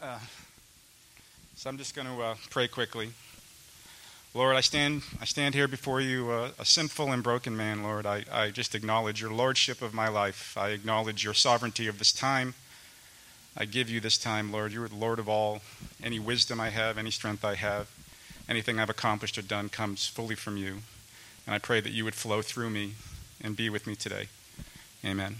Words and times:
Uh, 0.00 0.18
so 1.56 1.68
I'm 1.68 1.76
just 1.76 1.96
going 1.96 2.06
to 2.06 2.22
uh, 2.22 2.34
pray 2.50 2.68
quickly. 2.68 3.10
Lord, 4.32 4.54
I 4.54 4.60
stand, 4.60 5.02
I 5.20 5.24
stand 5.24 5.56
here 5.56 5.66
before 5.66 6.00
you, 6.00 6.30
uh, 6.30 6.50
a 6.56 6.64
sinful 6.64 7.10
and 7.10 7.20
broken 7.20 7.56
man, 7.56 7.82
Lord. 7.82 8.06
I, 8.06 8.24
I 8.30 8.50
just 8.50 8.76
acknowledge 8.76 9.20
your 9.20 9.32
lordship 9.32 9.82
of 9.82 9.92
my 9.92 10.06
life. 10.08 10.56
I 10.56 10.68
acknowledge 10.68 11.24
your 11.24 11.34
sovereignty 11.34 11.88
of 11.88 11.98
this 11.98 12.12
time. 12.12 12.54
I 13.56 13.64
give 13.64 13.90
you 13.90 13.98
this 13.98 14.18
time, 14.18 14.52
Lord. 14.52 14.72
You 14.72 14.84
are 14.84 14.88
the 14.88 14.94
Lord 14.94 15.18
of 15.18 15.28
all. 15.28 15.62
Any 16.00 16.20
wisdom 16.20 16.60
I 16.60 16.68
have, 16.68 16.96
any 16.96 17.10
strength 17.10 17.44
I 17.44 17.56
have, 17.56 17.90
anything 18.48 18.78
I've 18.78 18.90
accomplished 18.90 19.36
or 19.36 19.42
done 19.42 19.68
comes 19.68 20.06
fully 20.06 20.36
from 20.36 20.56
you. 20.56 20.82
And 21.44 21.56
I 21.56 21.58
pray 21.58 21.80
that 21.80 21.90
you 21.90 22.04
would 22.04 22.14
flow 22.14 22.40
through 22.40 22.70
me 22.70 22.92
and 23.42 23.56
be 23.56 23.68
with 23.68 23.84
me 23.84 23.96
today. 23.96 24.28
Amen. 25.04 25.38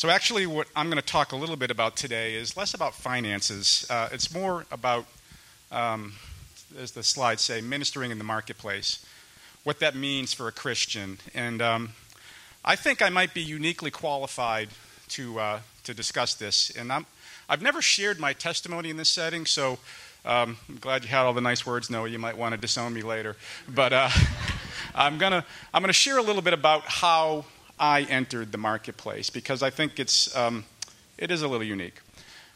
So, 0.00 0.08
actually, 0.08 0.46
what 0.46 0.66
I'm 0.74 0.86
going 0.86 0.96
to 0.96 1.06
talk 1.06 1.32
a 1.32 1.36
little 1.36 1.56
bit 1.56 1.70
about 1.70 1.94
today 1.94 2.34
is 2.34 2.56
less 2.56 2.72
about 2.72 2.94
finances. 2.94 3.86
Uh, 3.90 4.08
it's 4.10 4.32
more 4.32 4.64
about, 4.72 5.04
um, 5.70 6.14
as 6.78 6.92
the 6.92 7.02
slides 7.02 7.42
say, 7.42 7.60
ministering 7.60 8.10
in 8.10 8.16
the 8.16 8.24
marketplace, 8.24 9.04
what 9.62 9.78
that 9.80 9.94
means 9.94 10.32
for 10.32 10.48
a 10.48 10.52
Christian. 10.52 11.18
And 11.34 11.60
um, 11.60 11.90
I 12.64 12.76
think 12.76 13.02
I 13.02 13.10
might 13.10 13.34
be 13.34 13.42
uniquely 13.42 13.90
qualified 13.90 14.70
to, 15.08 15.38
uh, 15.38 15.60
to 15.84 15.92
discuss 15.92 16.34
this. 16.34 16.70
And 16.70 16.90
i 16.90 17.02
have 17.50 17.60
never 17.60 17.82
shared 17.82 18.18
my 18.18 18.32
testimony 18.32 18.88
in 18.88 18.96
this 18.96 19.10
setting, 19.10 19.44
so 19.44 19.80
um, 20.24 20.56
I'm 20.66 20.78
glad 20.78 21.02
you 21.02 21.10
had 21.10 21.26
all 21.26 21.34
the 21.34 21.42
nice 21.42 21.66
words, 21.66 21.90
Noah. 21.90 22.08
You 22.08 22.18
might 22.18 22.38
want 22.38 22.54
to 22.54 22.58
disown 22.58 22.94
me 22.94 23.02
later. 23.02 23.36
But 23.68 23.92
uh, 23.92 24.08
I'm 24.94 25.18
going 25.18 25.32
to 25.32 25.44
I'm 25.74 25.82
gonna 25.82 25.92
share 25.92 26.16
a 26.16 26.22
little 26.22 26.40
bit 26.40 26.54
about 26.54 26.84
how 26.84 27.44
I 27.80 28.02
entered 28.02 28.52
the 28.52 28.58
marketplace 28.58 29.30
because 29.30 29.62
I 29.62 29.70
think 29.70 29.98
it's, 29.98 30.36
um, 30.36 30.64
it 31.16 31.30
is 31.30 31.40
a 31.40 31.48
little 31.48 31.66
unique. 31.66 32.02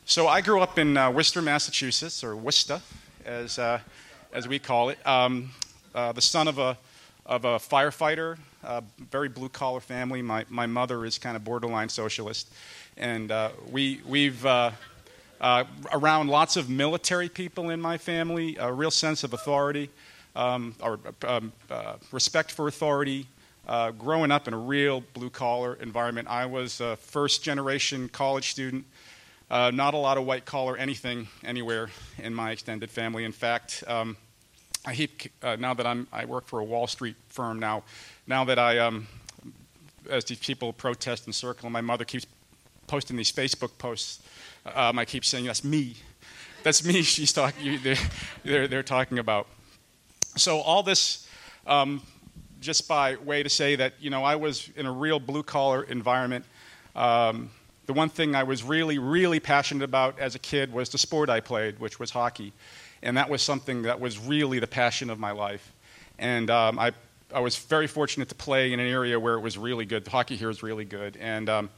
So 0.04 0.28
I 0.28 0.42
grew 0.42 0.60
up 0.60 0.78
in 0.78 0.98
uh, 0.98 1.10
Worcester, 1.10 1.40
Massachusetts, 1.40 2.22
or 2.22 2.36
Worcester, 2.36 2.82
as, 3.24 3.58
uh, 3.58 3.80
as 4.34 4.46
we 4.46 4.58
call 4.58 4.90
it. 4.90 4.98
Um, 5.06 5.52
uh, 5.94 6.12
the 6.12 6.20
son 6.20 6.46
of 6.46 6.58
a, 6.58 6.76
of 7.24 7.46
a 7.46 7.56
firefighter, 7.56 8.36
very 9.10 9.30
blue 9.30 9.48
collar 9.48 9.80
family. 9.80 10.20
My, 10.20 10.44
my 10.50 10.66
mother 10.66 11.06
is 11.06 11.16
kind 11.16 11.36
of 11.36 11.44
borderline 11.44 11.88
socialist. 11.88 12.52
And 12.98 13.30
uh, 13.30 13.52
we, 13.70 14.02
we've, 14.06 14.44
uh, 14.44 14.72
uh, 15.40 15.64
around 15.90 16.28
lots 16.28 16.58
of 16.58 16.68
military 16.68 17.30
people 17.30 17.70
in 17.70 17.80
my 17.80 17.96
family, 17.96 18.58
a 18.58 18.70
real 18.70 18.90
sense 18.90 19.24
of 19.24 19.32
authority, 19.32 19.88
um, 20.36 20.74
or 20.82 20.98
um, 21.26 21.50
respect 22.12 22.52
for 22.52 22.68
authority, 22.68 23.26
uh, 23.66 23.90
growing 23.92 24.30
up 24.30 24.48
in 24.48 24.54
a 24.54 24.58
real 24.58 25.02
blue 25.14 25.30
collar 25.30 25.74
environment. 25.74 26.28
I 26.28 26.46
was 26.46 26.80
a 26.80 26.96
first 26.96 27.42
generation 27.42 28.08
college 28.08 28.50
student, 28.50 28.84
uh, 29.50 29.70
not 29.72 29.94
a 29.94 29.96
lot 29.96 30.18
of 30.18 30.26
white 30.26 30.44
collar 30.44 30.76
anything 30.76 31.28
anywhere 31.44 31.90
in 32.18 32.34
my 32.34 32.50
extended 32.50 32.90
family. 32.90 33.24
In 33.24 33.32
fact, 33.32 33.84
um, 33.86 34.16
I 34.86 34.92
heap, 34.92 35.22
uh, 35.42 35.56
now 35.56 35.72
that 35.74 35.86
I'm, 35.86 36.06
I 36.12 36.26
work 36.26 36.46
for 36.46 36.60
a 36.60 36.64
Wall 36.64 36.86
Street 36.86 37.16
firm 37.28 37.58
now, 37.58 37.84
now 38.26 38.44
that 38.44 38.58
I, 38.58 38.78
um, 38.78 39.06
as 40.10 40.24
these 40.24 40.38
people 40.38 40.72
protest 40.72 41.24
and 41.24 41.34
circle, 41.34 41.70
my 41.70 41.80
mother 41.80 42.04
keeps 42.04 42.26
posting 42.86 43.16
these 43.16 43.32
Facebook 43.32 43.78
posts. 43.78 44.22
Um, 44.74 44.98
I 44.98 45.06
keep 45.06 45.24
saying, 45.24 45.46
that's 45.46 45.64
me. 45.64 45.96
That's 46.62 46.84
me 46.84 47.02
she's 47.02 47.32
talking, 47.32 47.80
they're, 47.82 47.96
they're, 48.44 48.68
they're 48.68 48.82
talking 48.82 49.18
about. 49.18 49.46
So 50.36 50.60
all 50.60 50.82
this 50.82 51.28
um, 51.66 52.02
just 52.64 52.88
by 52.88 53.16
way 53.16 53.42
to 53.42 53.50
say 53.50 53.76
that, 53.76 53.92
you 54.00 54.08
know, 54.08 54.24
I 54.24 54.36
was 54.36 54.70
in 54.74 54.86
a 54.86 54.92
real 54.92 55.20
blue 55.20 55.42
collar 55.42 55.82
environment. 55.82 56.46
Um, 56.96 57.50
the 57.86 57.92
one 57.92 58.08
thing 58.08 58.34
I 58.34 58.44
was 58.44 58.62
really, 58.62 58.98
really 58.98 59.38
passionate 59.38 59.84
about 59.84 60.18
as 60.18 60.34
a 60.34 60.38
kid 60.38 60.72
was 60.72 60.88
the 60.88 60.96
sport 60.96 61.28
I 61.28 61.40
played, 61.40 61.78
which 61.78 62.00
was 62.00 62.10
hockey. 62.10 62.54
And 63.02 63.18
that 63.18 63.28
was 63.28 63.42
something 63.42 63.82
that 63.82 64.00
was 64.00 64.18
really 64.18 64.58
the 64.58 64.66
passion 64.66 65.10
of 65.10 65.18
my 65.18 65.32
life. 65.32 65.72
And 66.18 66.50
um, 66.50 66.78
I, 66.78 66.92
I 67.34 67.40
was 67.40 67.58
very 67.58 67.86
fortunate 67.86 68.30
to 68.30 68.34
play 68.34 68.72
in 68.72 68.80
an 68.80 68.88
area 68.88 69.20
where 69.20 69.34
it 69.34 69.40
was 69.40 69.58
really 69.58 69.84
good. 69.84 70.08
Hockey 70.08 70.36
here 70.36 70.48
is 70.48 70.62
really 70.62 70.86
good 70.86 71.18
and 71.18 71.50
um, 71.50 71.70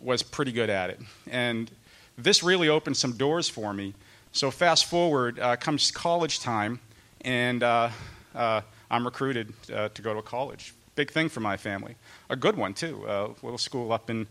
was 0.00 0.24
pretty 0.24 0.50
good 0.50 0.68
at 0.68 0.90
it. 0.90 1.00
And 1.30 1.70
this 2.18 2.42
really 2.42 2.68
opened 2.68 2.96
some 2.96 3.12
doors 3.12 3.48
for 3.48 3.72
me. 3.72 3.94
So, 4.32 4.50
fast 4.50 4.86
forward, 4.86 5.38
uh, 5.38 5.54
comes 5.54 5.92
college 5.92 6.40
time, 6.40 6.80
and 7.20 7.62
uh, 7.62 7.90
uh, 8.34 8.62
I'm 8.94 9.04
recruited 9.04 9.52
uh, 9.72 9.88
to 9.88 10.02
go 10.02 10.12
to 10.12 10.20
a 10.20 10.22
college. 10.22 10.72
Big 10.94 11.10
thing 11.10 11.28
for 11.28 11.40
my 11.40 11.56
family. 11.56 11.96
A 12.30 12.36
good 12.36 12.56
one, 12.56 12.74
too. 12.74 13.04
A 13.08 13.26
little 13.42 13.58
school 13.58 13.92
up 13.92 14.08
in 14.08 14.28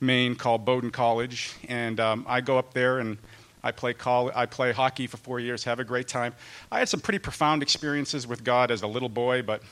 Maine 0.00 0.36
called 0.36 0.64
Bowdoin 0.64 0.90
College. 0.90 1.52
And 1.68 2.00
um, 2.00 2.24
I 2.26 2.40
go 2.40 2.56
up 2.56 2.72
there 2.72 2.98
and 2.98 3.18
I 3.62 3.72
play, 3.72 3.94
I 4.34 4.46
play 4.46 4.72
hockey 4.72 5.06
for 5.06 5.18
four 5.18 5.38
years, 5.38 5.64
have 5.64 5.80
a 5.80 5.84
great 5.84 6.08
time. 6.08 6.32
I 6.72 6.78
had 6.78 6.88
some 6.88 7.00
pretty 7.00 7.18
profound 7.18 7.62
experiences 7.62 8.26
with 8.26 8.42
God 8.42 8.70
as 8.70 8.80
a 8.80 8.86
little 8.86 9.10
boy, 9.10 9.42
but 9.42 9.62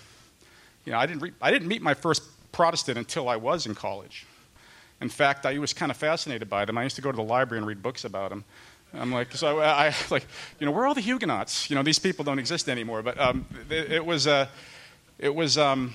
you 0.85 0.93
know, 0.93 0.99
I, 0.99 1.07
didn't 1.07 1.23
re- 1.23 1.33
I 1.41 1.51
didn't 1.51 1.69
meet 1.69 1.81
my 1.81 1.95
first 1.95 2.23
Protestant 2.53 2.99
until 2.99 3.31
I 3.31 3.37
was 3.37 3.65
in 3.65 3.75
college. 3.75 4.27
In 5.01 5.09
fact, 5.09 5.47
I 5.47 5.59
was 5.59 5.73
kind 5.73 5.91
of 5.91 5.97
fascinated 5.97 6.51
by 6.51 6.67
them. 6.67 6.77
I 6.77 6.83
used 6.83 6.97
to 6.97 7.03
go 7.03 7.11
to 7.11 7.17
the 7.17 7.23
library 7.23 7.59
and 7.59 7.67
read 7.67 7.83
books 7.83 8.05
about 8.05 8.29
them. 8.31 8.45
I'm 8.99 9.13
like, 9.13 9.33
so 9.33 9.61
I, 9.61 9.89
I, 9.89 9.95
like, 10.11 10.27
you 10.59 10.67
know, 10.67 10.73
where 10.73 10.85
are 10.85 10.87
all 10.87 10.95
the 10.95 11.01
Huguenots? 11.01 11.69
You 11.71 11.77
know, 11.77 11.83
these 11.83 11.99
people 11.99 12.25
don't 12.25 12.39
exist 12.39 12.69
anymore. 12.69 13.03
But 13.03 13.19
um, 13.19 13.47
it, 13.71 13.93
it, 13.93 14.07
was, 14.07 14.27
uh, 14.27 14.47
it 15.19 15.35
was, 15.35 15.59
um, 15.59 15.95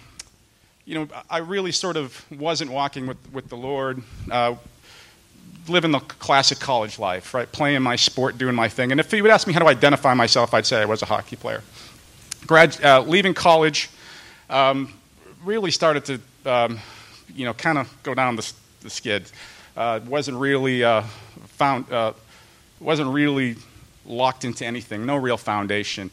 you 0.86 0.96
know, 0.96 1.08
I 1.30 1.38
really 1.38 1.72
sort 1.72 1.98
of 1.98 2.26
wasn't 2.32 2.72
walking 2.72 3.08
with, 3.08 3.18
with 3.32 3.50
the 3.50 3.58
Lord, 3.58 4.02
uh, 4.32 4.56
living 5.68 5.92
the 5.92 6.00
classic 6.00 6.60
college 6.60 6.98
life, 6.98 7.34
right? 7.34 7.50
Playing 7.52 7.84
my 7.84 7.96
sport, 7.96 8.38
doing 8.38 8.56
my 8.56 8.68
thing. 8.68 8.92
And 8.92 9.00
if 9.00 9.12
he 9.12 9.22
would 9.22 9.31
ask 9.31 9.46
me 9.46 9.54
how 9.54 9.60
to 9.60 9.68
identify 9.68 10.14
myself, 10.14 10.54
I'd 10.54 10.66
say 10.66 10.81
I 10.81 10.86
was 10.86 11.02
a 11.02 11.06
hockey 11.06 11.36
player. 11.36 11.62
Grad, 12.48 12.84
uh, 12.84 13.02
leaving 13.02 13.34
college, 13.34 13.90
um, 14.50 14.94
really 15.44 15.72
started 15.72 16.06
to, 16.06 16.52
um, 16.52 16.80
you 17.36 17.46
know, 17.46 17.54
kind 17.54 17.78
of 17.78 17.96
go 18.04 18.14
down 18.14 18.36
the, 18.36 18.52
the 18.81 18.90
skid. 18.90 19.30
Uh, 19.78 20.00
wasn't 20.08 20.36
really 20.38 20.84
uh, 20.84 21.04
found 21.46 21.92
uh, 21.92 22.14
wasn't 22.79 23.09
really 23.09 23.56
locked 24.06 24.45
into 24.45 24.66
anything, 24.66 25.06
no 25.06 25.16
real 25.16 25.38
foundation. 25.38 26.12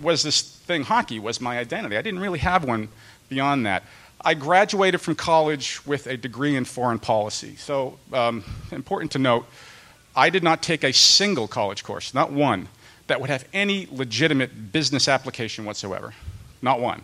Was 0.00 0.22
this 0.22 0.42
thing, 0.42 0.82
hockey, 0.82 1.18
was 1.18 1.40
my 1.40 1.58
identity. 1.58 1.96
I 1.96 2.02
didn't 2.02 2.20
really 2.20 2.38
have 2.40 2.64
one 2.64 2.88
beyond 3.28 3.66
that. 3.66 3.84
I 4.22 4.34
graduated 4.34 5.00
from 5.00 5.14
college 5.14 5.84
with 5.86 6.06
a 6.06 6.16
degree 6.16 6.54
in 6.54 6.66
foreign 6.66 6.98
policy. 6.98 7.56
So, 7.56 7.98
um, 8.12 8.44
important 8.70 9.12
to 9.12 9.18
note, 9.18 9.46
I 10.14 10.28
did 10.28 10.42
not 10.42 10.62
take 10.62 10.84
a 10.84 10.92
single 10.92 11.48
college 11.48 11.84
course, 11.84 12.12
not 12.12 12.30
one, 12.30 12.68
that 13.06 13.20
would 13.20 13.30
have 13.30 13.46
any 13.52 13.88
legitimate 13.90 14.72
business 14.72 15.08
application 15.08 15.64
whatsoever. 15.64 16.12
Not 16.60 16.80
one. 16.80 17.02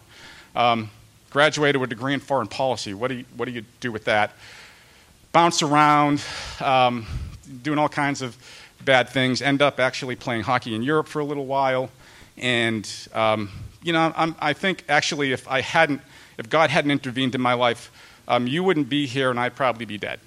Um, 0.54 0.90
graduated 1.30 1.80
with 1.80 1.88
a 1.88 1.94
degree 1.94 2.14
in 2.14 2.20
foreign 2.20 2.48
policy. 2.48 2.92
What 2.94 3.08
do 3.08 3.14
you, 3.14 3.24
what 3.36 3.46
do, 3.46 3.52
you 3.52 3.64
do 3.80 3.90
with 3.90 4.04
that? 4.04 4.32
Bounced 5.32 5.62
around, 5.62 6.22
um, 6.60 7.06
doing 7.62 7.78
all 7.78 7.88
kinds 7.88 8.22
of 8.22 8.36
bad 8.86 9.10
things, 9.10 9.42
end 9.42 9.60
up 9.60 9.78
actually 9.78 10.16
playing 10.16 10.44
hockey 10.44 10.74
in 10.74 10.82
Europe 10.82 11.08
for 11.08 11.20
a 11.20 11.24
little 11.24 11.44
while. 11.44 11.90
And, 12.38 12.90
um, 13.12 13.50
you 13.82 13.92
know, 13.92 14.12
I'm, 14.16 14.34
i 14.38 14.54
think 14.54 14.84
actually 14.88 15.32
if 15.32 15.46
I 15.46 15.60
hadn't, 15.60 16.00
if 16.38 16.48
God 16.48 16.70
hadn't 16.70 16.90
intervened 16.90 17.34
in 17.34 17.42
my 17.42 17.52
life, 17.52 17.90
um, 18.28 18.46
you 18.46 18.64
wouldn't 18.64 18.88
be 18.88 19.06
here 19.06 19.30
and 19.30 19.38
I'd 19.38 19.54
probably 19.54 19.84
be 19.84 19.98
dead. 19.98 20.20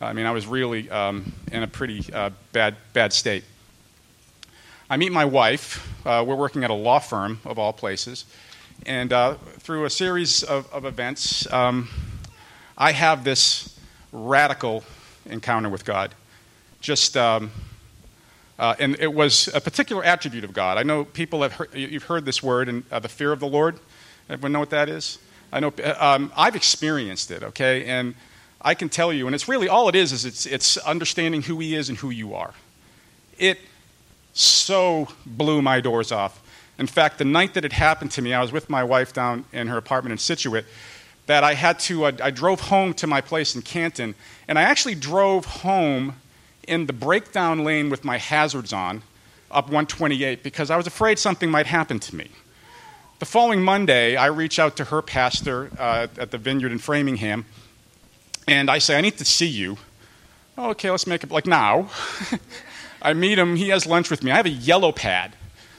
I 0.00 0.12
mean, 0.12 0.26
I 0.26 0.30
was 0.30 0.46
really 0.46 0.88
um, 0.90 1.32
in 1.52 1.62
a 1.62 1.66
pretty 1.66 2.10
uh, 2.12 2.30
bad, 2.52 2.76
bad 2.92 3.12
state. 3.12 3.44
I 4.88 4.96
meet 4.96 5.10
my 5.10 5.24
wife. 5.24 5.86
Uh, 6.06 6.24
we're 6.26 6.36
working 6.36 6.62
at 6.64 6.70
a 6.70 6.74
law 6.74 7.00
firm, 7.00 7.40
of 7.44 7.58
all 7.58 7.72
places. 7.72 8.24
And 8.84 9.12
uh, 9.12 9.34
through 9.58 9.84
a 9.84 9.90
series 9.90 10.42
of, 10.42 10.72
of 10.72 10.84
events, 10.84 11.50
um, 11.52 11.88
I 12.76 12.92
have 12.92 13.24
this 13.24 13.78
radical 14.12 14.84
encounter 15.24 15.68
with 15.68 15.84
God. 15.84 16.14
Just 16.80 17.16
um, 17.16 17.50
uh, 18.58 18.74
and 18.78 18.96
it 18.98 19.12
was 19.12 19.48
a 19.54 19.60
particular 19.60 20.02
attribute 20.04 20.44
of 20.44 20.52
God. 20.52 20.78
I 20.78 20.82
know 20.82 21.04
people 21.04 21.42
have 21.42 21.52
heard, 21.52 21.74
you've 21.74 22.04
heard 22.04 22.24
this 22.24 22.42
word, 22.42 22.68
and 22.68 22.84
uh, 22.90 22.98
the 22.98 23.08
fear 23.08 23.32
of 23.32 23.40
the 23.40 23.46
Lord. 23.46 23.78
Everyone 24.28 24.52
know 24.52 24.60
what 24.60 24.70
that 24.70 24.88
is? 24.88 25.18
I 25.52 25.60
know 25.60 25.72
uh, 25.82 25.94
um, 25.98 26.32
I've 26.36 26.56
experienced 26.56 27.30
it. 27.30 27.42
Okay, 27.42 27.84
and 27.84 28.14
I 28.60 28.74
can 28.74 28.88
tell 28.88 29.12
you, 29.12 29.26
and 29.26 29.34
it's 29.34 29.48
really 29.48 29.68
all 29.68 29.88
it 29.88 29.94
is 29.94 30.12
is 30.12 30.24
it's 30.24 30.46
it's 30.46 30.76
understanding 30.78 31.42
who 31.42 31.58
He 31.58 31.74
is 31.74 31.88
and 31.88 31.98
who 31.98 32.10
you 32.10 32.34
are. 32.34 32.54
It 33.38 33.58
so 34.32 35.08
blew 35.24 35.62
my 35.62 35.80
doors 35.80 36.10
off. 36.10 36.42
In 36.78 36.86
fact, 36.86 37.18
the 37.18 37.24
night 37.24 37.54
that 37.54 37.64
it 37.64 37.72
happened 37.72 38.10
to 38.12 38.22
me, 38.22 38.34
I 38.34 38.40
was 38.40 38.52
with 38.52 38.68
my 38.68 38.84
wife 38.84 39.12
down 39.12 39.44
in 39.52 39.68
her 39.68 39.78
apartment 39.78 40.12
in 40.12 40.18
Scituate. 40.18 40.66
That 41.26 41.42
I 41.42 41.54
had 41.54 41.78
to, 41.80 42.04
uh, 42.04 42.12
I 42.22 42.30
drove 42.30 42.60
home 42.60 42.94
to 42.94 43.06
my 43.06 43.20
place 43.20 43.54
in 43.56 43.62
Canton, 43.62 44.14
and 44.46 44.58
I 44.58 44.62
actually 44.62 44.94
drove 44.94 45.44
home 45.44 46.16
in 46.66 46.86
the 46.86 46.92
breakdown 46.92 47.64
lane 47.64 47.90
with 47.90 48.04
my 48.04 48.18
hazards 48.18 48.72
on 48.72 49.02
up 49.50 49.66
128 49.66 50.42
because 50.42 50.70
I 50.70 50.76
was 50.76 50.86
afraid 50.86 51.18
something 51.18 51.50
might 51.50 51.66
happen 51.66 51.98
to 52.00 52.16
me. 52.16 52.30
The 53.18 53.24
following 53.24 53.62
Monday, 53.62 54.16
I 54.16 54.26
reach 54.26 54.58
out 54.58 54.76
to 54.76 54.84
her 54.84 55.00
pastor 55.00 55.70
uh, 55.78 56.08
at 56.18 56.30
the 56.30 56.38
vineyard 56.38 56.70
in 56.70 56.78
Framingham, 56.78 57.46
and 58.46 58.70
I 58.70 58.78
say, 58.78 58.98
I 58.98 59.00
need 59.00 59.16
to 59.18 59.24
see 59.24 59.46
you. 59.46 59.78
Oh, 60.58 60.70
okay, 60.70 60.90
let's 60.90 61.06
make 61.06 61.24
it 61.24 61.30
like 61.30 61.46
now. 61.46 61.88
I 63.02 63.14
meet 63.14 63.38
him. 63.38 63.56
He 63.56 63.70
has 63.70 63.86
lunch 63.86 64.10
with 64.10 64.22
me. 64.22 64.30
I 64.30 64.36
have 64.36 64.46
a 64.46 64.50
yellow 64.50 64.92
pad, 64.92 65.34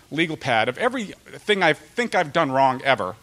legal 0.10 0.38
pad, 0.38 0.68
of 0.70 0.78
everything 0.78 1.62
I 1.62 1.74
think 1.74 2.16
I've 2.16 2.34
done 2.34 2.52
wrong 2.52 2.82
ever. 2.84 3.16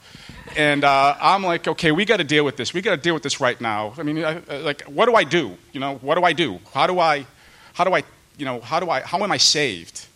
And 0.56 0.84
uh, 0.84 1.16
I'm 1.20 1.42
like, 1.42 1.66
okay, 1.66 1.90
we 1.90 2.04
got 2.04 2.18
to 2.18 2.24
deal 2.24 2.44
with 2.44 2.56
this. 2.56 2.72
We 2.72 2.82
got 2.82 2.92
to 2.92 3.00
deal 3.00 3.14
with 3.14 3.22
this 3.22 3.40
right 3.40 3.60
now. 3.60 3.94
I 3.98 4.02
mean, 4.02 4.24
I, 4.24 4.38
like, 4.58 4.82
what 4.82 5.06
do 5.06 5.14
I 5.14 5.24
do? 5.24 5.56
You 5.72 5.80
know, 5.80 5.96
what 5.96 6.16
do 6.16 6.22
I 6.22 6.32
do? 6.32 6.60
How 6.72 6.86
do 6.86 7.00
I, 7.00 7.26
how 7.74 7.84
do 7.84 7.92
I, 7.92 8.02
you 8.38 8.44
know, 8.44 8.60
how 8.60 8.80
do 8.80 8.88
I, 8.88 9.00
how 9.00 9.22
am 9.22 9.30
I 9.30 9.36
saved? 9.36 10.06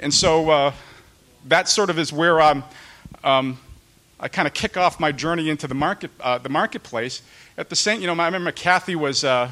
And 0.00 0.12
so 0.12 0.50
uh, 0.50 0.72
that 1.46 1.68
sort 1.68 1.90
of 1.90 1.98
is 1.98 2.12
where 2.12 2.40
I'm, 2.40 2.64
um, 3.22 3.58
I 4.18 4.28
kind 4.28 4.48
of 4.48 4.54
kick 4.54 4.76
off 4.76 4.98
my 4.98 5.12
journey 5.12 5.48
into 5.50 5.68
the 5.68 5.74
market, 5.74 6.10
uh, 6.20 6.38
the 6.38 6.48
marketplace. 6.48 7.22
At 7.58 7.68
the 7.68 7.76
same, 7.76 8.00
you 8.00 8.06
know, 8.06 8.20
I 8.20 8.26
remember 8.26 8.50
Kathy 8.50 8.96
was, 8.96 9.24
uh, 9.24 9.50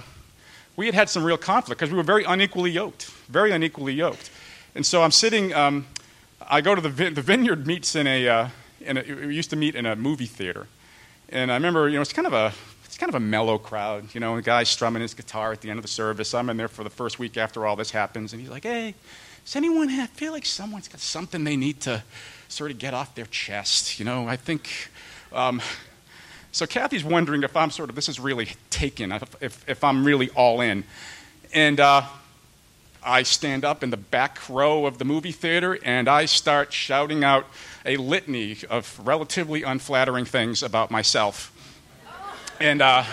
we 0.76 0.86
had 0.86 0.94
had 0.94 1.08
some 1.10 1.22
real 1.22 1.36
conflict 1.36 1.78
because 1.78 1.92
we 1.92 1.98
were 1.98 2.02
very 2.02 2.24
unequally 2.24 2.70
yoked, 2.70 3.04
very 3.28 3.52
unequally 3.52 3.92
yoked. 3.92 4.30
And 4.74 4.84
so 4.84 5.02
I'm 5.02 5.12
sitting, 5.12 5.52
um, 5.54 5.86
I 6.40 6.62
go 6.62 6.74
to 6.74 6.80
the, 6.80 6.88
the 6.88 7.22
vineyard 7.22 7.66
meets 7.66 7.94
in 7.94 8.06
a, 8.06 8.26
uh, 8.26 8.48
in 8.80 8.96
a, 8.96 9.02
we 9.26 9.36
used 9.36 9.50
to 9.50 9.56
meet 9.56 9.74
in 9.74 9.84
a 9.86 9.94
movie 9.94 10.26
theater. 10.26 10.66
And 11.28 11.52
I 11.52 11.54
remember, 11.54 11.88
you 11.88 11.96
know, 11.96 12.02
it's 12.02 12.12
kind 12.12 12.26
of 12.26 12.32
a, 12.32 12.52
it's 12.94 13.00
kind 13.00 13.10
of 13.10 13.16
a 13.16 13.20
mellow 13.20 13.58
crowd, 13.58 14.14
you 14.14 14.20
know, 14.20 14.36
the 14.36 14.42
guy 14.42 14.62
strumming 14.62 15.02
his 15.02 15.14
guitar 15.14 15.50
at 15.50 15.60
the 15.60 15.68
end 15.68 15.80
of 15.80 15.82
the 15.82 15.90
service. 15.90 16.32
I'm 16.32 16.48
in 16.48 16.56
there 16.56 16.68
for 16.68 16.84
the 16.84 16.90
first 16.90 17.18
week 17.18 17.36
after 17.36 17.66
all 17.66 17.74
this 17.74 17.90
happens, 17.90 18.32
and 18.32 18.40
he's 18.40 18.48
like, 18.48 18.62
hey, 18.62 18.94
does 19.44 19.56
anyone 19.56 19.88
have, 19.88 20.10
feel 20.10 20.30
like 20.30 20.46
someone's 20.46 20.86
got 20.86 21.00
something 21.00 21.42
they 21.42 21.56
need 21.56 21.80
to 21.80 22.04
sort 22.46 22.70
of 22.70 22.78
get 22.78 22.94
off 22.94 23.16
their 23.16 23.26
chest? 23.26 23.98
You 23.98 24.04
know, 24.04 24.28
I 24.28 24.36
think. 24.36 24.70
Um, 25.32 25.60
so 26.52 26.66
Kathy's 26.66 27.02
wondering 27.02 27.42
if 27.42 27.56
I'm 27.56 27.72
sort 27.72 27.88
of, 27.88 27.96
this 27.96 28.08
is 28.08 28.20
really 28.20 28.50
taken, 28.70 29.10
if, 29.10 29.42
if, 29.42 29.68
if 29.68 29.82
I'm 29.82 30.04
really 30.04 30.30
all 30.30 30.60
in. 30.60 30.84
And 31.52 31.80
uh, 31.80 32.02
I 33.04 33.24
stand 33.24 33.64
up 33.64 33.82
in 33.82 33.90
the 33.90 33.96
back 33.96 34.48
row 34.48 34.86
of 34.86 34.98
the 34.98 35.04
movie 35.04 35.32
theater 35.32 35.80
and 35.82 36.08
I 36.08 36.26
start 36.26 36.72
shouting 36.72 37.24
out 37.24 37.46
a 37.84 37.96
litany 37.96 38.58
of 38.70 39.00
relatively 39.04 39.64
unflattering 39.64 40.26
things 40.26 40.62
about 40.62 40.92
myself. 40.92 41.50
And 42.60 42.82
uh, 42.82 43.04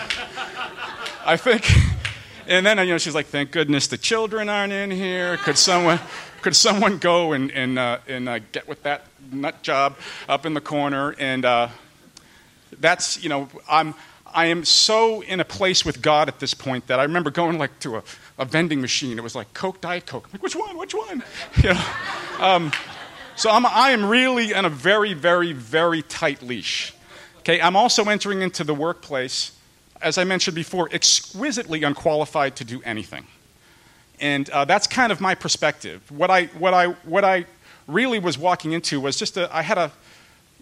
I 1.24 1.36
think 1.36 1.68
and 2.46 2.66
then, 2.66 2.78
you 2.78 2.86
know, 2.86 2.98
she's 2.98 3.14
like, 3.14 3.26
thank 3.26 3.50
goodness 3.50 3.86
the 3.86 3.98
children 3.98 4.48
aren't 4.48 4.72
in 4.72 4.90
here. 4.90 5.36
Could 5.38 5.58
someone, 5.58 6.00
could 6.42 6.56
someone 6.56 6.98
go 6.98 7.32
and, 7.32 7.50
and, 7.52 7.78
uh, 7.78 7.98
and 8.08 8.28
uh, 8.28 8.40
get 8.52 8.68
with 8.68 8.82
that 8.82 9.06
nut 9.30 9.62
job 9.62 9.96
up 10.28 10.44
in 10.44 10.54
the 10.54 10.60
corner? 10.60 11.14
And 11.18 11.44
uh, 11.44 11.68
that's, 12.80 13.22
you 13.22 13.28
know, 13.28 13.48
I'm, 13.68 13.94
I 14.26 14.46
am 14.46 14.64
so 14.64 15.22
in 15.22 15.40
a 15.40 15.44
place 15.44 15.84
with 15.84 16.02
God 16.02 16.28
at 16.28 16.40
this 16.40 16.54
point 16.54 16.86
that 16.88 16.98
I 16.98 17.04
remember 17.04 17.30
going 17.30 17.58
like 17.58 17.78
to 17.80 17.96
a, 17.96 18.02
a 18.38 18.44
vending 18.44 18.80
machine. 18.80 19.18
It 19.18 19.22
was 19.22 19.34
like 19.34 19.52
Coke, 19.54 19.80
Diet 19.80 20.06
Coke. 20.06 20.26
I'm 20.26 20.32
like, 20.32 20.42
which 20.42 20.56
one? 20.56 20.76
Which 20.76 20.94
one? 20.94 21.22
You 21.62 21.74
know? 21.74 21.84
Um, 22.40 22.72
so 23.36 23.50
I'm, 23.50 23.64
I 23.66 23.90
am 23.90 24.04
really 24.04 24.54
on 24.54 24.64
a 24.64 24.68
very, 24.68 25.14
very, 25.14 25.52
very 25.52 26.02
tight 26.02 26.42
leash. 26.42 26.92
Okay, 27.42 27.60
I'm 27.60 27.76
also 27.76 28.04
entering 28.04 28.42
into 28.42 28.64
the 28.64 28.74
workplace 28.74 29.52
as 30.02 30.18
I 30.18 30.24
mentioned 30.24 30.54
before, 30.54 30.88
exquisitely 30.92 31.82
unqualified 31.84 32.56
to 32.56 32.64
do 32.64 32.82
anything. 32.84 33.26
And 34.20 34.50
uh, 34.50 34.64
that's 34.64 34.86
kind 34.86 35.10
of 35.10 35.20
my 35.20 35.34
perspective. 35.34 36.02
What 36.10 36.30
I, 36.30 36.46
what, 36.46 36.74
I, 36.74 36.88
what 37.04 37.24
I 37.24 37.46
really 37.86 38.18
was 38.18 38.36
walking 38.36 38.72
into 38.72 39.00
was 39.00 39.16
just 39.16 39.36
a, 39.36 39.54
I 39.54 39.62
had 39.62 39.78
a, 39.78 39.90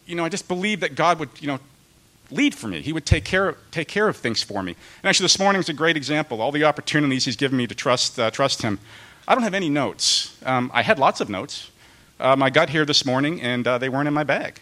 you 0.06 0.14
know, 0.14 0.24
I 0.24 0.28
just 0.28 0.48
believed 0.48 0.82
that 0.82 0.94
God 0.94 1.18
would, 1.18 1.30
you 1.40 1.48
know, 1.48 1.58
lead 2.30 2.54
for 2.54 2.68
me. 2.68 2.80
He 2.80 2.92
would 2.92 3.06
take 3.06 3.24
care, 3.24 3.56
take 3.70 3.88
care 3.88 4.08
of 4.08 4.16
things 4.16 4.42
for 4.42 4.62
me. 4.62 4.76
And 5.02 5.08
actually, 5.08 5.24
this 5.24 5.38
morning 5.38 5.60
is 5.60 5.68
a 5.68 5.74
great 5.74 5.96
example. 5.96 6.40
All 6.40 6.52
the 6.52 6.64
opportunities 6.64 7.24
He's 7.24 7.36
given 7.36 7.58
me 7.58 7.66
to 7.66 7.74
trust, 7.74 8.18
uh, 8.18 8.30
trust 8.30 8.62
Him. 8.62 8.78
I 9.26 9.34
don't 9.34 9.44
have 9.44 9.54
any 9.54 9.68
notes. 9.68 10.36
Um, 10.44 10.70
I 10.72 10.82
had 10.82 10.98
lots 10.98 11.20
of 11.20 11.28
notes. 11.28 11.70
Um, 12.18 12.42
I 12.42 12.50
got 12.50 12.70
here 12.70 12.84
this 12.84 13.04
morning 13.04 13.40
and 13.40 13.66
uh, 13.66 13.78
they 13.78 13.88
weren't 13.88 14.08
in 14.08 14.14
my 14.14 14.24
bag. 14.24 14.60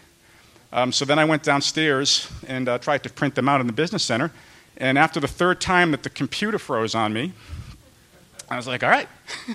Um, 0.71 0.91
so 0.91 1.03
then 1.03 1.17
I 1.17 1.25
went 1.25 1.43
downstairs 1.43 2.31
and 2.47 2.69
uh, 2.69 2.77
tried 2.77 3.03
to 3.03 3.09
print 3.09 3.35
them 3.35 3.49
out 3.49 3.59
in 3.59 3.67
the 3.67 3.73
business 3.73 4.03
center. 4.03 4.31
And 4.77 4.97
after 4.97 5.19
the 5.19 5.27
third 5.27 5.59
time 5.59 5.91
that 5.91 6.03
the 6.03 6.09
computer 6.09 6.59
froze 6.59 6.93
on 6.93 7.11
me, 7.11 7.33
I 8.49 8.55
was 8.55 8.67
like, 8.67 8.83
all 8.83 8.89
right, 8.89 9.07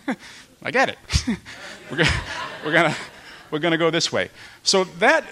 I 0.63 0.71
get 0.71 0.89
it. 0.89 0.99
we're 1.91 1.99
going 1.99 2.11
we're 2.65 2.73
gonna, 2.73 2.97
we're 3.51 3.59
gonna 3.59 3.79
go 3.79 3.91
this 3.91 4.13
way. 4.13 4.29
So 4.63 4.85
that, 4.99 5.25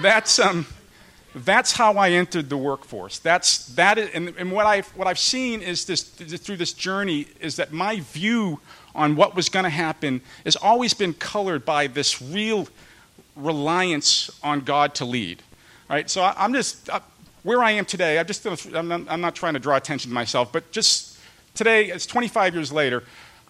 that's, 0.00 0.38
um, 0.38 0.66
that's 1.34 1.72
how 1.72 1.94
I 1.94 2.10
entered 2.10 2.48
the 2.48 2.56
workforce. 2.56 3.18
That's, 3.18 3.66
that 3.74 3.98
is, 3.98 4.10
and, 4.14 4.34
and 4.38 4.50
what, 4.52 4.66
I've, 4.66 4.86
what 4.88 5.06
I've 5.06 5.18
seen 5.18 5.60
is 5.60 5.84
this, 5.84 6.02
through 6.02 6.56
this 6.56 6.72
journey 6.72 7.26
is 7.40 7.56
that 7.56 7.72
my 7.72 8.00
view 8.00 8.60
on 8.94 9.16
what 9.16 9.36
was 9.36 9.48
going 9.48 9.64
to 9.64 9.70
happen 9.70 10.22
has 10.44 10.56
always 10.56 10.94
been 10.94 11.12
colored 11.12 11.64
by 11.64 11.86
this 11.86 12.22
real 12.22 12.66
reliance 13.36 14.30
on 14.42 14.60
God 14.60 14.94
to 14.96 15.04
lead. 15.04 15.42
Right? 15.88 16.10
So 16.10 16.22
I, 16.22 16.44
am 16.44 16.52
just, 16.52 16.88
where 17.42 17.62
I 17.62 17.72
am 17.72 17.84
today, 17.84 18.18
I'm 18.18 18.26
just 18.26 18.44
I'm 18.46 18.88
not, 18.88 19.02
I'm 19.08 19.20
not 19.20 19.34
trying 19.34 19.54
to 19.54 19.60
draw 19.60 19.76
attention 19.76 20.10
to 20.10 20.14
myself, 20.14 20.50
but 20.52 20.72
just 20.72 21.18
today, 21.54 21.86
it's 21.86 22.06
25 22.06 22.54
years 22.54 22.72
later, 22.72 23.04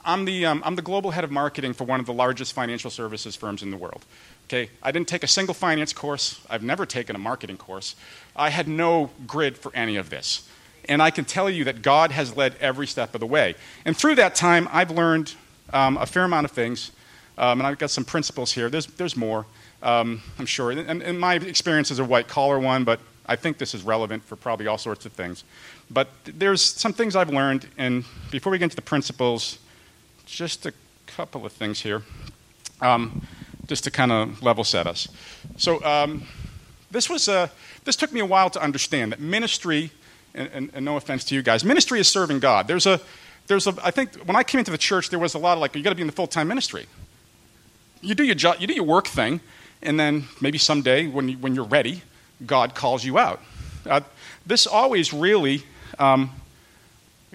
I'm 0.04 0.24
the, 0.24 0.46
um, 0.46 0.62
I'm 0.64 0.76
the 0.76 0.82
global 0.82 1.10
head 1.10 1.24
of 1.24 1.30
marketing 1.30 1.72
for 1.72 1.84
one 1.84 1.98
of 1.98 2.06
the 2.06 2.12
largest 2.12 2.52
financial 2.52 2.90
services 2.90 3.34
firms 3.34 3.62
in 3.62 3.70
the 3.70 3.76
world. 3.76 4.04
Okay, 4.44 4.70
I 4.80 4.92
didn't 4.92 5.08
take 5.08 5.24
a 5.24 5.28
single 5.28 5.54
finance 5.54 5.92
course. 5.92 6.40
I've 6.48 6.62
never 6.62 6.86
taken 6.86 7.16
a 7.16 7.18
marketing 7.18 7.56
course. 7.56 7.96
I 8.36 8.50
had 8.50 8.68
no 8.68 9.10
grid 9.26 9.58
for 9.58 9.74
any 9.74 9.96
of 9.96 10.08
this. 10.08 10.48
And 10.88 11.02
I 11.02 11.10
can 11.10 11.24
tell 11.24 11.50
you 11.50 11.64
that 11.64 11.82
God 11.82 12.12
has 12.12 12.36
led 12.36 12.54
every 12.60 12.86
step 12.86 13.14
of 13.14 13.20
the 13.20 13.26
way. 13.26 13.56
And 13.84 13.96
through 13.96 14.14
that 14.16 14.36
time, 14.36 14.68
I've 14.70 14.92
learned 14.92 15.34
um, 15.72 15.96
a 15.96 16.06
fair 16.06 16.22
amount 16.22 16.44
of 16.44 16.52
things. 16.52 16.92
Um, 17.36 17.60
and 17.60 17.66
I've 17.66 17.78
got 17.78 17.90
some 17.90 18.04
principles 18.04 18.52
here. 18.52 18.70
There's, 18.70 18.86
there's 18.86 19.16
more, 19.16 19.46
um, 19.82 20.22
I'm 20.38 20.46
sure. 20.46 20.70
And, 20.70 21.02
and 21.02 21.20
my 21.20 21.34
experience 21.34 21.90
is 21.90 21.98
a 21.98 22.04
white 22.04 22.28
collar 22.28 22.58
one, 22.58 22.84
but 22.84 23.00
I 23.26 23.36
think 23.36 23.58
this 23.58 23.74
is 23.74 23.82
relevant 23.82 24.24
for 24.24 24.36
probably 24.36 24.66
all 24.66 24.78
sorts 24.78 25.06
of 25.06 25.12
things. 25.12 25.44
But 25.90 26.08
there's 26.24 26.62
some 26.62 26.92
things 26.92 27.14
I've 27.16 27.30
learned, 27.30 27.68
and 27.76 28.04
before 28.30 28.50
we 28.52 28.58
get 28.58 28.64
into 28.64 28.76
the 28.76 28.82
principles, 28.82 29.58
just 30.24 30.66
a 30.66 30.72
couple 31.06 31.46
of 31.46 31.52
things 31.52 31.80
here, 31.80 32.02
um, 32.80 33.26
just 33.66 33.84
to 33.84 33.90
kind 33.90 34.12
of 34.12 34.42
level 34.42 34.64
set 34.64 34.86
us. 34.86 35.08
So 35.56 35.82
um, 35.84 36.24
this 36.90 37.08
was 37.08 37.28
a, 37.28 37.50
this 37.84 37.96
took 37.96 38.12
me 38.12 38.20
a 38.20 38.26
while 38.26 38.50
to 38.50 38.62
understand 38.62 39.12
that 39.12 39.20
ministry, 39.20 39.90
and, 40.34 40.48
and, 40.52 40.70
and 40.74 40.84
no 40.84 40.96
offense 40.96 41.24
to 41.24 41.34
you 41.34 41.42
guys, 41.42 41.64
ministry 41.64 42.00
is 42.00 42.08
serving 42.08 42.40
God. 42.40 42.68
There's 42.68 42.86
a, 42.86 43.00
there's 43.46 43.66
a, 43.66 43.74
I 43.82 43.90
think 43.90 44.14
when 44.26 44.36
I 44.36 44.42
came 44.42 44.58
into 44.58 44.70
the 44.70 44.78
church, 44.78 45.10
there 45.10 45.18
was 45.18 45.34
a 45.34 45.38
lot 45.38 45.54
of 45.54 45.60
like, 45.60 45.74
you 45.74 45.82
got 45.82 45.90
to 45.90 45.96
be 45.96 46.02
in 46.02 46.08
the 46.08 46.12
full 46.12 46.26
time 46.26 46.48
ministry. 46.48 46.86
You 48.02 48.14
do 48.14 48.24
your 48.24 48.34
job, 48.34 48.56
you 48.60 48.66
do 48.66 48.74
your 48.74 48.84
work 48.84 49.06
thing, 49.06 49.40
and 49.82 49.98
then 49.98 50.24
maybe 50.40 50.58
someday 50.58 51.06
when, 51.06 51.28
you, 51.28 51.38
when 51.38 51.54
you're 51.54 51.64
ready, 51.64 52.02
God 52.44 52.74
calls 52.74 53.04
you 53.04 53.18
out. 53.18 53.40
Uh, 53.88 54.00
this 54.44 54.66
always 54.66 55.12
really 55.12 55.62
um, 55.98 56.30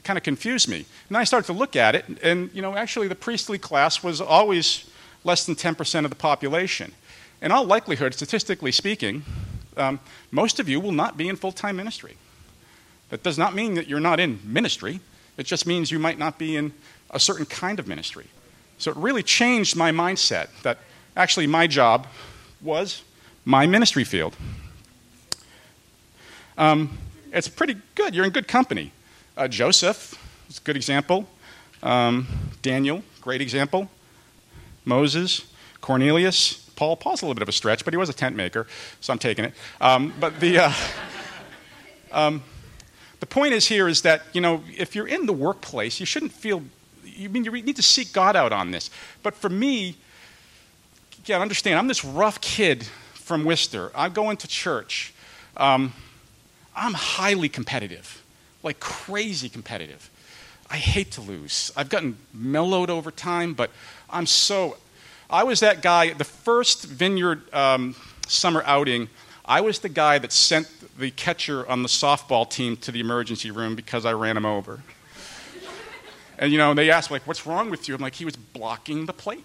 kind 0.03 0.17
of 0.17 0.23
confused 0.23 0.67
me. 0.67 0.85
And 1.07 1.17
I 1.17 1.23
started 1.23 1.47
to 1.47 1.53
look 1.53 1.75
at 1.75 1.95
it, 1.95 2.05
and 2.23 2.49
you 2.53 2.61
know, 2.61 2.75
actually, 2.75 3.07
the 3.07 3.15
priestly 3.15 3.57
class 3.57 4.03
was 4.03 4.21
always 4.21 4.89
less 5.23 5.45
than 5.45 5.55
10% 5.55 6.03
of 6.03 6.09
the 6.09 6.15
population. 6.15 6.93
In 7.41 7.51
all 7.51 7.65
likelihood, 7.65 8.13
statistically 8.13 8.71
speaking, 8.71 9.23
um, 9.77 9.99
most 10.31 10.59
of 10.59 10.67
you 10.67 10.79
will 10.79 10.91
not 10.91 11.17
be 11.17 11.29
in 11.29 11.35
full 11.35 11.51
time 11.51 11.75
ministry. 11.75 12.17
That 13.09 13.23
does 13.23 13.37
not 13.37 13.53
mean 13.53 13.75
that 13.75 13.87
you're 13.87 13.99
not 13.99 14.19
in 14.19 14.39
ministry, 14.43 14.99
it 15.37 15.45
just 15.45 15.65
means 15.65 15.91
you 15.91 15.99
might 15.99 16.19
not 16.19 16.37
be 16.37 16.55
in 16.55 16.73
a 17.09 17.19
certain 17.19 17.45
kind 17.45 17.79
of 17.79 17.87
ministry. 17.87 18.27
So 18.77 18.91
it 18.91 18.97
really 18.97 19.23
changed 19.23 19.75
my 19.75 19.91
mindset 19.91 20.47
that 20.63 20.79
actually 21.15 21.47
my 21.47 21.67
job 21.67 22.07
was 22.61 23.03
my 23.45 23.65
ministry 23.65 24.03
field. 24.03 24.35
Um, 26.57 26.97
it's 27.31 27.47
pretty 27.47 27.77
good. 27.95 28.13
You're 28.13 28.25
in 28.25 28.31
good 28.31 28.47
company. 28.47 28.91
Uh, 29.35 29.47
Joseph 29.47 30.19
is 30.49 30.57
a 30.57 30.61
good 30.61 30.75
example. 30.75 31.27
Um, 31.81 32.27
Daniel, 32.61 33.03
great 33.21 33.41
example. 33.41 33.89
Moses, 34.85 35.45
Cornelius, 35.79 36.53
Paul. 36.75 36.97
Paul's 36.97 37.21
a 37.21 37.25
little 37.25 37.35
bit 37.35 37.41
of 37.41 37.49
a 37.49 37.53
stretch, 37.53 37.85
but 37.85 37.93
he 37.93 37.97
was 37.97 38.09
a 38.09 38.13
tent 38.13 38.35
maker, 38.35 38.67
so 38.99 39.13
I'm 39.13 39.19
taking 39.19 39.45
it. 39.45 39.53
Um, 39.79 40.13
but 40.19 40.39
the, 40.39 40.59
uh, 40.59 40.73
um, 42.11 42.43
the 43.19 43.25
point 43.25 43.53
is 43.53 43.67
here 43.67 43.87
is 43.87 44.01
that, 44.01 44.23
you 44.33 44.41
know, 44.41 44.63
if 44.75 44.95
you're 44.95 45.07
in 45.07 45.25
the 45.25 45.33
workplace, 45.33 45.99
you 45.99 46.05
shouldn't 46.05 46.33
feel, 46.33 46.63
you 47.03 47.29
mean 47.29 47.43
you 47.43 47.51
need 47.51 47.75
to 47.75 47.83
seek 47.83 48.13
God 48.13 48.35
out 48.35 48.51
on 48.51 48.71
this. 48.71 48.89
But 49.23 49.35
for 49.35 49.49
me, 49.49 49.95
yeah, 51.25 51.39
understand, 51.39 51.77
I'm 51.77 51.87
this 51.87 52.03
rough 52.03 52.41
kid 52.41 52.83
from 53.13 53.45
Worcester. 53.45 53.91
I 53.95 54.09
go 54.09 54.29
into 54.29 54.47
church. 54.47 55.13
Um, 55.57 55.93
I'm 56.75 56.93
highly 56.93 57.49
competitive, 57.49 58.23
like 58.63 58.79
crazy 58.79 59.49
competitive. 59.49 60.09
I 60.69 60.77
hate 60.77 61.11
to 61.11 61.21
lose. 61.21 61.71
I've 61.75 61.89
gotten 61.89 62.17
mellowed 62.33 62.89
over 62.89 63.11
time, 63.11 63.53
but 63.53 63.71
I'm 64.09 64.25
so. 64.25 64.77
I 65.29 65.43
was 65.43 65.59
that 65.59 65.81
guy, 65.81 66.13
the 66.13 66.23
first 66.23 66.85
vineyard 66.85 67.53
um, 67.53 67.95
summer 68.27 68.63
outing, 68.65 69.09
I 69.45 69.61
was 69.61 69.79
the 69.79 69.89
guy 69.89 70.17
that 70.19 70.31
sent 70.31 70.69
the 70.97 71.11
catcher 71.11 71.67
on 71.67 71.83
the 71.83 71.89
softball 71.89 72.49
team 72.49 72.77
to 72.77 72.91
the 72.91 72.99
emergency 72.99 73.51
room 73.51 73.75
because 73.75 74.05
I 74.05 74.13
ran 74.13 74.37
him 74.37 74.45
over. 74.45 74.81
And, 76.37 76.51
you 76.51 76.57
know, 76.57 76.73
they 76.73 76.89
asked, 76.89 77.11
like, 77.11 77.27
what's 77.27 77.45
wrong 77.45 77.69
with 77.69 77.87
you? 77.87 77.95
I'm 77.95 78.01
like, 78.01 78.15
he 78.15 78.25
was 78.25 78.35
blocking 78.35 79.05
the 79.05 79.13
plate. 79.13 79.43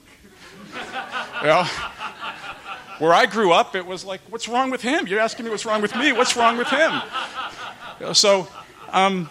Know? 1.43 1.65
Where 2.99 3.13
I 3.13 3.27
grew 3.27 3.53
up, 3.53 3.77
it 3.77 3.85
was 3.85 4.05
like, 4.05 4.21
what's 4.31 4.49
wrong 4.49 4.71
with 4.71 4.81
him? 4.81 5.07
You're 5.07 5.21
asking 5.21 5.45
me 5.45 5.51
what's 5.51 5.67
wrong 5.67 5.83
with 5.83 5.95
me. 5.97 6.13
What's 6.13 6.35
wrong 6.35 6.57
with 6.57 6.69
him? 6.69 6.93
You 8.01 8.07
know, 8.07 8.13
so, 8.15 8.49
um, 8.91 9.29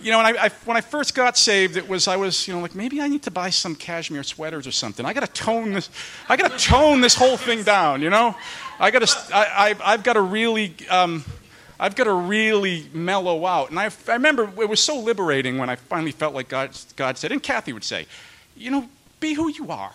you 0.00 0.10
know, 0.10 0.18
when 0.18 0.26
I, 0.26 0.44
I, 0.44 0.48
when 0.64 0.76
I 0.76 0.80
first 0.80 1.14
got 1.14 1.36
saved, 1.36 1.76
it 1.76 1.88
was 1.88 2.08
I 2.08 2.16
was, 2.16 2.48
you 2.48 2.54
know, 2.54 2.60
like 2.60 2.74
maybe 2.74 3.00
I 3.00 3.08
need 3.08 3.22
to 3.24 3.30
buy 3.30 3.50
some 3.50 3.74
cashmere 3.74 4.22
sweaters 4.22 4.66
or 4.66 4.72
something. 4.72 5.04
I 5.04 5.12
got 5.12 5.20
to 5.20 5.32
tone 5.32 5.72
this. 5.72 5.90
I 6.28 6.36
got 6.36 6.52
to 6.52 6.58
tone 6.58 7.00
this 7.00 7.14
whole 7.14 7.36
thing 7.36 7.62
down. 7.62 8.02
You 8.02 8.10
know, 8.10 8.34
I 8.78 8.90
got 8.90 9.06
to. 9.06 9.34
I, 9.34 9.74
I, 9.82 9.90
have 9.92 10.02
got 10.02 10.14
to 10.14 10.22
really. 10.22 10.74
Um, 10.90 11.24
I've 11.78 11.96
got 11.96 12.04
to 12.04 12.12
really 12.12 12.86
mellow 12.92 13.46
out. 13.46 13.70
And 13.70 13.78
I, 13.78 13.90
I 14.08 14.12
remember 14.12 14.50
it 14.60 14.68
was 14.68 14.80
so 14.80 14.98
liberating 14.98 15.58
when 15.58 15.68
I 15.68 15.76
finally 15.76 16.12
felt 16.12 16.34
like 16.34 16.48
God, 16.48 16.70
God 16.96 17.18
said, 17.18 17.32
and 17.32 17.42
Kathy 17.42 17.72
would 17.72 17.84
say, 17.84 18.06
you 18.56 18.70
know, 18.70 18.88
be 19.20 19.34
who 19.34 19.48
you 19.48 19.70
are. 19.70 19.92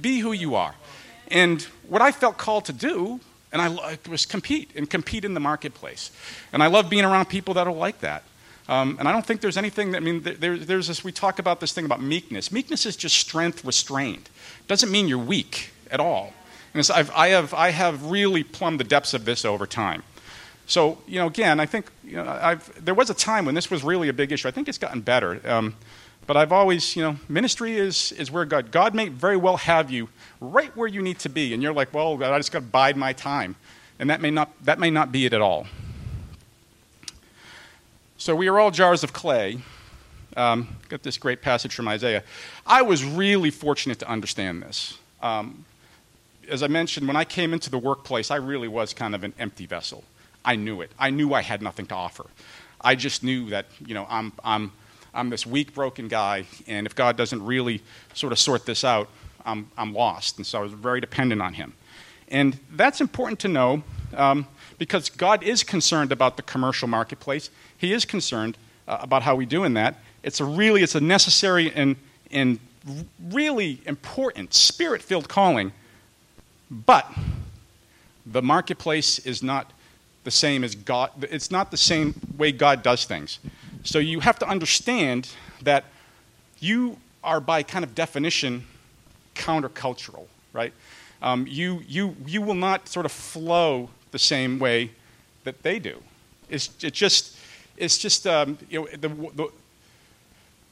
Be 0.00 0.20
who 0.20 0.32
you 0.32 0.54
are. 0.54 0.74
And 1.28 1.62
what 1.88 2.02
I 2.02 2.12
felt 2.12 2.38
called 2.38 2.66
to 2.66 2.72
do, 2.72 3.20
and 3.52 3.62
I 3.62 3.98
was 4.08 4.26
compete 4.26 4.70
and 4.76 4.88
compete 4.88 5.24
in 5.24 5.34
the 5.34 5.40
marketplace. 5.40 6.10
And 6.52 6.62
I 6.62 6.66
love 6.66 6.90
being 6.90 7.04
around 7.04 7.26
people 7.26 7.54
that 7.54 7.66
are 7.66 7.72
like 7.72 8.00
that. 8.00 8.22
Um, 8.68 8.96
and 8.98 9.08
I 9.08 9.12
don't 9.12 9.24
think 9.24 9.40
there's 9.40 9.56
anything 9.56 9.92
that, 9.92 9.98
I 9.98 10.00
mean, 10.00 10.22
there, 10.22 10.56
there's 10.58 10.88
this, 10.88 11.04
we 11.04 11.12
talk 11.12 11.38
about 11.38 11.60
this 11.60 11.72
thing 11.72 11.84
about 11.84 12.02
meekness. 12.02 12.50
Meekness 12.50 12.84
is 12.84 12.96
just 12.96 13.16
strength 13.16 13.64
restrained. 13.64 14.28
Doesn't 14.66 14.90
mean 14.90 15.06
you're 15.06 15.18
weak 15.18 15.70
at 15.90 16.00
all. 16.00 16.32
And 16.74 16.88
I've, 16.92 17.10
I, 17.12 17.28
have, 17.28 17.54
I 17.54 17.70
have 17.70 18.04
really 18.06 18.42
plumbed 18.42 18.80
the 18.80 18.84
depths 18.84 19.14
of 19.14 19.24
this 19.24 19.44
over 19.44 19.66
time. 19.66 20.02
So, 20.66 20.98
you 21.06 21.20
know, 21.20 21.28
again, 21.28 21.60
I 21.60 21.66
think 21.66 21.90
you 22.04 22.16
know, 22.16 22.28
I've, 22.28 22.84
there 22.84 22.94
was 22.94 23.08
a 23.08 23.14
time 23.14 23.46
when 23.46 23.54
this 23.54 23.70
was 23.70 23.84
really 23.84 24.08
a 24.08 24.12
big 24.12 24.32
issue. 24.32 24.48
I 24.48 24.50
think 24.50 24.68
it's 24.68 24.78
gotten 24.78 25.00
better. 25.00 25.40
Um, 25.48 25.76
but 26.26 26.36
I've 26.36 26.52
always, 26.52 26.96
you 26.96 27.02
know, 27.02 27.16
ministry 27.28 27.76
is, 27.76 28.12
is 28.12 28.30
where 28.30 28.44
God, 28.44 28.70
God 28.70 28.94
may 28.94 29.08
very 29.08 29.36
well 29.36 29.56
have 29.58 29.90
you 29.90 30.08
right 30.40 30.74
where 30.76 30.88
you 30.88 31.02
need 31.02 31.18
to 31.20 31.28
be. 31.28 31.54
And 31.54 31.62
you're 31.62 31.72
like, 31.72 31.94
well, 31.94 32.22
I 32.22 32.36
just 32.38 32.52
got 32.52 32.60
to 32.60 32.64
bide 32.64 32.96
my 32.96 33.12
time. 33.12 33.56
And 33.98 34.10
that 34.10 34.20
may, 34.20 34.30
not, 34.30 34.50
that 34.64 34.78
may 34.78 34.90
not 34.90 35.12
be 35.12 35.26
it 35.26 35.32
at 35.32 35.40
all. 35.40 35.66
So 38.18 38.34
we 38.34 38.48
are 38.48 38.58
all 38.58 38.70
jars 38.70 39.04
of 39.04 39.12
clay. 39.12 39.58
Um, 40.36 40.76
got 40.88 41.02
this 41.02 41.16
great 41.16 41.42
passage 41.42 41.74
from 41.74 41.88
Isaiah. 41.88 42.22
I 42.66 42.82
was 42.82 43.04
really 43.04 43.50
fortunate 43.50 43.98
to 44.00 44.08
understand 44.08 44.62
this. 44.62 44.98
Um, 45.22 45.64
as 46.48 46.62
I 46.62 46.66
mentioned, 46.66 47.06
when 47.06 47.16
I 47.16 47.24
came 47.24 47.52
into 47.52 47.70
the 47.70 47.78
workplace, 47.78 48.30
I 48.30 48.36
really 48.36 48.68
was 48.68 48.92
kind 48.92 49.14
of 49.14 49.24
an 49.24 49.32
empty 49.38 49.66
vessel. 49.66 50.04
I 50.44 50.56
knew 50.56 50.80
it. 50.80 50.90
I 50.98 51.10
knew 51.10 51.32
I 51.32 51.42
had 51.42 51.62
nothing 51.62 51.86
to 51.86 51.94
offer. 51.94 52.26
I 52.80 52.94
just 52.94 53.24
knew 53.24 53.50
that, 53.50 53.66
you 53.84 53.94
know, 53.94 54.06
I'm, 54.08 54.32
I'm, 54.44 54.72
I'm 55.16 55.30
this 55.30 55.46
weak, 55.46 55.74
broken 55.74 56.08
guy, 56.08 56.44
and 56.66 56.86
if 56.86 56.94
God 56.94 57.16
doesn't 57.16 57.44
really 57.44 57.82
sort 58.14 58.32
of 58.32 58.38
sort 58.38 58.66
this 58.66 58.84
out, 58.84 59.08
I'm, 59.44 59.70
I'm 59.78 59.94
lost. 59.94 60.36
And 60.36 60.46
so 60.46 60.58
I 60.58 60.62
was 60.62 60.72
very 60.72 61.00
dependent 61.00 61.40
on 61.40 61.54
Him. 61.54 61.72
And 62.28 62.58
that's 62.72 63.00
important 63.00 63.40
to 63.40 63.48
know 63.48 63.82
um, 64.14 64.46
because 64.78 65.08
God 65.08 65.42
is 65.42 65.62
concerned 65.62 66.12
about 66.12 66.36
the 66.36 66.42
commercial 66.42 66.88
marketplace. 66.88 67.50
He 67.78 67.92
is 67.92 68.04
concerned 68.04 68.58
uh, 68.86 68.98
about 69.00 69.22
how 69.22 69.36
we 69.36 69.46
do 69.46 69.64
in 69.64 69.74
that. 69.74 69.96
It's 70.22 70.40
a 70.40 70.44
really, 70.44 70.82
it's 70.82 70.94
a 70.94 71.00
necessary 71.00 71.72
and, 71.72 71.96
and 72.30 72.58
really 73.30 73.80
important, 73.86 74.54
spirit 74.54 75.02
filled 75.02 75.28
calling. 75.28 75.72
But 76.70 77.10
the 78.26 78.42
marketplace 78.42 79.20
is 79.20 79.42
not 79.42 79.72
the 80.24 80.30
same 80.32 80.64
as 80.64 80.74
God, 80.74 81.10
it's 81.30 81.52
not 81.52 81.70
the 81.70 81.76
same 81.76 82.14
way 82.36 82.50
God 82.50 82.82
does 82.82 83.04
things. 83.04 83.38
So 83.86 84.00
you 84.00 84.18
have 84.18 84.38
to 84.40 84.48
understand 84.48 85.28
that 85.62 85.84
you 86.58 86.98
are, 87.22 87.40
by 87.40 87.62
kind 87.62 87.84
of 87.84 87.94
definition, 87.94 88.64
countercultural, 89.36 90.26
right? 90.52 90.72
Um, 91.22 91.46
you, 91.48 91.82
you, 91.86 92.16
you 92.26 92.42
will 92.42 92.54
not 92.54 92.88
sort 92.88 93.06
of 93.06 93.12
flow 93.12 93.90
the 94.10 94.18
same 94.18 94.58
way 94.58 94.90
that 95.44 95.62
they 95.62 95.78
do. 95.78 96.02
It's, 96.50 96.68
it 96.82 96.94
just, 96.94 97.38
it's 97.76 97.96
just 97.96 98.26
um, 98.26 98.58
you 98.68 98.80
know, 98.80 98.88
the, 98.90 99.08
the, 99.08 99.52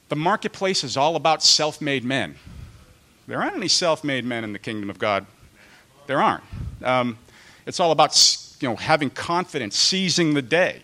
the 0.09 0.15
marketplace 0.15 0.83
is 0.83 0.97
all 0.97 1.15
about 1.15 1.41
self 1.41 1.79
made 1.79 2.03
men. 2.03 2.35
There 3.27 3.41
aren't 3.41 3.55
any 3.55 3.69
self 3.69 4.03
made 4.03 4.25
men 4.25 4.43
in 4.43 4.51
the 4.51 4.59
kingdom 4.59 4.89
of 4.89 4.99
God. 4.99 5.25
There 6.07 6.21
aren't. 6.21 6.43
Um, 6.83 7.17
it's 7.65 7.79
all 7.79 7.91
about 7.91 8.13
you 8.59 8.67
know, 8.67 8.75
having 8.75 9.09
confidence, 9.09 9.77
seizing 9.77 10.33
the 10.33 10.41
day. 10.41 10.81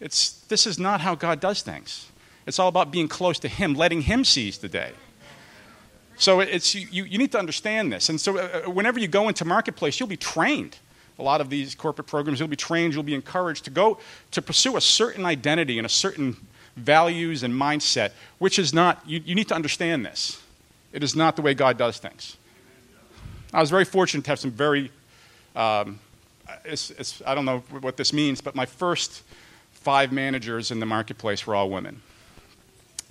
It's, 0.00 0.30
this 0.48 0.66
is 0.66 0.78
not 0.78 1.00
how 1.00 1.14
God 1.14 1.40
does 1.40 1.62
things. 1.62 2.10
It's 2.46 2.58
all 2.58 2.68
about 2.68 2.90
being 2.90 3.08
close 3.08 3.38
to 3.40 3.48
Him, 3.48 3.74
letting 3.74 4.02
Him 4.02 4.24
seize 4.24 4.58
the 4.58 4.68
day. 4.68 4.92
So 6.16 6.40
it's, 6.40 6.74
you, 6.74 7.04
you 7.04 7.18
need 7.18 7.32
to 7.32 7.38
understand 7.38 7.92
this. 7.92 8.08
And 8.08 8.20
so 8.20 8.38
uh, 8.38 8.62
uh, 8.66 8.70
whenever 8.70 8.98
you 8.98 9.06
go 9.06 9.28
into 9.28 9.44
marketplace, 9.44 10.00
you'll 10.00 10.08
be 10.08 10.16
trained. 10.16 10.76
A 11.18 11.22
lot 11.22 11.40
of 11.40 11.50
these 11.50 11.74
corporate 11.74 12.06
programs, 12.08 12.38
you'll 12.38 12.48
be 12.48 12.56
trained, 12.56 12.94
you'll 12.94 13.02
be 13.02 13.14
encouraged 13.14 13.64
to 13.64 13.70
go 13.70 13.98
to 14.30 14.42
pursue 14.42 14.76
a 14.76 14.80
certain 14.80 15.24
identity 15.26 15.78
and 15.78 15.86
a 15.86 15.90
certain 15.90 16.36
values 16.76 17.42
and 17.42 17.52
mindset, 17.52 18.12
which 18.38 18.58
is 18.58 18.72
not, 18.72 19.02
you, 19.06 19.20
you 19.24 19.34
need 19.34 19.48
to 19.48 19.54
understand 19.54 20.06
this. 20.06 20.40
It 20.92 21.02
is 21.02 21.14
not 21.14 21.36
the 21.36 21.42
way 21.42 21.54
God 21.54 21.76
does 21.76 21.98
things. 21.98 22.36
I 23.52 23.60
was 23.60 23.70
very 23.70 23.84
fortunate 23.84 24.24
to 24.24 24.30
have 24.30 24.38
some 24.38 24.50
very 24.50 24.90
um, 25.54 25.98
it's, 26.64 26.90
it's, 26.92 27.22
I 27.26 27.34
don't 27.34 27.44
know 27.44 27.58
what 27.80 27.96
this 27.96 28.12
means, 28.12 28.40
but 28.40 28.54
my 28.54 28.66
first 28.66 29.22
five 29.88 30.12
managers 30.12 30.70
in 30.70 30.80
the 30.80 30.86
marketplace 30.86 31.46
were 31.46 31.54
all 31.54 31.70
women. 31.70 32.02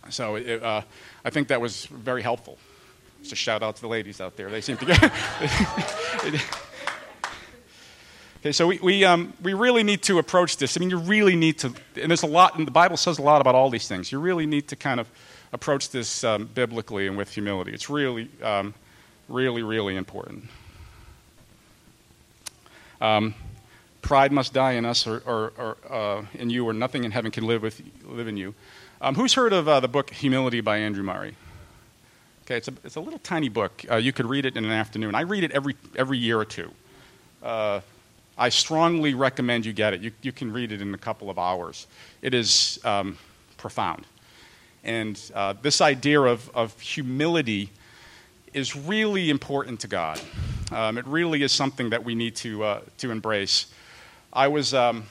So 0.10 0.36
it, 0.36 0.62
uh, 0.62 0.84
I 1.26 1.32
think 1.32 1.48
that 1.48 1.60
was 1.60 1.88
very 1.88 2.22
helpful. 2.22 2.60
Just 3.22 3.34
a 3.34 3.36
shout 3.36 3.64
out 3.64 3.78
to 3.78 3.82
the 3.82 3.88
ladies 3.88 4.22
out 4.22 4.38
there. 4.38 4.52
They 4.52 4.62
seem 4.62 4.78
to 4.78 4.86
get. 4.86 5.04
okay, 8.38 8.52
so 8.52 8.68
we, 8.68 8.78
we, 8.78 9.04
um, 9.04 9.34
we 9.42 9.56
really 9.56 9.82
need 9.82 10.04
to 10.04 10.20
approach 10.20 10.58
this. 10.58 10.78
I 10.78 10.80
mean, 10.80 10.92
you 10.92 11.00
really 11.00 11.36
need 11.36 11.58
to, 11.58 11.74
and 12.00 12.12
there's 12.12 12.22
a 12.22 12.28
lot, 12.28 12.56
and 12.60 12.68
the 12.68 12.72
Bible 12.72 12.96
says 12.96 13.18
a 13.18 13.24
lot 13.24 13.42
about 13.42 13.56
all 13.56 13.72
these 13.72 13.88
things. 13.88 14.12
You 14.12 14.20
really 14.20 14.46
need 14.46 14.68
to 14.68 14.76
kind 14.76 15.00
of 15.00 15.10
approach 15.54 15.90
this 15.90 16.24
um, 16.24 16.46
biblically 16.46 17.08
and 17.08 17.18
with 17.18 17.32
humility. 17.32 17.74
It's 17.74 17.90
really, 17.90 18.30
um, 18.44 18.76
really, 19.28 19.64
really 19.64 19.96
important. 19.96 20.44
Um, 23.02 23.34
pride 24.08 24.32
must 24.32 24.54
die 24.54 24.72
in 24.72 24.86
us, 24.86 25.06
or, 25.06 25.22
or, 25.26 25.52
or 25.58 25.78
uh, 25.90 26.26
in 26.36 26.50
you, 26.50 26.66
or 26.66 26.72
nothing 26.72 27.04
in 27.04 27.12
heaven 27.12 27.30
can 27.30 27.46
live 27.46 27.62
with 27.62 27.82
live 28.06 28.30
in 28.30 28.38
you. 28.38 28.56
Um, 29.02 29.16
who's 29.16 29.34
heard 29.34 29.52
of 29.52 29.68
uh, 29.68 29.82
the 29.82 29.90
book 29.90 30.12
Humility 30.12 30.62
by 30.62 30.78
Andrew 30.78 31.04
Murray? 31.04 31.36
Okay, 32.46 32.56
it's 32.56 32.70
a, 32.70 32.74
it's 32.86 32.96
a 32.96 33.02
little 33.02 33.20
tiny 33.20 33.50
book. 33.50 33.84
Uh, 33.92 33.98
you 33.98 34.14
could 34.14 34.26
read 34.26 34.46
it 34.46 34.56
in 34.56 34.64
an 34.64 34.72
afternoon. 34.72 35.14
I 35.14 35.22
read 35.22 35.44
it 35.44 35.52
every, 35.52 35.76
every 35.98 36.18
year 36.18 36.40
or 36.40 36.46
two. 36.46 36.72
Uh, 37.44 37.82
I 38.38 38.48
strongly 38.48 39.14
recommend 39.14 39.66
you 39.66 39.74
get 39.74 39.94
it. 39.94 40.00
You, 40.00 40.12
you 40.22 40.32
can 40.32 40.54
read 40.54 40.72
it 40.72 40.82
in 40.82 40.94
a 40.94 40.98
couple 40.98 41.30
of 41.30 41.38
hours. 41.38 41.86
It 42.22 42.34
is 42.34 42.80
um, 42.86 43.18
profound. 43.58 44.06
And 44.86 45.20
uh, 45.36 45.56
this 45.62 45.82
idea 45.82 46.22
of, 46.22 46.50
of 46.56 46.80
humility 46.80 47.72
is 48.54 48.74
really 48.74 49.30
important 49.30 49.82
to 49.82 49.90
God. 49.90 50.22
Um, 50.72 50.98
it 50.98 51.06
really 51.06 51.44
is 51.44 51.52
something 51.52 51.90
that 51.90 52.06
we 52.06 52.16
need 52.16 52.38
to, 52.38 52.64
uh, 52.64 52.82
to 53.00 53.12
embrace. 53.12 53.66
I 54.38 54.50
was, 54.50 54.72
um, 54.76 55.06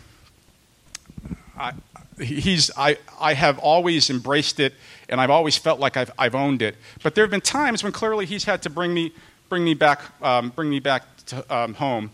I, 1.59 1.73
he's, 2.16 2.71
I, 2.76 2.97
I 3.21 3.35
have 3.35 3.59
always 3.59 4.09
embraced 4.09 4.61
it, 4.61 4.73
and 5.09 5.21
I've 5.21 5.30
always 5.30 5.56
felt 5.56 5.80
like 5.80 5.97
I've, 5.97 6.12
I've 6.16 6.37
owned 6.37 6.62
it. 6.62 6.76
But 7.02 7.16
there 7.16 7.25
have 7.25 7.33
been 7.33 7.40
times 7.40 7.83
when 7.83 7.92
clearly 7.92 8.25
he's 8.25 8.45
had 8.45 8.62
to 8.62 8.71
bring 8.71 8.95
me, 8.95 9.12
bring 9.49 9.64
me 9.64 9.75
back, 9.75 10.00
um, 10.23 10.50
bring 10.50 10.71
me 10.71 10.78
back 10.78 11.02
to, 11.26 11.54
um, 11.54 11.75
home. 11.75 12.12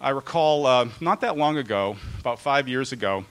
I 0.00 0.10
recall 0.10 0.66
uh, 0.66 0.88
not 1.00 1.20
that 1.20 1.36
long 1.36 1.56
ago, 1.56 1.96
about 2.18 2.40
five 2.40 2.66
years 2.66 2.90
ago, 2.90 3.24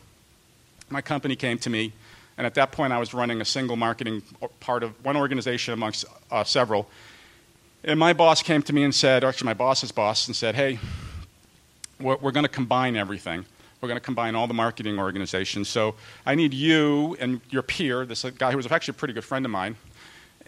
my 0.90 1.02
company 1.02 1.36
came 1.36 1.58
to 1.58 1.70
me, 1.70 1.92
and 2.38 2.48
at 2.48 2.54
that 2.54 2.72
point 2.72 2.94
I 2.94 3.00
was 3.00 3.14
running 3.14 3.42
a 3.42 3.46
single 3.46 3.76
marketing 3.76 4.22
part 4.62 4.82
of 4.82 4.94
one 5.04 5.18
organization 5.18 5.74
amongst 5.74 6.06
uh, 6.32 6.46
several 6.46 6.90
and 7.84 7.98
my 7.98 8.12
boss 8.12 8.44
came 8.44 8.62
to 8.64 8.74
me 8.74 8.84
and 8.84 8.94
said, 8.94 9.24
actually, 9.24 9.46
my 9.46 9.54
boss's 9.54 9.92
boss, 9.92 10.28
and 10.28 10.36
said, 10.36 10.54
hey, 10.54 10.80
we're, 12.00 12.18
we're 12.18 12.32
going 12.32 12.46
to 12.46 12.50
combine 12.50 12.96
everything. 12.96 13.46
We're 13.82 13.88
going 13.88 14.00
to 14.00 14.04
combine 14.04 14.36
all 14.36 14.48
the 14.48 14.54
marketing 14.54 15.00
organizations. 15.00 15.70
So 15.70 15.96
I 16.26 16.36
need 16.36 16.54
you 16.54 17.16
and 17.20 17.40
your 17.50 17.62
peer, 17.62 18.06
this 18.06 18.26
guy 18.38 18.52
who 18.52 18.58
was 18.58 18.70
actually 18.70 18.94
a 18.94 19.00
pretty 19.00 19.14
good 19.14 19.24
friend 19.24 19.46
of 19.46 19.52
mine, 19.52 19.78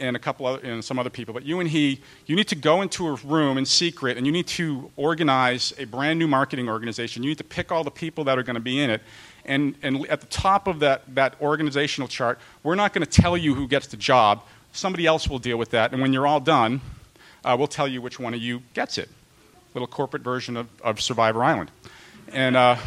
and 0.02 0.16
a 0.16 0.20
couple 0.20 0.46
other, 0.46 0.60
and 0.68 0.84
some 0.84 0.98
other 1.00 1.10
people, 1.10 1.34
but 1.34 1.44
you 1.44 1.60
and 1.60 1.70
he, 1.70 2.02
you 2.26 2.36
need 2.36 2.48
to 2.48 2.56
go 2.56 2.82
into 2.82 3.08
a 3.08 3.14
room 3.24 3.58
in 3.58 3.66
secret 3.66 4.18
and 4.18 4.26
you 4.26 4.32
need 4.32 4.48
to 4.48 4.90
organize 4.98 5.74
a 5.78 5.86
brand 5.86 6.18
new 6.18 6.28
marketing 6.28 6.68
organization. 6.68 7.24
You 7.24 7.30
need 7.30 7.38
to 7.38 7.44
pick 7.44 7.72
all 7.72 7.84
the 7.84 7.92
people 7.92 8.24
that 8.26 8.38
are 8.38 8.44
going 8.44 8.56
to 8.56 8.62
be 8.62 8.80
in 8.80 8.90
it. 8.90 9.02
And, 9.46 9.76
and 9.82 10.08
at 10.08 10.22
the 10.22 10.28
top 10.28 10.68
of 10.68 10.80
that, 10.80 11.04
that 11.16 11.36
organizational 11.42 12.08
chart, 12.08 12.40
we're 12.64 12.76
not 12.76 12.94
going 12.94 13.06
to 13.06 13.22
tell 13.22 13.38
you 13.38 13.54
who 13.54 13.68
gets 13.68 13.88
the 13.88 13.98
job. 13.98 14.44
Somebody 14.72 15.06
else 15.06 15.28
will 15.28 15.40
deal 15.40 15.58
with 15.58 15.72
that. 15.72 15.92
And 15.92 16.02
when 16.02 16.14
you're 16.14 16.28
all 16.28 16.40
done, 16.40 16.82
uh, 17.44 17.56
we'll 17.58 17.68
tell 17.68 17.88
you 17.88 18.02
which 18.02 18.20
one 18.20 18.34
of 18.34 18.42
you 18.42 18.62
gets 18.74 18.98
it. 18.98 19.10
Little 19.74 19.88
corporate 19.88 20.24
version 20.24 20.58
of, 20.58 20.68
of 20.84 21.00
Survivor 21.00 21.44
Island. 21.44 21.72
And, 22.34 22.56
uh, 22.56 22.78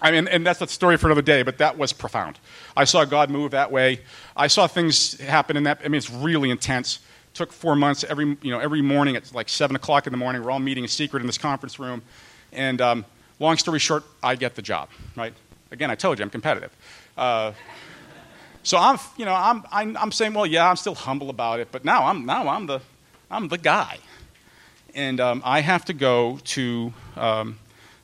I 0.00 0.10
mean, 0.10 0.28
and 0.28 0.46
that's 0.46 0.60
a 0.60 0.66
story 0.66 0.96
for 0.96 1.06
another 1.06 1.22
day, 1.22 1.42
but 1.42 1.58
that 1.58 1.76
was 1.78 1.92
profound. 1.92 2.38
I 2.76 2.84
saw 2.84 3.04
God 3.04 3.30
move 3.30 3.52
that 3.52 3.72
way. 3.72 4.00
I 4.36 4.46
saw 4.46 4.66
things 4.66 5.18
happen 5.20 5.56
in 5.56 5.64
that. 5.64 5.80
I 5.84 5.88
mean, 5.88 5.98
it's 5.98 6.10
really 6.10 6.50
intense. 6.50 7.00
took 7.34 7.52
four 7.52 7.76
months. 7.76 8.04
Every, 8.04 8.36
you 8.42 8.50
know, 8.50 8.58
every 8.58 8.82
morning 8.82 9.16
at 9.16 9.34
like 9.34 9.48
7 9.48 9.74
o'clock 9.76 10.06
in 10.06 10.12
the 10.12 10.16
morning, 10.18 10.42
we're 10.42 10.50
all 10.50 10.58
meeting 10.58 10.84
in 10.84 10.88
secret 10.88 11.20
in 11.20 11.26
this 11.26 11.38
conference 11.38 11.78
room. 11.78 12.02
And 12.52 12.80
um, 12.80 13.04
long 13.38 13.56
story 13.56 13.78
short, 13.78 14.04
I 14.22 14.36
get 14.36 14.54
the 14.54 14.62
job, 14.62 14.88
right? 15.16 15.32
Again, 15.70 15.90
I 15.90 15.94
told 15.94 16.18
you 16.18 16.22
I'm 16.24 16.30
competitive. 16.30 16.74
Uh, 17.16 17.52
so 18.62 18.78
I'm, 18.78 18.98
you 19.16 19.24
know, 19.24 19.34
I'm, 19.34 19.64
I'm, 19.70 19.96
I'm, 19.96 20.12
saying, 20.12 20.34
well, 20.34 20.46
yeah, 20.46 20.68
I'm 20.68 20.76
still 20.76 20.94
humble 20.94 21.30
about 21.30 21.60
it, 21.60 21.68
but 21.70 21.84
now 21.84 22.06
I'm, 22.06 22.26
now 22.26 22.48
I'm 22.48 22.66
the, 22.66 22.80
I'm 23.30 23.48
the 23.48 23.58
guy. 23.58 23.98
And 24.96 25.20
um, 25.20 25.42
I 25.44 25.60
have 25.60 25.84
to 25.84 25.92
go 25.92 26.38
to, 26.42 26.92
um, 27.16 27.58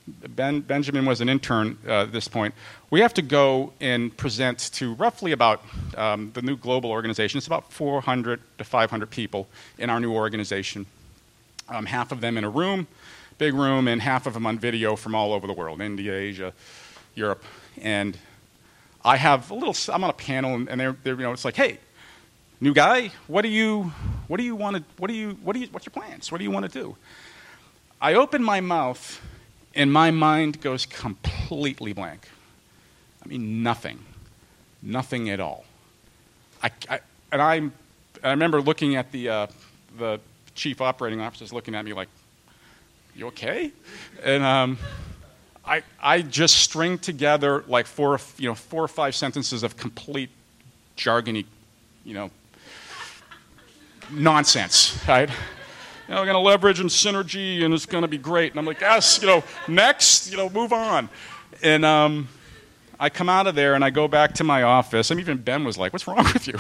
ben, 0.07 0.61
Benjamin 0.61 1.07
was 1.07 1.23
an 1.23 1.31
intern 1.31 1.79
uh, 1.89 2.03
at 2.03 2.13
this 2.13 2.29
point. 2.29 2.55
We 2.91 3.01
have 3.01 3.15
to 3.15 3.23
go 3.23 3.73
and 3.81 4.15
present 4.15 4.59
to 4.75 4.93
roughly 4.93 5.33
about 5.33 5.65
um, 5.97 6.33
the 6.35 6.43
new 6.43 6.55
global 6.55 6.91
organization. 6.91 7.39
It's 7.39 7.47
about 7.47 7.73
400 7.73 8.43
to 8.59 8.65
500 8.65 9.09
people 9.09 9.49
in 9.79 9.89
our 9.89 10.01
new 10.01 10.13
organization. 10.13 10.85
Um, 11.71 11.87
half 11.87 12.13
of 12.13 12.21
them 12.21 12.37
in 12.37 12.45
a 12.45 12.51
room, 12.51 12.87
big 13.39 13.55
room, 13.55 13.89
and 13.89 14.03
half 14.03 14.27
of 14.27 14.35
them 14.35 14.45
on 14.45 14.59
video 14.59 14.95
from 14.95 15.15
all 15.15 15.33
over 15.33 15.47
the 15.47 15.55
world 15.55 15.81
India, 15.81 16.13
Asia, 16.13 16.53
Europe. 17.15 17.43
And 17.81 18.19
I 19.03 19.17
have 19.17 19.51
a 19.51 19.55
little, 19.55 19.75
I'm 19.91 20.05
on 20.05 20.11
a 20.11 20.13
panel, 20.13 20.57
and 20.57 20.79
they're, 20.79 20.95
they're 21.05 21.15
you 21.15 21.23
know, 21.23 21.33
it's 21.33 21.47
like, 21.47 21.57
hey, 21.57 21.79
new 22.63 22.73
guy, 22.73 23.11
what 23.27 23.43
do 23.43 23.49
you, 23.49 23.93
what 24.29 24.37
do 24.37 24.45
you 24.45 24.55
want 24.55 24.77
to, 24.77 24.85
what 24.97 25.09
do 25.09 25.15
you, 25.15 25.37
what 25.43 25.55
do 25.55 25.59
you, 25.59 25.67
what's 25.73 25.85
your 25.85 25.91
plans? 25.91 26.31
What 26.31 26.39
do 26.39 26.45
you 26.45 26.51
want 26.53 26.65
to 26.65 26.71
do? 26.71 26.97
I 28.01 28.15
open 28.15 28.43
my 28.43 28.61
mouth 28.61 29.21
and 29.75 29.93
my 29.93 30.13
mind 30.13 30.61
goes 30.61 30.87
completely 30.87 31.93
blank. 31.93 32.29
I 33.25 33.29
mean, 33.29 33.65
nothing. 33.65 33.99
Nothing 34.81 35.29
at 35.31 35.41
all. 35.41 35.65
I, 36.63 36.71
I 36.89 37.01
and 37.33 37.43
I'm, 37.43 37.73
I 38.23 38.31
remember 38.31 38.63
looking 38.63 38.95
at 38.95 39.11
the, 39.11 39.29
uh, 39.29 39.47
the 39.99 40.21
chief 40.55 40.81
operating 40.81 41.21
officers 41.21 41.53
looking 41.53 41.75
at 41.75 41.85
me 41.85 41.93
like, 41.93 42.09
you 43.17 43.27
okay? 43.29 43.73
And 44.23 44.45
um, 44.45 44.79
I, 45.65 45.83
I 46.01 46.23
just 46.23 46.59
string 46.59 46.99
together 46.99 47.65
like 47.67 47.87
four, 47.87 48.21
you 48.39 48.49
know, 48.49 48.55
four 48.55 48.85
or 48.85 48.89
five 48.89 49.17
sentences 49.17 49.65
of 49.65 49.77
complete 49.77 50.31
jargony, 50.97 51.45
you 52.05 52.15
know, 52.15 52.31
nonsense, 54.13 54.99
right? 55.09 55.31
you 56.13 56.15
know, 56.15 56.21
we're 56.21 56.27
going 56.27 56.35
to 56.35 56.41
leverage 56.41 56.81
and 56.81 56.91
synergy 56.91 57.65
and 57.65 57.73
it's 57.73 57.87
going 57.87 58.03
to 58.03 58.09
be 58.09 58.19
great. 58.19 58.53
And 58.53 58.59
I'm 58.59 58.67
like, 58.67 58.81
yes, 58.81 59.21
you 59.21 59.27
know, 59.27 59.43
next, 59.69 60.31
you 60.31 60.37
know, 60.37 60.51
move 60.51 60.73
on. 60.73 61.09
And 61.63 61.85
um, 61.85 62.29
I 62.99 63.09
come 63.09 63.29
out 63.29 63.47
of 63.47 63.55
there 63.55 63.75
and 63.75 63.85
I 63.85 63.91
go 63.91 64.09
back 64.09 64.35
to 64.35 64.45
my 64.45 64.63
office. 64.63 65.11
And 65.11 65.21
even 65.21 65.39
Ben 65.39 65.65
was 65.65 65.79
like, 65.79 65.93
what's 65.93 66.07
wrong 66.07 66.25
with 66.33 66.47
you? 66.47 66.59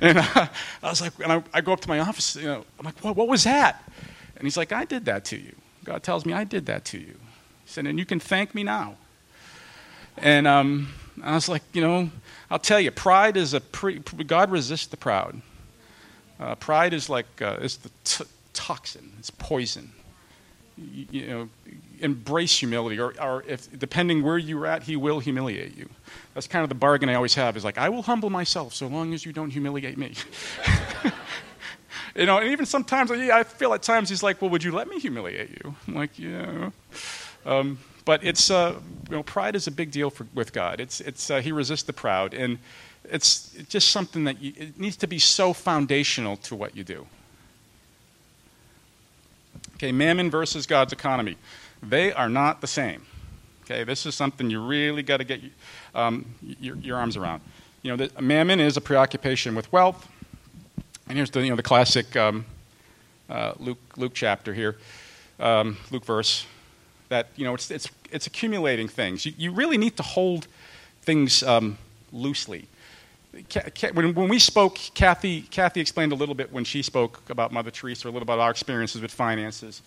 and 0.00 0.18
uh, 0.18 0.46
I 0.82 0.88
was 0.88 1.00
like, 1.00 1.12
and 1.22 1.32
I, 1.32 1.42
I, 1.52 1.60
go 1.60 1.72
up 1.72 1.80
to 1.80 1.88
my 1.88 2.00
office, 2.00 2.36
you 2.36 2.44
know, 2.44 2.64
I'm 2.78 2.86
like, 2.86 2.98
what, 3.04 3.16
what 3.16 3.28
was 3.28 3.44
that? 3.44 3.90
And 4.36 4.44
he's 4.44 4.56
like, 4.56 4.72
I 4.72 4.84
did 4.84 5.04
that 5.04 5.24
to 5.26 5.36
you. 5.36 5.54
God 5.84 6.02
tells 6.02 6.24
me 6.24 6.32
I 6.32 6.44
did 6.44 6.66
that 6.66 6.84
to 6.86 6.98
you. 6.98 7.16
He 7.64 7.66
said, 7.66 7.86
and 7.86 7.98
you 7.98 8.06
can 8.06 8.20
thank 8.20 8.54
me 8.54 8.62
now. 8.62 8.96
And 10.16 10.46
um, 10.46 10.94
I 11.22 11.34
was 11.34 11.48
like, 11.48 11.62
you 11.72 11.82
know, 11.82 12.10
I'll 12.50 12.58
tell 12.58 12.80
you, 12.80 12.90
pride 12.90 13.36
is 13.36 13.52
a 13.52 13.60
pre- 13.60 13.98
God 13.98 14.50
resists 14.50 14.86
the 14.86 14.96
proud. 14.96 15.42
Uh, 16.38 16.54
pride 16.56 16.92
is 16.92 17.08
like 17.08 17.26
uh, 17.40 17.58
it's 17.60 17.76
the 17.76 17.90
t- 18.04 18.24
toxin. 18.52 19.12
It's 19.18 19.30
poison. 19.30 19.92
You, 20.76 21.06
you, 21.10 21.26
know, 21.28 21.48
embrace 22.00 22.58
humility, 22.58 22.98
or, 22.98 23.14
or 23.22 23.44
if 23.46 23.78
depending 23.78 24.22
where 24.22 24.38
you're 24.38 24.66
at, 24.66 24.82
He 24.82 24.96
will 24.96 25.20
humiliate 25.20 25.76
you. 25.76 25.88
That's 26.34 26.48
kind 26.48 26.64
of 26.64 26.68
the 26.68 26.74
bargain 26.74 27.08
I 27.08 27.14
always 27.14 27.34
have. 27.34 27.56
Is 27.56 27.64
like 27.64 27.78
I 27.78 27.88
will 27.88 28.02
humble 28.02 28.30
myself 28.30 28.74
so 28.74 28.86
long 28.88 29.14
as 29.14 29.24
you 29.24 29.32
don't 29.32 29.50
humiliate 29.50 29.96
me. 29.96 30.14
you 32.16 32.26
know, 32.26 32.38
and 32.38 32.50
even 32.50 32.66
sometimes 32.66 33.10
I 33.10 33.44
feel 33.44 33.72
at 33.74 33.82
times 33.82 34.08
He's 34.08 34.22
like, 34.22 34.42
"Well, 34.42 34.50
would 34.50 34.64
you 34.64 34.72
let 34.72 34.88
me 34.88 34.98
humiliate 34.98 35.50
you?" 35.50 35.74
I'm 35.86 35.94
like, 35.94 36.18
"Yeah." 36.18 36.70
Um, 37.46 37.78
but 38.04 38.24
it's 38.24 38.50
uh, 38.50 38.74
you 39.08 39.16
know, 39.16 39.22
pride 39.22 39.54
is 39.54 39.66
a 39.66 39.70
big 39.70 39.90
deal 39.90 40.10
for, 40.10 40.26
with 40.34 40.52
God. 40.52 40.80
It's 40.80 41.00
it's 41.00 41.30
uh, 41.30 41.40
He 41.40 41.52
resists 41.52 41.84
the 41.84 41.92
proud 41.92 42.34
and 42.34 42.58
it's 43.10 43.50
just 43.68 43.88
something 43.88 44.24
that 44.24 44.40
you, 44.40 44.52
it 44.56 44.78
needs 44.78 44.96
to 44.98 45.06
be 45.06 45.18
so 45.18 45.52
foundational 45.52 46.36
to 46.38 46.54
what 46.54 46.76
you 46.76 46.84
do. 46.84 47.06
Okay, 49.76 49.92
mammon 49.92 50.30
versus 50.30 50.66
God's 50.66 50.92
economy. 50.92 51.36
They 51.82 52.12
are 52.12 52.28
not 52.28 52.60
the 52.60 52.66
same. 52.66 53.02
Okay, 53.64 53.84
this 53.84 54.06
is 54.06 54.14
something 54.14 54.50
you 54.50 54.64
really 54.64 55.02
got 55.02 55.18
to 55.18 55.24
get 55.24 55.40
um, 55.94 56.26
your, 56.60 56.76
your, 56.76 56.96
arms 56.96 57.16
around. 57.16 57.40
You 57.82 57.96
know, 57.96 58.06
the, 58.06 58.22
mammon 58.22 58.60
is 58.60 58.76
a 58.76 58.80
preoccupation 58.80 59.54
with 59.54 59.70
wealth. 59.72 60.08
And 61.08 61.16
here's 61.16 61.30
the, 61.30 61.42
you 61.42 61.50
know, 61.50 61.56
the 61.56 61.62
classic 61.62 62.14
um, 62.16 62.44
uh, 63.28 63.52
Luke, 63.58 63.78
Luke 63.96 64.12
chapter 64.14 64.52
here, 64.54 64.76
um, 65.40 65.76
Luke 65.90 66.04
verse, 66.04 66.46
that, 67.08 67.28
you 67.36 67.44
know, 67.44 67.54
it's, 67.54 67.70
it's, 67.70 67.88
it's 68.10 68.26
accumulating 68.26 68.88
things. 68.88 69.26
You, 69.26 69.32
you 69.36 69.50
really 69.50 69.78
need 69.78 69.96
to 69.96 70.02
hold 70.02 70.46
things 71.02 71.42
um, 71.42 71.78
loosely 72.12 72.68
when, 73.92 74.14
when 74.14 74.28
we 74.28 74.38
spoke, 74.38 74.78
Kathy, 74.94 75.42
Kathy 75.42 75.80
explained 75.80 76.12
a 76.12 76.14
little 76.14 76.34
bit 76.34 76.52
when 76.52 76.64
she 76.64 76.82
spoke 76.82 77.20
about 77.28 77.52
Mother 77.52 77.70
Teresa, 77.70 78.06
a 78.06 78.10
little 78.10 78.22
about 78.22 78.38
our 78.38 78.50
experiences 78.50 79.00
with 79.02 79.10
finances. 79.10 79.82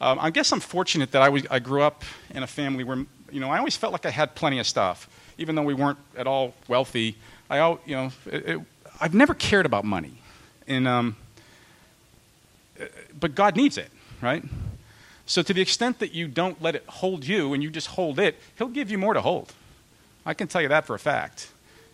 Um, 0.00 0.18
I 0.20 0.30
guess 0.30 0.52
I'm 0.52 0.60
fortunate 0.60 1.12
that 1.12 1.22
I, 1.22 1.28
was, 1.28 1.44
I 1.50 1.58
grew 1.58 1.82
up 1.82 2.04
in 2.30 2.42
a 2.42 2.46
family 2.46 2.84
where, 2.84 2.98
you 3.30 3.40
know, 3.40 3.50
I 3.50 3.58
always 3.58 3.76
felt 3.76 3.92
like 3.92 4.06
I 4.06 4.10
had 4.10 4.34
plenty 4.34 4.58
of 4.58 4.66
stuff. 4.66 5.08
Even 5.38 5.54
though 5.54 5.62
we 5.62 5.74
weren't 5.74 5.98
at 6.16 6.26
all 6.26 6.54
wealthy, 6.66 7.16
I, 7.50 7.70
you 7.84 7.96
know, 7.96 8.12
it, 8.26 8.48
it, 8.48 8.60
I've 9.00 9.14
never 9.14 9.34
cared 9.34 9.66
about 9.66 9.84
money. 9.84 10.14
And, 10.66 10.86
um, 10.86 11.16
but 13.18 13.34
God 13.34 13.56
needs 13.56 13.78
it, 13.78 13.90
right? 14.20 14.44
So 15.26 15.42
to 15.42 15.52
the 15.52 15.60
extent 15.60 15.98
that 15.98 16.12
you 16.12 16.26
don't 16.28 16.60
let 16.62 16.74
it 16.74 16.84
hold 16.86 17.26
you 17.26 17.52
and 17.52 17.62
you 17.62 17.70
just 17.70 17.88
hold 17.88 18.18
it, 18.18 18.36
He'll 18.56 18.68
give 18.68 18.90
you 18.90 18.98
more 18.98 19.14
to 19.14 19.20
hold. 19.20 19.52
I 20.24 20.34
can 20.34 20.48
tell 20.48 20.62
you 20.62 20.68
that 20.68 20.86
for 20.86 20.94
a 20.94 20.98
fact. 20.98 21.48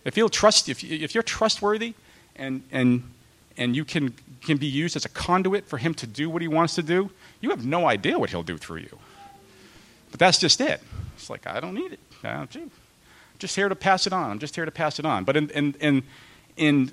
If 0.05 0.15
you'll 0.15 0.29
trust, 0.29 0.69
if, 0.69 0.83
if 0.83 1.13
you're 1.13 1.23
trustworthy 1.23 1.95
and, 2.35 2.63
and, 2.71 3.03
and 3.57 3.75
you 3.75 3.83
can, 3.83 4.13
can 4.41 4.57
be 4.57 4.67
used 4.67 4.95
as 4.95 5.03
a 5.03 5.09
conduit 5.09 5.67
for 5.67 5.77
him 5.77 5.93
to 5.95 6.07
do 6.07 6.29
what 6.29 6.41
he 6.41 6.47
wants 6.47 6.75
to 6.75 6.83
do, 6.83 7.09
you 7.41 7.49
have 7.49 7.65
no 7.65 7.87
idea 7.87 8.17
what 8.17 8.29
he'll 8.29 8.43
do 8.43 8.57
through 8.57 8.81
you. 8.81 8.99
But 10.11 10.19
that's 10.19 10.37
just 10.37 10.61
it. 10.61 10.81
It's 11.15 11.29
like, 11.29 11.47
I 11.47 11.59
don't 11.59 11.73
need 11.73 11.93
it. 11.93 11.99
I'm 12.23 12.47
just 13.39 13.55
here 13.55 13.67
to 13.67 13.75
pass 13.75 14.07
it 14.07 14.13
on. 14.13 14.31
I'm 14.31 14.39
just 14.39 14.55
here 14.55 14.65
to 14.65 14.71
pass 14.71 14.99
it 14.99 15.05
on. 15.05 15.23
But 15.23 15.35
in, 15.35 15.49
in, 15.49 15.75
in, 15.79 16.03
in 16.55 16.91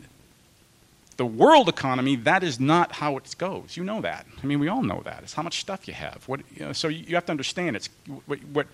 the 1.18 1.26
world 1.26 1.68
economy, 1.68 2.16
that 2.16 2.42
is 2.42 2.58
not 2.58 2.92
how 2.92 3.16
it 3.16 3.34
goes. 3.38 3.76
You 3.76 3.84
know 3.84 4.00
that. 4.00 4.26
I 4.42 4.46
mean, 4.46 4.58
we 4.58 4.68
all 4.68 4.82
know 4.82 5.02
that. 5.04 5.22
It's 5.22 5.34
how 5.34 5.42
much 5.42 5.60
stuff 5.60 5.86
you 5.86 5.94
have. 5.94 6.24
What, 6.26 6.40
you 6.54 6.64
know, 6.64 6.72
so 6.72 6.88
you, 6.88 7.14
have 7.14 7.26
to 7.26 7.32
understand 7.32 7.76
it's 7.76 7.88
what, 8.26 8.42
what, 8.44 8.66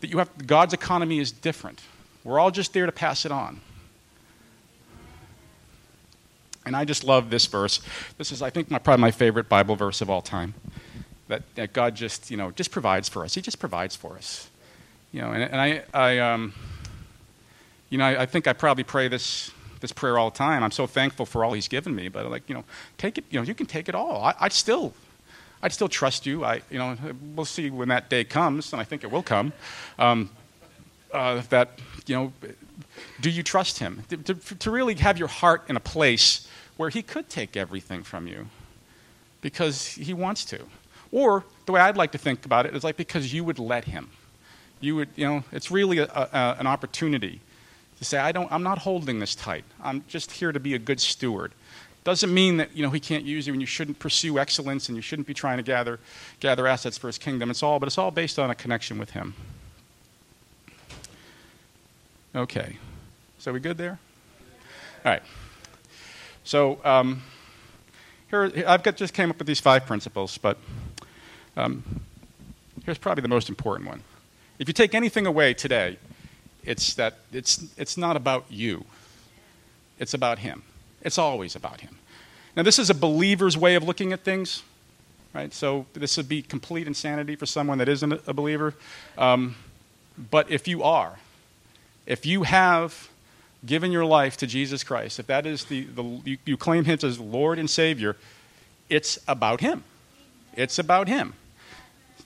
that 0.00 0.10
you 0.10 0.18
have, 0.18 0.46
God's 0.46 0.74
economy 0.74 1.18
is 1.18 1.32
different. 1.32 1.80
We're 2.22 2.38
all 2.38 2.50
just 2.50 2.72
there 2.72 2.86
to 2.86 2.92
pass 2.92 3.24
it 3.24 3.32
on. 3.32 3.60
And 6.70 6.76
I 6.76 6.84
just 6.84 7.02
love 7.02 7.30
this 7.30 7.46
verse. 7.46 7.80
This 8.16 8.30
is, 8.30 8.42
I 8.42 8.50
think, 8.50 8.70
my, 8.70 8.78
probably 8.78 9.00
my 9.00 9.10
favorite 9.10 9.48
Bible 9.48 9.74
verse 9.74 10.00
of 10.00 10.08
all 10.08 10.22
time. 10.22 10.54
That, 11.26 11.42
that 11.56 11.72
God 11.72 11.96
just, 11.96 12.30
you 12.30 12.36
know, 12.36 12.52
just 12.52 12.70
provides 12.70 13.08
for 13.08 13.24
us. 13.24 13.34
He 13.34 13.40
just 13.40 13.58
provides 13.58 13.96
for 13.96 14.14
us. 14.14 14.48
You 15.10 15.22
know, 15.22 15.32
and, 15.32 15.42
and 15.42 15.60
I, 15.60 15.82
I 15.92 16.18
um, 16.18 16.54
you 17.88 17.98
know, 17.98 18.04
I, 18.04 18.22
I 18.22 18.26
think 18.26 18.46
I 18.46 18.52
probably 18.52 18.84
pray 18.84 19.08
this 19.08 19.50
this 19.80 19.90
prayer 19.90 20.16
all 20.16 20.30
the 20.30 20.38
time. 20.38 20.62
I'm 20.62 20.70
so 20.70 20.86
thankful 20.86 21.26
for 21.26 21.44
all 21.44 21.54
He's 21.54 21.66
given 21.66 21.92
me. 21.92 22.06
But 22.06 22.30
like, 22.30 22.48
you 22.48 22.54
know, 22.54 22.62
take 22.98 23.18
it. 23.18 23.24
You 23.30 23.40
know, 23.40 23.44
you 23.44 23.54
can 23.54 23.66
take 23.66 23.88
it 23.88 23.96
all. 23.96 24.22
I, 24.22 24.36
I'd 24.38 24.52
still, 24.52 24.94
I'd 25.64 25.72
still 25.72 25.88
trust 25.88 26.24
you. 26.24 26.44
I, 26.44 26.62
you 26.70 26.78
know, 26.78 26.96
we'll 27.34 27.46
see 27.46 27.68
when 27.68 27.88
that 27.88 28.08
day 28.08 28.22
comes, 28.22 28.72
and 28.72 28.80
I 28.80 28.84
think 28.84 29.02
it 29.02 29.10
will 29.10 29.24
come. 29.24 29.52
Um, 29.98 30.30
uh, 31.12 31.42
that 31.50 31.80
you 32.10 32.16
know, 32.16 32.32
do 33.20 33.30
you 33.30 33.42
trust 33.42 33.78
Him 33.78 34.02
to, 34.08 34.34
to, 34.34 34.70
really 34.70 34.94
have 34.94 35.16
your 35.16 35.28
heart 35.28 35.64
in 35.68 35.76
a 35.76 35.80
place 35.80 36.48
where 36.80 36.88
he 36.88 37.02
could 37.02 37.28
take 37.28 37.58
everything 37.58 38.02
from 38.02 38.26
you 38.26 38.46
because 39.42 39.86
he 39.86 40.14
wants 40.14 40.46
to. 40.46 40.58
Or 41.12 41.44
the 41.66 41.72
way 41.72 41.80
I'd 41.82 41.98
like 41.98 42.12
to 42.12 42.18
think 42.18 42.46
about 42.46 42.64
it 42.64 42.74
is 42.74 42.82
like 42.82 42.96
because 42.96 43.34
you 43.34 43.44
would 43.44 43.58
let 43.58 43.84
him. 43.84 44.08
You 44.80 44.96
would, 44.96 45.10
you 45.14 45.28
know, 45.28 45.44
it's 45.52 45.70
really 45.70 45.98
a, 45.98 46.06
a, 46.06 46.56
an 46.58 46.66
opportunity 46.66 47.40
to 47.98 48.04
say, 48.06 48.16
I 48.16 48.32
don't, 48.32 48.50
I'm 48.50 48.62
not 48.62 48.78
holding 48.78 49.18
this 49.18 49.34
tight. 49.34 49.64
I'm 49.82 50.02
just 50.08 50.32
here 50.32 50.52
to 50.52 50.58
be 50.58 50.72
a 50.72 50.78
good 50.78 51.00
steward. 51.00 51.52
Doesn't 52.02 52.32
mean 52.32 52.56
that 52.56 52.74
you 52.74 52.82
know 52.82 52.88
he 52.88 53.00
can't 53.00 53.26
use 53.26 53.46
you 53.46 53.52
and 53.52 53.60
you 53.60 53.66
shouldn't 53.66 53.98
pursue 53.98 54.38
excellence 54.38 54.88
and 54.88 54.96
you 54.96 55.02
shouldn't 55.02 55.28
be 55.28 55.34
trying 55.34 55.58
to 55.58 55.62
gather, 55.62 56.00
gather 56.40 56.66
assets 56.66 56.96
for 56.96 57.08
his 57.08 57.18
kingdom. 57.18 57.50
It's 57.50 57.62
all, 57.62 57.78
but 57.78 57.88
it's 57.88 57.98
all 57.98 58.10
based 58.10 58.38
on 58.38 58.48
a 58.48 58.54
connection 58.54 58.96
with 58.96 59.10
him. 59.10 59.34
Okay. 62.34 62.76
So 63.38 63.52
we 63.52 63.58
good 63.58 63.76
there? 63.76 63.98
All 65.04 65.10
right. 65.12 65.22
So 66.44 66.78
um, 66.84 67.22
here, 68.28 68.52
I've 68.66 68.84
got, 68.84 68.96
just 68.96 69.14
came 69.14 69.30
up 69.30 69.38
with 69.38 69.48
these 69.48 69.58
five 69.58 69.84
principles, 69.84 70.38
but 70.38 70.56
um, 71.56 72.02
here's 72.84 72.98
probably 72.98 73.22
the 73.22 73.28
most 73.28 73.48
important 73.48 73.88
one. 73.88 74.02
If 74.60 74.68
you 74.68 74.74
take 74.74 74.94
anything 74.94 75.26
away 75.26 75.54
today, 75.54 75.98
it's 76.64 76.94
that 76.94 77.18
it's, 77.32 77.64
it's 77.76 77.96
not 77.96 78.16
about 78.16 78.44
you, 78.48 78.84
it's 79.98 80.14
about 80.14 80.38
Him. 80.38 80.62
It's 81.02 81.18
always 81.18 81.56
about 81.56 81.80
Him. 81.80 81.96
Now, 82.56 82.62
this 82.62 82.78
is 82.78 82.90
a 82.90 82.94
believer's 82.94 83.56
way 83.56 83.74
of 83.74 83.82
looking 83.82 84.12
at 84.12 84.20
things, 84.20 84.62
right? 85.34 85.52
So, 85.52 85.86
this 85.94 86.16
would 86.16 86.28
be 86.28 86.42
complete 86.42 86.86
insanity 86.86 87.34
for 87.36 87.46
someone 87.46 87.78
that 87.78 87.88
isn't 87.88 88.12
a 88.26 88.34
believer. 88.34 88.74
Um, 89.18 89.56
but 90.30 90.50
if 90.50 90.68
you 90.68 90.82
are, 90.82 91.18
if 92.10 92.26
you 92.26 92.42
have 92.42 93.08
given 93.64 93.92
your 93.92 94.04
life 94.04 94.36
to 94.38 94.46
Jesus 94.46 94.82
Christ, 94.82 95.20
if 95.20 95.28
that 95.28 95.46
is 95.46 95.66
the, 95.66 95.84
the 95.84 96.02
you, 96.24 96.38
you 96.44 96.56
claim 96.56 96.84
Him 96.84 96.98
as 97.04 97.20
Lord 97.20 97.56
and 97.56 97.70
Savior, 97.70 98.16
it's 98.88 99.20
about 99.28 99.60
Him. 99.60 99.84
It's 100.56 100.76
about 100.76 101.06
Him. 101.06 101.34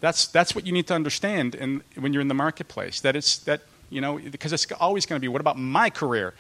That's, 0.00 0.26
that's 0.26 0.54
what 0.54 0.66
you 0.66 0.72
need 0.72 0.86
to 0.86 0.94
understand 0.94 1.54
in, 1.54 1.82
when 1.98 2.14
you're 2.14 2.22
in 2.22 2.28
the 2.28 2.34
marketplace. 2.34 3.02
That 3.02 3.14
it's 3.14 3.36
that, 3.40 3.60
you 3.90 4.00
know, 4.00 4.18
because 4.18 4.54
it's 4.54 4.72
always 4.72 5.04
going 5.04 5.18
to 5.18 5.20
be, 5.20 5.28
what 5.28 5.42
about 5.42 5.58
my 5.58 5.90
career? 5.90 6.32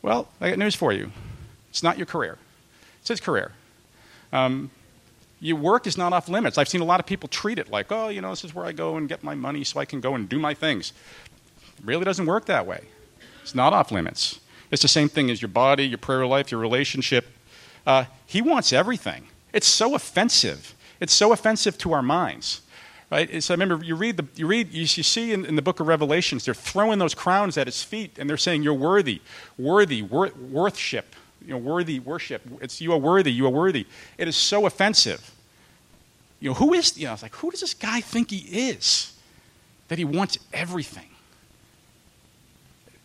Well, 0.00 0.28
I 0.40 0.50
got 0.50 0.58
news 0.60 0.76
for 0.76 0.92
you. 0.92 1.10
It's 1.70 1.82
not 1.82 1.98
your 1.98 2.06
career. 2.06 2.38
It's 3.00 3.08
his 3.08 3.20
career. 3.20 3.50
Um, 4.32 4.70
your 5.40 5.56
work 5.56 5.88
is 5.88 5.98
not 5.98 6.12
off 6.12 6.28
limits. 6.28 6.56
I've 6.56 6.68
seen 6.68 6.82
a 6.82 6.84
lot 6.84 7.00
of 7.00 7.06
people 7.06 7.28
treat 7.28 7.58
it 7.58 7.68
like, 7.68 7.90
oh, 7.90 8.08
you 8.08 8.20
know, 8.20 8.30
this 8.30 8.44
is 8.44 8.54
where 8.54 8.64
I 8.64 8.70
go 8.70 8.96
and 8.96 9.08
get 9.08 9.24
my 9.24 9.34
money 9.34 9.64
so 9.64 9.80
I 9.80 9.84
can 9.84 10.00
go 10.00 10.14
and 10.14 10.28
do 10.28 10.38
my 10.38 10.54
things. 10.54 10.92
Really 11.84 12.04
doesn't 12.04 12.26
work 12.26 12.46
that 12.46 12.66
way. 12.66 12.82
It's 13.42 13.54
not 13.54 13.72
off 13.72 13.90
limits. 13.90 14.40
It's 14.70 14.82
the 14.82 14.88
same 14.88 15.08
thing 15.08 15.30
as 15.30 15.40
your 15.40 15.48
body, 15.48 15.86
your 15.86 15.98
prayer 15.98 16.26
life, 16.26 16.50
your 16.50 16.60
relationship. 16.60 17.26
Uh, 17.86 18.04
he 18.26 18.42
wants 18.42 18.72
everything. 18.72 19.28
It's 19.52 19.66
so 19.66 19.94
offensive. 19.94 20.74
It's 21.00 21.14
so 21.14 21.32
offensive 21.32 21.78
to 21.78 21.92
our 21.92 22.02
minds. 22.02 22.60
Right? 23.10 23.42
So 23.42 23.54
I 23.54 23.56
remember 23.56 23.82
you 23.82 23.94
read, 23.94 24.18
the, 24.18 24.26
you, 24.36 24.46
read 24.46 24.70
you, 24.72 24.86
see 24.86 25.32
in, 25.32 25.46
in, 25.46 25.56
the 25.56 25.62
book 25.62 25.80
of 25.80 25.86
Revelations, 25.86 26.44
they're 26.44 26.52
throwing 26.52 26.98
those 26.98 27.14
crowns 27.14 27.56
at 27.56 27.66
his 27.66 27.82
feet 27.82 28.18
and 28.18 28.28
they're 28.28 28.36
saying, 28.36 28.62
You're 28.62 28.74
worthy, 28.74 29.22
worthy, 29.56 30.02
wor- 30.02 30.32
worthship, 30.50 31.16
you 31.40 31.52
know, 31.52 31.56
worthy 31.56 32.00
worship. 32.00 32.42
It's 32.60 32.82
you 32.82 32.92
are 32.92 32.98
worthy, 32.98 33.32
you 33.32 33.46
are 33.46 33.50
worthy. 33.50 33.86
It 34.18 34.28
is 34.28 34.36
so 34.36 34.66
offensive. 34.66 35.34
You 36.40 36.50
know, 36.50 36.54
who 36.54 36.74
is, 36.74 36.98
you 36.98 37.04
know, 37.04 37.10
I 37.10 37.14
was 37.14 37.22
like, 37.22 37.34
who 37.36 37.50
does 37.50 37.60
this 37.60 37.72
guy 37.72 38.02
think 38.02 38.30
he 38.30 38.68
is? 38.68 39.14
That 39.88 39.96
he 39.96 40.04
wants 40.04 40.38
everything. 40.52 41.08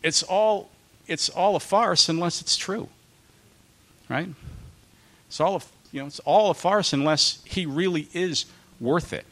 It's 0.04 0.22
all, 0.22 0.70
it's 1.08 1.30
all 1.30 1.56
a 1.56 1.60
farce 1.60 2.10
unless 2.10 2.42
it's 2.42 2.58
true. 2.58 2.90
Right? 4.10 4.30
It's 5.28 5.40
all 5.40 5.56
a, 5.56 5.62
you 5.92 6.02
know, 6.02 6.08
it's 6.08 6.20
all 6.20 6.52
a 6.52 6.54
farce 6.54 6.94
unless 6.94 7.42
he 7.46 7.66
really 7.66 8.10
is 8.14 8.46
worth 8.80 9.14
it. 9.14 9.26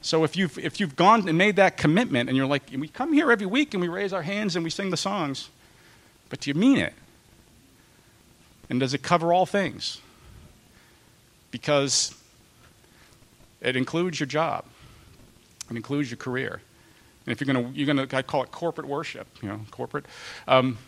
So 0.00 0.22
if 0.22 0.36
you've, 0.36 0.56
if 0.58 0.78
you've 0.78 0.94
gone 0.94 1.28
and 1.28 1.36
made 1.36 1.56
that 1.56 1.76
commitment 1.76 2.28
and 2.28 2.36
you're 2.36 2.46
like, 2.46 2.62
we 2.76 2.86
come 2.88 3.12
here 3.12 3.32
every 3.32 3.46
week 3.46 3.74
and 3.74 3.80
we 3.80 3.88
raise 3.88 4.12
our 4.12 4.22
hands 4.22 4.54
and 4.54 4.62
we 4.62 4.70
sing 4.70 4.90
the 4.90 4.96
songs, 4.96 5.48
but 6.28 6.40
do 6.40 6.50
you 6.50 6.54
mean 6.54 6.78
it? 6.78 6.94
And 8.70 8.78
does 8.78 8.94
it 8.94 9.02
cover 9.02 9.32
all 9.32 9.46
things? 9.46 10.00
Because 11.50 12.14
it 13.60 13.74
includes 13.76 14.20
your 14.20 14.26
job, 14.26 14.64
it 15.70 15.76
includes 15.76 16.10
your 16.10 16.18
career. 16.18 16.60
And 17.28 17.32
if 17.34 17.42
you're 17.42 17.52
going 17.52 17.74
to, 17.74 17.78
you're 17.78 17.94
going 17.94 18.08
to, 18.08 18.16
I 18.16 18.22
call 18.22 18.42
it 18.42 18.50
corporate 18.50 18.88
worship, 18.88 19.26
you 19.42 19.50
know, 19.50 19.60
corporate. 19.70 20.06
Um, 20.46 20.78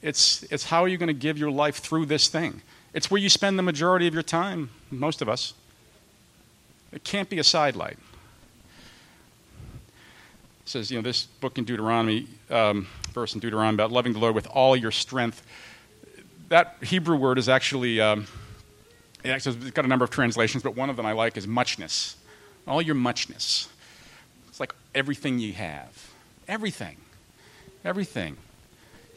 it's, 0.00 0.42
it's 0.44 0.64
how 0.64 0.82
are 0.82 0.88
you 0.88 0.96
going 0.96 1.08
to 1.08 1.12
give 1.12 1.36
your 1.36 1.50
life 1.50 1.76
through 1.76 2.06
this 2.06 2.28
thing? 2.28 2.62
It's 2.94 3.10
where 3.10 3.20
you 3.20 3.28
spend 3.28 3.58
the 3.58 3.62
majority 3.62 4.06
of 4.06 4.14
your 4.14 4.22
time, 4.22 4.70
most 4.90 5.20
of 5.20 5.28
us. 5.28 5.52
It 6.92 7.04
can't 7.04 7.28
be 7.28 7.38
a 7.38 7.44
sidelight 7.44 7.98
It 10.62 10.68
says, 10.68 10.90
you 10.90 10.96
know, 10.96 11.02
this 11.02 11.24
book 11.24 11.58
in 11.58 11.64
Deuteronomy, 11.64 12.26
um, 12.48 12.86
verse 13.12 13.34
in 13.34 13.40
Deuteronomy 13.40 13.74
about 13.74 13.92
loving 13.92 14.14
the 14.14 14.18
Lord 14.18 14.34
with 14.34 14.46
all 14.46 14.74
your 14.74 14.92
strength. 14.92 15.46
That 16.48 16.76
Hebrew 16.82 17.16
word 17.18 17.36
is 17.36 17.50
actually, 17.50 18.00
um, 18.00 18.26
it 19.22 19.28
actually 19.28 19.58
it's 19.58 19.72
got 19.72 19.84
a 19.84 19.88
number 19.88 20.06
of 20.06 20.10
translations, 20.10 20.62
but 20.62 20.74
one 20.74 20.88
of 20.88 20.96
them 20.96 21.04
I 21.04 21.12
like 21.12 21.36
is 21.36 21.46
muchness. 21.46 22.16
All 22.66 22.80
your 22.80 22.94
muchness. 22.94 23.68
Everything 24.94 25.38
you 25.38 25.52
have. 25.54 26.10
Everything. 26.48 26.96
Everything. 27.84 28.36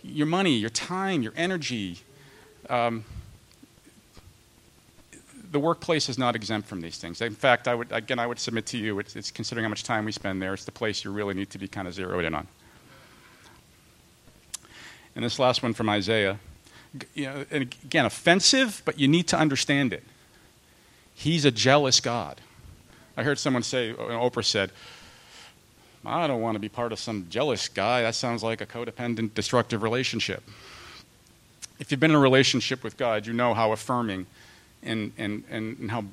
Your 0.03 0.27
money, 0.27 0.53
your 0.53 0.69
time, 0.69 1.21
your 1.21 1.33
energy, 1.35 1.99
um, 2.69 3.03
the 5.51 5.59
workplace 5.59 6.09
is 6.09 6.17
not 6.17 6.35
exempt 6.35 6.67
from 6.67 6.81
these 6.81 6.97
things. 6.97 7.21
In 7.21 7.33
fact, 7.33 7.67
I 7.67 7.75
would, 7.75 7.91
again, 7.91 8.19
I 8.19 8.27
would 8.27 8.39
submit 8.39 8.65
to 8.67 8.77
you, 8.77 8.99
it's, 8.99 9.15
it's 9.15 9.31
considering 9.31 9.63
how 9.63 9.69
much 9.69 9.83
time 9.83 10.05
we 10.05 10.11
spend 10.11 10.41
there, 10.41 10.53
it's 10.53 10.65
the 10.65 10.71
place 10.71 11.03
you 11.03 11.11
really 11.11 11.33
need 11.33 11.49
to 11.51 11.57
be 11.57 11.67
kind 11.67 11.87
of 11.87 11.93
zeroed 11.93 12.25
in 12.25 12.35
on. 12.35 12.47
And 15.15 15.23
this 15.23 15.39
last 15.39 15.63
one 15.63 15.73
from 15.73 15.89
Isaiah, 15.89 16.39
you 17.13 17.25
know, 17.25 17.45
and 17.51 17.63
again, 17.63 18.05
offensive, 18.05 18.81
but 18.83 18.99
you 18.99 19.07
need 19.07 19.27
to 19.29 19.37
understand 19.37 19.93
it. 19.93 20.03
He's 21.13 21.45
a 21.45 21.51
jealous 21.51 22.01
God. 22.01 22.41
I 23.15 23.23
heard 23.23 23.39
someone 23.39 23.63
say, 23.63 23.93
Oprah 23.93 24.43
said, 24.43 24.71
I 26.07 26.27
don't 26.27 26.41
want 26.41 26.55
to 26.55 26.59
be 26.59 26.69
part 26.69 26.91
of 26.91 26.99
some 26.99 27.27
jealous 27.29 27.67
guy. 27.67 28.01
That 28.01 28.15
sounds 28.15 28.43
like 28.43 28.61
a 28.61 28.65
codependent, 28.65 29.33
destructive 29.33 29.83
relationship. 29.83 30.43
If 31.79 31.91
you've 31.91 31.99
been 31.99 32.11
in 32.11 32.17
a 32.17 32.19
relationship 32.19 32.83
with 32.83 32.97
God, 32.97 33.25
you 33.25 33.33
know 33.33 33.53
how 33.53 33.71
affirming 33.71 34.25
and, 34.83 35.11
and, 35.17 35.43
and, 35.49 35.77
and, 35.79 35.91
how, 35.91 36.05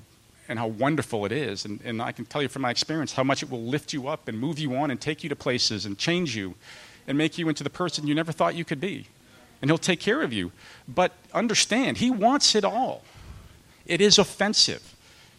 and 0.49 0.59
how 0.59 0.67
wonderful 0.67 1.25
it 1.25 1.33
is. 1.33 1.65
And, 1.65 1.81
and 1.85 2.03
I 2.03 2.13
can 2.13 2.25
tell 2.25 2.43
you 2.43 2.49
from 2.49 2.63
my 2.63 2.71
experience 2.71 3.13
how 3.13 3.23
much 3.23 3.43
it 3.43 3.51
will 3.51 3.63
lift 3.63 3.93
you 3.93 4.09
up 4.09 4.29
and 4.29 4.39
move 4.39 4.59
you 4.59 4.75
on 4.75 4.91
and 4.91 5.01
take 5.01 5.23
you 5.23 5.29
to 5.29 5.37
places 5.37 5.87
and 5.87 5.97
change 5.97 6.35
you 6.35 6.55
and 7.07 7.17
make 7.17 7.39
you 7.39 7.49
into 7.49 7.63
the 7.63 7.71
person 7.71 8.07
you 8.07 8.15
never 8.15 8.33
thought 8.33 8.55
you 8.55 8.65
could 8.65 8.81
be. 8.81 9.07
And 9.61 9.71
He'll 9.71 9.79
take 9.79 10.01
care 10.01 10.23
of 10.23 10.33
you. 10.33 10.51
But 10.89 11.13
understand, 11.33 11.99
He 11.99 12.11
wants 12.11 12.55
it 12.55 12.65
all. 12.65 13.03
It 13.87 14.01
is 14.01 14.19
offensive. 14.19 14.95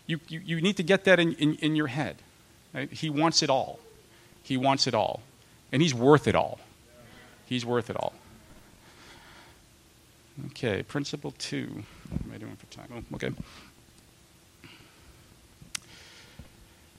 You, 0.06 0.20
you, 0.28 0.40
you 0.40 0.62
need 0.62 0.78
to 0.78 0.84
get 0.84 1.06
that 1.06 1.20
in, 1.20 1.34
in, 1.36 1.56
in 1.56 1.76
your 1.76 1.88
head. 1.88 2.18
Right? 2.74 2.92
He 2.92 3.10
wants 3.10 3.44
it 3.44 3.50
all. 3.50 3.80
He 4.44 4.58
wants 4.58 4.86
it 4.86 4.94
all. 4.94 5.22
And 5.72 5.82
He's 5.82 5.94
worth 5.94 6.28
it 6.28 6.36
all. 6.36 6.60
He's 7.46 7.66
worth 7.66 7.90
it 7.90 7.96
all. 7.96 8.14
Okay, 10.48 10.84
principle 10.84 11.32
two. 11.38 11.84
What 12.10 12.22
am 12.26 12.32
I 12.34 12.38
doing 12.38 12.56
for 12.56 12.66
time? 12.68 12.88
Oh, 12.94 13.16
okay. 13.16 13.32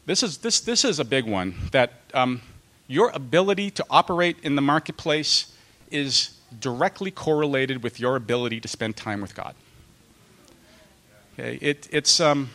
This 0.07 0.23
is, 0.23 0.39
this, 0.39 0.61
this 0.61 0.85
is 0.85 1.01
a 1.01 1.05
big 1.05 1.25
one 1.25 1.55
that 1.73 1.93
um, 2.13 2.43
your 2.87 3.11
ability 3.15 3.71
to 3.73 3.87
operate 3.89 4.37
in 4.43 4.55
the 4.55 4.63
marketplace 4.63 5.53
is 5.91 6.39
directly 6.61 7.11
correlated 7.11 7.83
with 7.83 7.99
your 7.99 8.15
ability 8.17 8.61
to 8.61 8.69
spend 8.69 8.97
time 8.97 9.21
with 9.21 9.35
God. 9.35 9.55
Okay, 11.33 11.59
it, 11.61 11.89
it's 11.91 12.21
um, 12.21 12.51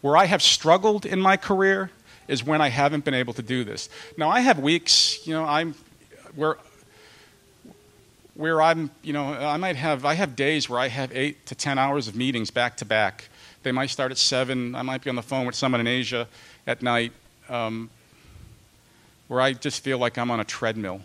where 0.00 0.16
I 0.16 0.26
have 0.26 0.42
struggled 0.42 1.06
in 1.06 1.20
my 1.20 1.36
career 1.36 1.90
is 2.28 2.44
when 2.44 2.60
I 2.60 2.68
haven't 2.68 3.04
been 3.04 3.14
able 3.14 3.34
to 3.34 3.42
do 3.42 3.64
this. 3.64 3.88
Now 4.16 4.28
I 4.28 4.40
have 4.40 4.58
weeks, 4.58 5.26
you 5.26 5.34
know, 5.34 5.44
I'm 5.44 5.74
where 6.34 6.56
where 8.36 8.60
I'm, 8.60 8.90
you 9.02 9.12
know, 9.12 9.32
I 9.32 9.56
might 9.56 9.76
have, 9.76 10.04
I 10.04 10.14
have 10.14 10.36
days 10.36 10.68
where 10.68 10.78
I 10.78 10.88
have 10.88 11.10
eight 11.16 11.46
to 11.46 11.54
10 11.54 11.78
hours 11.78 12.06
of 12.06 12.14
meetings 12.14 12.50
back 12.50 12.76
to 12.78 12.84
back. 12.84 13.28
They 13.62 13.72
might 13.72 13.86
start 13.86 14.12
at 14.12 14.18
seven. 14.18 14.74
I 14.74 14.82
might 14.82 15.02
be 15.02 15.10
on 15.10 15.16
the 15.16 15.22
phone 15.22 15.46
with 15.46 15.54
someone 15.54 15.80
in 15.80 15.86
Asia 15.86 16.28
at 16.66 16.82
night 16.82 17.12
um, 17.48 17.90
where 19.28 19.40
I 19.40 19.54
just 19.54 19.82
feel 19.82 19.98
like 19.98 20.18
I'm 20.18 20.30
on 20.30 20.38
a 20.38 20.44
treadmill. 20.44 21.00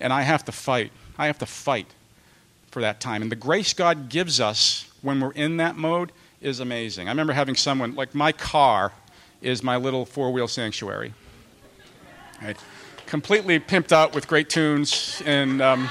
And 0.00 0.12
I 0.12 0.22
have 0.22 0.44
to 0.46 0.52
fight. 0.52 0.92
I 1.18 1.26
have 1.26 1.38
to 1.40 1.46
fight 1.46 1.88
for 2.70 2.80
that 2.80 3.00
time. 3.00 3.22
And 3.22 3.30
the 3.30 3.36
grace 3.36 3.74
God 3.74 4.08
gives 4.08 4.40
us 4.40 4.88
when 5.02 5.20
we're 5.20 5.32
in 5.32 5.56
that 5.58 5.76
mode 5.76 6.12
is 6.40 6.60
amazing. 6.60 7.08
I 7.08 7.10
remember 7.10 7.32
having 7.32 7.56
someone, 7.56 7.94
like 7.94 8.14
my 8.14 8.32
car 8.32 8.92
is 9.42 9.62
my 9.62 9.76
little 9.76 10.06
four 10.06 10.30
wheel 10.32 10.48
sanctuary. 10.48 11.12
Right? 12.40 12.56
Completely 13.06 13.60
pimped 13.60 13.92
out 13.92 14.14
with 14.14 14.26
great 14.28 14.48
tunes 14.48 15.22
and. 15.26 15.60
Um, 15.60 15.90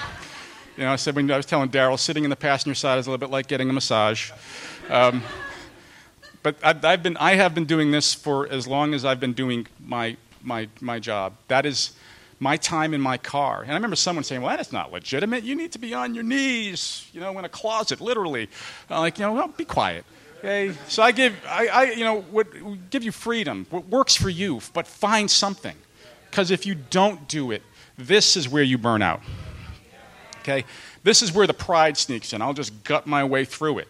you 0.77 0.85
know, 0.85 0.93
I 0.93 0.95
said 0.95 1.15
when 1.15 1.29
I 1.29 1.37
was 1.37 1.45
telling 1.45 1.69
Daryl, 1.69 1.99
sitting 1.99 2.23
in 2.23 2.29
the 2.29 2.35
passenger 2.35 2.73
side 2.73 2.97
is 2.97 3.05
a 3.05 3.09
little 3.11 3.19
bit 3.19 3.29
like 3.31 3.47
getting 3.47 3.69
a 3.69 3.73
massage. 3.73 4.31
Um, 4.89 5.21
but 6.43 6.55
I've, 6.63 6.83
I've, 6.83 7.03
been, 7.03 7.17
I 7.17 7.35
have 7.35 7.53
been 7.53 7.65
doing 7.65 7.91
this 7.91 8.13
for 8.13 8.47
as 8.47 8.67
long 8.67 8.93
as 8.93 9.05
I've 9.05 9.19
been 9.19 9.33
doing 9.33 9.67
my, 9.79 10.17
my, 10.41 10.69
my 10.79 10.97
job. 10.97 11.33
That 11.49 11.65
is 11.65 11.91
my 12.39 12.57
time 12.57 12.93
in 12.93 13.01
my 13.01 13.17
car. 13.17 13.61
And 13.61 13.71
I 13.71 13.75
remember 13.75 13.95
someone 13.95 14.23
saying, 14.23 14.41
well, 14.41 14.55
that's 14.57 14.71
not 14.71 14.91
legitimate. 14.91 15.43
You 15.43 15.55
need 15.55 15.71
to 15.73 15.79
be 15.79 15.93
on 15.93 16.15
your 16.15 16.23
knees, 16.23 17.07
you 17.13 17.19
know, 17.19 17.37
in 17.37 17.45
a 17.45 17.49
closet, 17.49 18.01
literally. 18.01 18.49
I'm 18.89 19.01
like, 19.01 19.19
you 19.19 19.25
know, 19.25 19.33
well, 19.33 19.49
be 19.49 19.65
quiet. 19.65 20.05
Okay? 20.41 20.73
So 20.87 21.03
I 21.03 21.11
give, 21.11 21.35
I, 21.47 21.67
I 21.67 21.83
you 21.91 22.03
know, 22.03 22.21
what, 22.21 22.47
give 22.89 23.03
you 23.03 23.11
freedom. 23.11 23.67
What 23.69 23.87
works 23.87 24.15
for 24.15 24.29
you, 24.29 24.59
but 24.73 24.87
find 24.87 25.29
something. 25.29 25.75
Because 26.29 26.49
if 26.49 26.65
you 26.65 26.75
don't 26.75 27.27
do 27.27 27.51
it, 27.51 27.61
this 27.95 28.35
is 28.35 28.49
where 28.49 28.63
you 28.63 28.79
burn 28.79 29.03
out. 29.03 29.21
Okay? 30.39 30.65
This 31.03 31.21
is 31.21 31.31
where 31.31 31.45
the 31.45 31.53
pride 31.53 31.95
sneaks 31.95 32.33
in. 32.33 32.41
I'll 32.41 32.53
just 32.53 32.83
gut 32.83 33.05
my 33.05 33.23
way 33.23 33.45
through 33.45 33.79
it. 33.79 33.87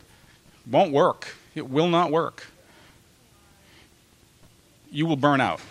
Won't 0.70 0.92
work. 0.92 1.36
It 1.56 1.70
will 1.70 1.88
not 1.88 2.12
work. 2.12 2.48
You 4.92 5.06
will 5.06 5.16
burn 5.16 5.40
out. 5.40 5.62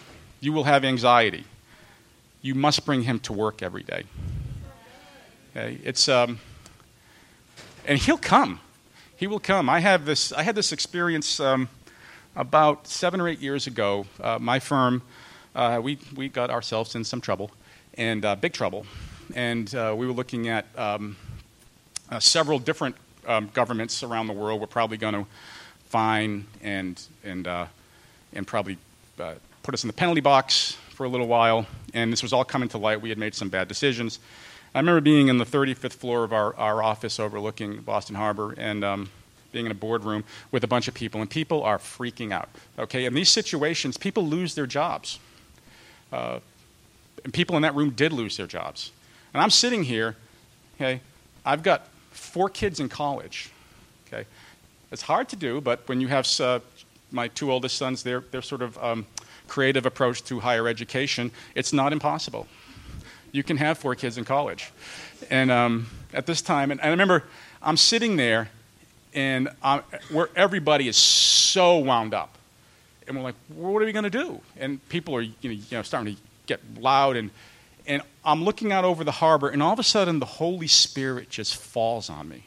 You 0.40 0.54
will 0.54 0.64
have 0.64 0.82
anxiety. 0.82 1.44
You 2.40 2.54
must 2.54 2.86
bring 2.86 3.02
him 3.02 3.20
to 3.20 3.34
work 3.34 3.62
every 3.62 3.82
day. 3.82 4.04
Okay? 5.50 5.78
It's, 5.84 6.08
um, 6.08 6.38
and 7.84 7.98
he'll 7.98 8.16
come. 8.16 8.60
He 9.20 9.26
will 9.26 9.38
come. 9.38 9.68
I 9.68 9.80
have 9.80 10.06
this. 10.06 10.32
I 10.32 10.42
had 10.42 10.54
this 10.54 10.72
experience 10.72 11.40
um, 11.40 11.68
about 12.34 12.86
seven 12.86 13.20
or 13.20 13.28
eight 13.28 13.40
years 13.40 13.66
ago. 13.66 14.06
Uh, 14.18 14.38
my 14.38 14.58
firm, 14.58 15.02
uh, 15.54 15.78
we 15.82 15.98
we 16.16 16.30
got 16.30 16.48
ourselves 16.48 16.94
in 16.94 17.04
some 17.04 17.20
trouble, 17.20 17.50
and 17.98 18.24
uh, 18.24 18.34
big 18.34 18.54
trouble, 18.54 18.86
and 19.34 19.74
uh, 19.74 19.94
we 19.94 20.06
were 20.06 20.14
looking 20.14 20.48
at 20.48 20.64
um, 20.74 21.18
uh, 22.10 22.18
several 22.18 22.58
different 22.58 22.96
um, 23.26 23.50
governments 23.52 24.02
around 24.02 24.26
the 24.26 24.32
world. 24.32 24.58
We're 24.58 24.68
probably 24.68 24.96
going 24.96 25.12
to 25.12 25.26
fine 25.84 26.46
and 26.62 26.98
and 27.22 27.46
uh, 27.46 27.66
and 28.32 28.46
probably 28.46 28.78
put 29.18 29.74
us 29.74 29.84
in 29.84 29.88
the 29.88 29.92
penalty 29.92 30.22
box 30.22 30.78
for 30.94 31.04
a 31.04 31.10
little 31.10 31.28
while. 31.28 31.66
And 31.92 32.10
this 32.10 32.22
was 32.22 32.32
all 32.32 32.46
coming 32.46 32.70
to 32.70 32.78
light. 32.78 33.02
We 33.02 33.10
had 33.10 33.18
made 33.18 33.34
some 33.34 33.50
bad 33.50 33.68
decisions. 33.68 34.18
I 34.74 34.78
remember 34.78 35.00
being 35.00 35.28
in 35.28 35.38
the 35.38 35.44
35th 35.44 35.94
floor 35.94 36.22
of 36.22 36.32
our, 36.32 36.54
our 36.54 36.82
office 36.82 37.18
overlooking 37.18 37.80
Boston 37.80 38.14
Harbor 38.14 38.54
and 38.56 38.84
um, 38.84 39.10
being 39.50 39.66
in 39.66 39.72
a 39.72 39.74
boardroom 39.74 40.22
with 40.52 40.62
a 40.62 40.68
bunch 40.68 40.86
of 40.86 40.94
people, 40.94 41.20
and 41.20 41.28
people 41.28 41.64
are 41.64 41.78
freaking 41.78 42.32
out. 42.32 42.48
Okay, 42.78 43.04
in 43.04 43.14
these 43.14 43.28
situations, 43.28 43.96
people 43.96 44.24
lose 44.24 44.54
their 44.54 44.66
jobs. 44.66 45.18
Uh, 46.12 46.38
and 47.24 47.32
people 47.32 47.56
in 47.56 47.62
that 47.62 47.74
room 47.74 47.90
did 47.90 48.12
lose 48.12 48.36
their 48.36 48.46
jobs. 48.46 48.92
And 49.34 49.42
I'm 49.42 49.50
sitting 49.50 49.82
here, 49.82 50.14
okay, 50.76 51.00
I've 51.44 51.64
got 51.64 51.88
four 52.12 52.48
kids 52.48 52.78
in 52.78 52.88
college. 52.88 53.50
Okay, 54.06 54.24
it's 54.92 55.02
hard 55.02 55.28
to 55.30 55.36
do, 55.36 55.60
but 55.60 55.86
when 55.88 56.00
you 56.00 56.06
have 56.06 56.28
uh, 56.40 56.60
my 57.10 57.26
two 57.26 57.50
oldest 57.50 57.76
sons, 57.76 58.04
they're, 58.04 58.22
they're 58.30 58.40
sort 58.40 58.62
of 58.62 58.78
um, 58.78 59.04
creative 59.48 59.84
approach 59.84 60.22
to 60.24 60.38
higher 60.38 60.68
education, 60.68 61.32
it's 61.56 61.72
not 61.72 61.92
impossible 61.92 62.46
you 63.32 63.42
can 63.42 63.56
have 63.56 63.78
four 63.78 63.94
kids 63.94 64.18
in 64.18 64.24
college. 64.24 64.70
And 65.30 65.50
um, 65.50 65.86
at 66.12 66.26
this 66.26 66.42
time, 66.42 66.70
and, 66.70 66.80
I 66.80 66.88
remember 66.88 67.24
I'm 67.62 67.76
sitting 67.76 68.16
there, 68.16 68.48
and 69.14 69.48
I'm, 69.62 69.82
where 70.10 70.28
everybody 70.36 70.88
is 70.88 70.96
so 70.96 71.78
wound 71.78 72.14
up, 72.14 72.36
and 73.06 73.16
we're 73.16 73.22
like, 73.22 73.34
"What 73.48 73.82
are 73.82 73.86
we 73.86 73.92
going 73.92 74.04
to 74.04 74.10
do?" 74.10 74.40
And 74.58 74.86
people 74.88 75.14
are, 75.16 75.20
you 75.20 75.34
know, 75.42 75.50
you 75.50 75.62
know, 75.72 75.82
starting 75.82 76.14
to 76.14 76.20
get 76.46 76.60
loud, 76.78 77.16
and 77.16 77.30
and 77.86 78.02
I'm 78.24 78.44
looking 78.44 78.72
out 78.72 78.84
over 78.84 79.04
the 79.04 79.12
harbor, 79.12 79.48
and 79.48 79.62
all 79.62 79.72
of 79.72 79.78
a 79.78 79.84
sudden, 79.84 80.20
the 80.20 80.26
Holy 80.26 80.68
Spirit 80.68 81.28
just 81.28 81.56
falls 81.56 82.08
on 82.08 82.28
me. 82.28 82.44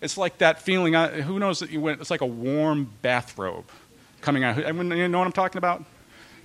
It's 0.00 0.16
like 0.16 0.38
that 0.38 0.62
feeling. 0.62 0.94
who 0.94 1.38
knows 1.38 1.58
that 1.60 1.70
you 1.70 1.80
went? 1.80 2.00
It's 2.00 2.10
like 2.10 2.20
a 2.20 2.26
warm 2.26 2.92
bathrobe 3.02 3.64
coming 4.20 4.44
out. 4.44 4.56
You 4.56 5.08
know 5.08 5.18
what 5.18 5.26
I'm 5.26 5.32
talking 5.32 5.58
about? 5.58 5.84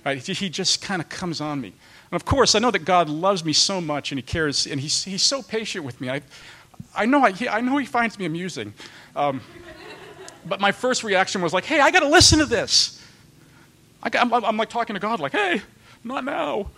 Right? 0.04 0.24
He 0.24 0.48
just 0.48 0.82
kind 0.82 1.00
of 1.00 1.08
comes 1.08 1.40
on 1.40 1.60
me. 1.60 1.68
And 1.68 2.16
of 2.16 2.24
course, 2.24 2.54
I 2.54 2.58
know 2.58 2.70
that 2.70 2.84
God 2.84 3.08
loves 3.08 3.44
me 3.44 3.52
so 3.52 3.80
much 3.80 4.12
and 4.12 4.18
He 4.18 4.22
cares, 4.22 4.66
and 4.66 4.80
He's, 4.80 5.04
he's 5.04 5.22
so 5.22 5.42
patient 5.42 5.84
with 5.84 6.00
me. 6.00 6.10
I, 6.10 6.20
I, 6.94 7.06
know, 7.06 7.24
I, 7.24 7.32
he, 7.32 7.48
I 7.48 7.60
know 7.60 7.76
He 7.78 7.86
finds 7.86 8.18
me 8.18 8.24
amusing. 8.26 8.74
Um, 9.16 9.40
but 10.46 10.60
my 10.60 10.72
first 10.72 11.04
reaction 11.04 11.40
was 11.40 11.52
like, 11.52 11.64
hey, 11.64 11.80
I 11.80 11.90
got 11.90 12.00
to 12.00 12.08
listen 12.08 12.38
to 12.38 12.46
this. 12.46 13.00
I 14.02 14.10
I'm 14.18 14.56
like 14.58 14.68
talking 14.68 14.94
to 14.94 15.00
God, 15.00 15.18
like, 15.18 15.32
hey, 15.32 15.62
not 16.02 16.24
now. 16.24 16.70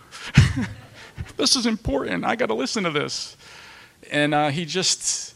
this 1.37 1.57
is 1.57 1.65
important. 1.65 2.23
I 2.23 2.37
got 2.37 2.45
to 2.45 2.53
listen 2.53 2.85
to 2.85 2.91
this. 2.91 3.35
And 4.09 4.33
uh, 4.33 4.49
he 4.49 4.63
just, 4.63 5.35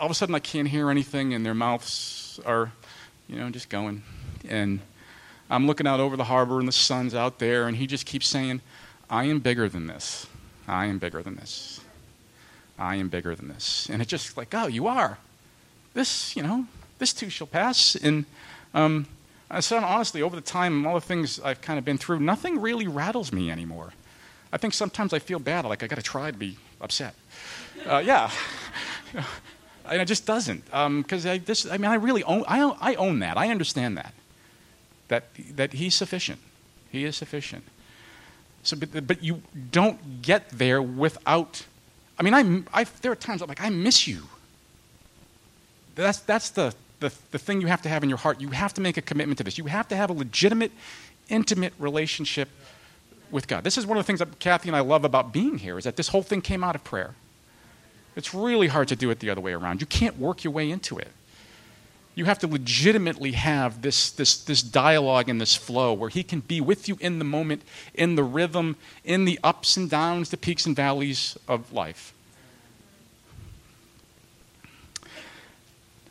all 0.00 0.06
of 0.06 0.10
a 0.10 0.14
sudden, 0.14 0.34
I 0.34 0.40
can't 0.40 0.66
hear 0.66 0.90
anything, 0.90 1.34
and 1.34 1.46
their 1.46 1.54
mouths 1.54 2.40
are, 2.44 2.72
you 3.28 3.36
know, 3.36 3.48
just 3.50 3.68
going. 3.68 4.02
And 4.48 4.80
I'm 5.50 5.66
looking 5.66 5.86
out 5.86 5.98
over 5.98 6.16
the 6.16 6.24
harbor, 6.24 6.60
and 6.60 6.68
the 6.68 6.72
sun's 6.72 7.14
out 7.14 7.40
there, 7.40 7.66
and 7.66 7.76
he 7.76 7.86
just 7.86 8.06
keeps 8.06 8.28
saying, 8.28 8.60
I 9.10 9.24
am 9.24 9.40
bigger 9.40 9.68
than 9.68 9.88
this. 9.88 10.28
I 10.68 10.86
am 10.86 10.98
bigger 10.98 11.22
than 11.22 11.34
this. 11.34 11.80
I 12.78 12.96
am 12.96 13.08
bigger 13.08 13.34
than 13.34 13.48
this. 13.48 13.90
And 13.90 14.00
it's 14.00 14.10
just 14.10 14.36
like, 14.36 14.54
oh, 14.54 14.68
you 14.68 14.86
are. 14.86 15.18
This, 15.92 16.36
you 16.36 16.42
know, 16.44 16.66
this 16.98 17.12
too 17.12 17.28
shall 17.28 17.48
pass. 17.48 17.96
And 17.96 18.24
um, 18.72 19.06
I 19.50 19.58
said, 19.58 19.82
honestly, 19.82 20.22
over 20.22 20.36
the 20.36 20.42
time 20.42 20.78
and 20.78 20.86
all 20.86 20.94
the 20.94 21.00
things 21.00 21.40
I've 21.40 21.60
kind 21.60 21.78
of 21.78 21.84
been 21.84 21.98
through, 21.98 22.20
nothing 22.20 22.60
really 22.60 22.86
rattles 22.86 23.32
me 23.32 23.50
anymore. 23.50 23.92
I 24.52 24.56
think 24.56 24.72
sometimes 24.74 25.12
I 25.12 25.18
feel 25.18 25.40
bad, 25.40 25.64
like 25.64 25.82
I 25.82 25.88
got 25.88 25.96
to 25.96 26.02
try 26.02 26.30
to 26.30 26.36
be 26.36 26.56
upset. 26.80 27.14
Uh, 27.84 27.98
yeah. 27.98 28.30
and 29.84 30.00
it 30.00 30.06
just 30.06 30.26
doesn't. 30.26 30.64
Because 30.66 31.26
um, 31.26 31.32
I, 31.32 31.74
I 31.74 31.78
mean, 31.78 31.90
I 31.90 31.94
really 31.94 32.22
own, 32.22 32.44
I, 32.46 32.62
I 32.80 32.94
own 32.94 33.18
that. 33.18 33.36
I 33.36 33.48
understand 33.48 33.96
that. 33.98 34.14
That, 35.10 35.24
that 35.56 35.72
he's 35.72 35.96
sufficient. 35.96 36.38
He 36.90 37.04
is 37.04 37.16
sufficient. 37.16 37.64
So, 38.62 38.76
but, 38.76 39.06
but 39.08 39.24
you 39.24 39.42
don't 39.72 40.22
get 40.22 40.48
there 40.50 40.80
without. 40.80 41.66
I 42.16 42.22
mean, 42.22 42.32
I, 42.32 42.80
I, 42.80 42.84
there 43.02 43.10
are 43.10 43.16
times 43.16 43.42
I'm 43.42 43.48
like, 43.48 43.60
I 43.60 43.70
miss 43.70 44.06
you. 44.06 44.22
That's, 45.96 46.20
that's 46.20 46.50
the, 46.50 46.74
the, 47.00 47.12
the 47.32 47.38
thing 47.38 47.60
you 47.60 47.66
have 47.66 47.82
to 47.82 47.88
have 47.88 48.04
in 48.04 48.08
your 48.08 48.18
heart. 48.18 48.40
You 48.40 48.50
have 48.50 48.72
to 48.74 48.80
make 48.80 48.96
a 48.96 49.02
commitment 49.02 49.38
to 49.38 49.44
this. 49.44 49.58
You 49.58 49.64
have 49.64 49.88
to 49.88 49.96
have 49.96 50.10
a 50.10 50.12
legitimate, 50.12 50.70
intimate 51.28 51.72
relationship 51.80 52.48
with 53.32 53.48
God. 53.48 53.64
This 53.64 53.76
is 53.76 53.86
one 53.86 53.98
of 53.98 54.04
the 54.04 54.06
things 54.06 54.20
that 54.20 54.38
Kathy 54.38 54.68
and 54.68 54.76
I 54.76 54.80
love 54.80 55.04
about 55.04 55.32
being 55.32 55.58
here, 55.58 55.76
is 55.76 55.84
that 55.84 55.96
this 55.96 56.08
whole 56.08 56.22
thing 56.22 56.40
came 56.40 56.62
out 56.62 56.76
of 56.76 56.84
prayer. 56.84 57.16
It's 58.14 58.32
really 58.32 58.68
hard 58.68 58.86
to 58.88 58.96
do 58.96 59.10
it 59.10 59.18
the 59.18 59.30
other 59.30 59.40
way 59.40 59.54
around. 59.54 59.80
You 59.80 59.88
can't 59.88 60.18
work 60.18 60.44
your 60.44 60.52
way 60.52 60.70
into 60.70 60.98
it 60.98 61.08
you 62.14 62.24
have 62.24 62.38
to 62.40 62.46
legitimately 62.46 63.32
have 63.32 63.82
this, 63.82 64.10
this, 64.10 64.42
this 64.44 64.62
dialogue 64.62 65.28
and 65.28 65.40
this 65.40 65.54
flow 65.54 65.92
where 65.92 66.10
he 66.10 66.22
can 66.22 66.40
be 66.40 66.60
with 66.60 66.88
you 66.88 66.96
in 67.00 67.18
the 67.18 67.24
moment, 67.24 67.62
in 67.94 68.16
the 68.16 68.24
rhythm, 68.24 68.76
in 69.04 69.24
the 69.24 69.38
ups 69.44 69.76
and 69.76 69.88
downs, 69.88 70.30
the 70.30 70.36
peaks 70.36 70.66
and 70.66 70.74
valleys 70.74 71.38
of 71.46 71.72
life. 71.72 72.12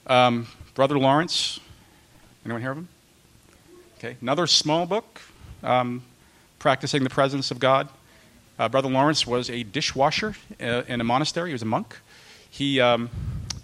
Um, 0.07 0.47
Brother 0.73 0.97
Lawrence, 0.97 1.59
anyone 2.45 2.62
hear 2.62 2.71
of 2.71 2.77
him? 2.77 2.88
Okay, 3.97 4.15
another 4.21 4.47
small 4.47 4.85
book, 4.85 5.21
um, 5.62 6.03
Practicing 6.57 7.03
the 7.03 7.09
Presence 7.09 7.51
of 7.51 7.59
God. 7.59 7.89
Uh, 8.57 8.69
Brother 8.69 8.89
Lawrence 8.89 9.27
was 9.27 9.49
a 9.49 9.63
dishwasher 9.63 10.35
uh, 10.62 10.83
in 10.88 11.01
a 11.01 11.03
monastery, 11.03 11.49
he 11.49 11.53
was 11.53 11.62
a 11.62 11.65
monk. 11.65 11.97
He. 12.49 12.79
Um, 12.79 13.09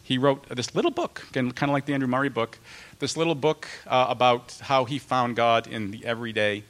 he 0.05 0.19
wrote 0.19 0.47
this 0.49 0.75
little 0.75 0.91
book, 0.91 1.23
again, 1.31 1.51
kind 1.51 1.71
of 1.71 1.73
like 1.73 1.87
the 1.87 1.93
Andrew 1.93 2.07
Murray 2.07 2.29
book, 2.29 2.59
this 2.99 3.17
little 3.17 3.33
book 3.33 3.67
uh, 3.87 4.05
about 4.07 4.55
how 4.61 4.85
he 4.85 4.99
found 4.99 5.35
God 5.35 5.65
in 5.65 5.89
the 5.89 6.05
everyday 6.05 6.63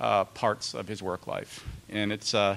uh, 0.00 0.24
parts 0.24 0.74
of 0.74 0.88
his 0.88 1.00
work 1.00 1.28
life. 1.28 1.64
And 1.88 2.10
it's, 2.10 2.34
uh, 2.34 2.56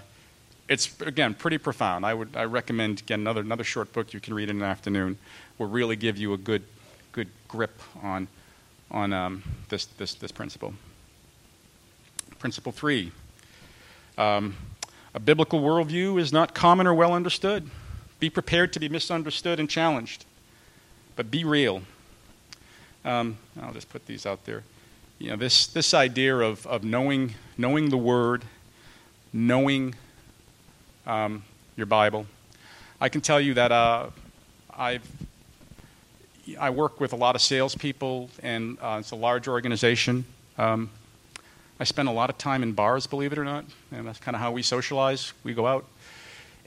it's 0.68 1.00
again, 1.02 1.36
pretty 1.36 1.60
profound. 1.60 2.08
I 2.08 2.16
would 2.16 2.36
I 2.36 2.46
recommend, 2.46 3.02
again, 3.02 3.20
another, 3.20 3.42
another 3.42 3.64
short 3.64 3.94
book 3.94 4.14
you 4.14 4.20
can 4.20 4.34
read 4.34 4.50
in 4.50 4.58
an 4.58 4.64
afternoon 4.64 5.20
will 5.60 5.68
really 5.68 5.96
give 5.96 6.18
you 6.18 6.34
a 6.34 6.38
good, 6.40 6.64
good 7.12 7.28
grip 7.48 7.80
on, 8.02 8.28
on 8.90 9.14
um, 9.14 9.44
this, 9.70 9.86
this, 9.86 10.16
this 10.16 10.32
principle. 10.32 10.74
Principle 12.40 12.72
three 12.72 13.12
um, 14.18 14.56
a 15.14 15.20
biblical 15.20 15.62
worldview 15.62 16.20
is 16.20 16.34
not 16.34 16.56
common 16.56 16.88
or 16.88 16.96
well 16.96 17.14
understood. 17.14 17.70
Be 18.26 18.30
prepared 18.32 18.74
to 18.74 18.80
be 18.80 18.90
misunderstood 18.90 19.60
and 19.60 19.70
challenged, 19.70 20.26
but 21.16 21.30
be 21.30 21.44
real. 21.44 21.84
Um, 23.06 23.38
I'll 23.62 23.72
just 23.72 23.88
put 23.90 24.08
these 24.08 24.26
out 24.26 24.46
there. 24.46 24.64
You 25.20 25.30
know, 25.30 25.36
this, 25.36 25.68
this 25.68 25.94
idea 25.94 26.36
of, 26.38 26.66
of 26.66 26.84
knowing, 26.84 27.36
knowing 27.56 27.92
the 27.92 27.98
Word, 27.98 28.44
knowing 29.32 29.94
um, 31.06 31.44
your 31.78 31.86
Bible. 31.86 32.26
I 33.00 33.10
can 33.10 33.22
tell 33.22 33.40
you 33.40 33.54
that 33.54 33.72
uh, 33.72 34.10
I've, 34.76 35.08
I 36.60 36.72
work 36.72 37.00
with 37.00 37.14
a 37.14 37.18
lot 37.18 37.36
of 37.36 37.44
salespeople, 37.44 38.32
and 38.42 38.80
uh, 38.82 38.98
it's 39.02 39.12
a 39.12 39.16
large 39.16 39.48
organization. 39.48 40.26
Um, 40.58 40.90
I 41.80 41.84
spend 41.84 42.10
a 42.10 42.12
lot 42.12 42.32
of 42.32 42.40
time 42.40 42.64
in 42.64 42.72
bars, 42.72 43.06
believe 43.06 43.34
it 43.34 43.38
or 43.38 43.46
not, 43.46 43.66
and 43.92 44.08
that's 44.08 44.18
kind 44.18 44.34
of 44.34 44.42
how 44.42 44.52
we 44.52 44.64
socialize. 44.64 45.32
We 45.44 45.54
go 45.54 45.68
out 45.68 45.86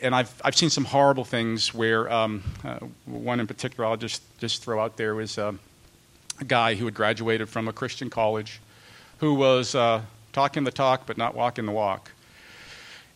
and 0.00 0.14
I've, 0.14 0.40
I've 0.44 0.56
seen 0.56 0.70
some 0.70 0.84
horrible 0.84 1.24
things 1.24 1.74
where 1.74 2.10
um, 2.12 2.42
uh, 2.64 2.78
one 3.06 3.40
in 3.40 3.46
particular 3.46 3.88
I'll 3.88 3.96
just, 3.96 4.22
just 4.38 4.62
throw 4.62 4.80
out 4.80 4.96
there 4.96 5.14
was 5.14 5.38
uh, 5.38 5.52
a 6.40 6.44
guy 6.44 6.74
who 6.74 6.84
had 6.84 6.94
graduated 6.94 7.48
from 7.48 7.68
a 7.68 7.72
Christian 7.72 8.10
college 8.10 8.60
who 9.18 9.34
was 9.34 9.74
uh, 9.74 10.02
talking 10.32 10.64
the 10.64 10.70
talk 10.70 11.06
but 11.06 11.18
not 11.18 11.34
walking 11.34 11.66
the 11.66 11.72
walk. 11.72 12.12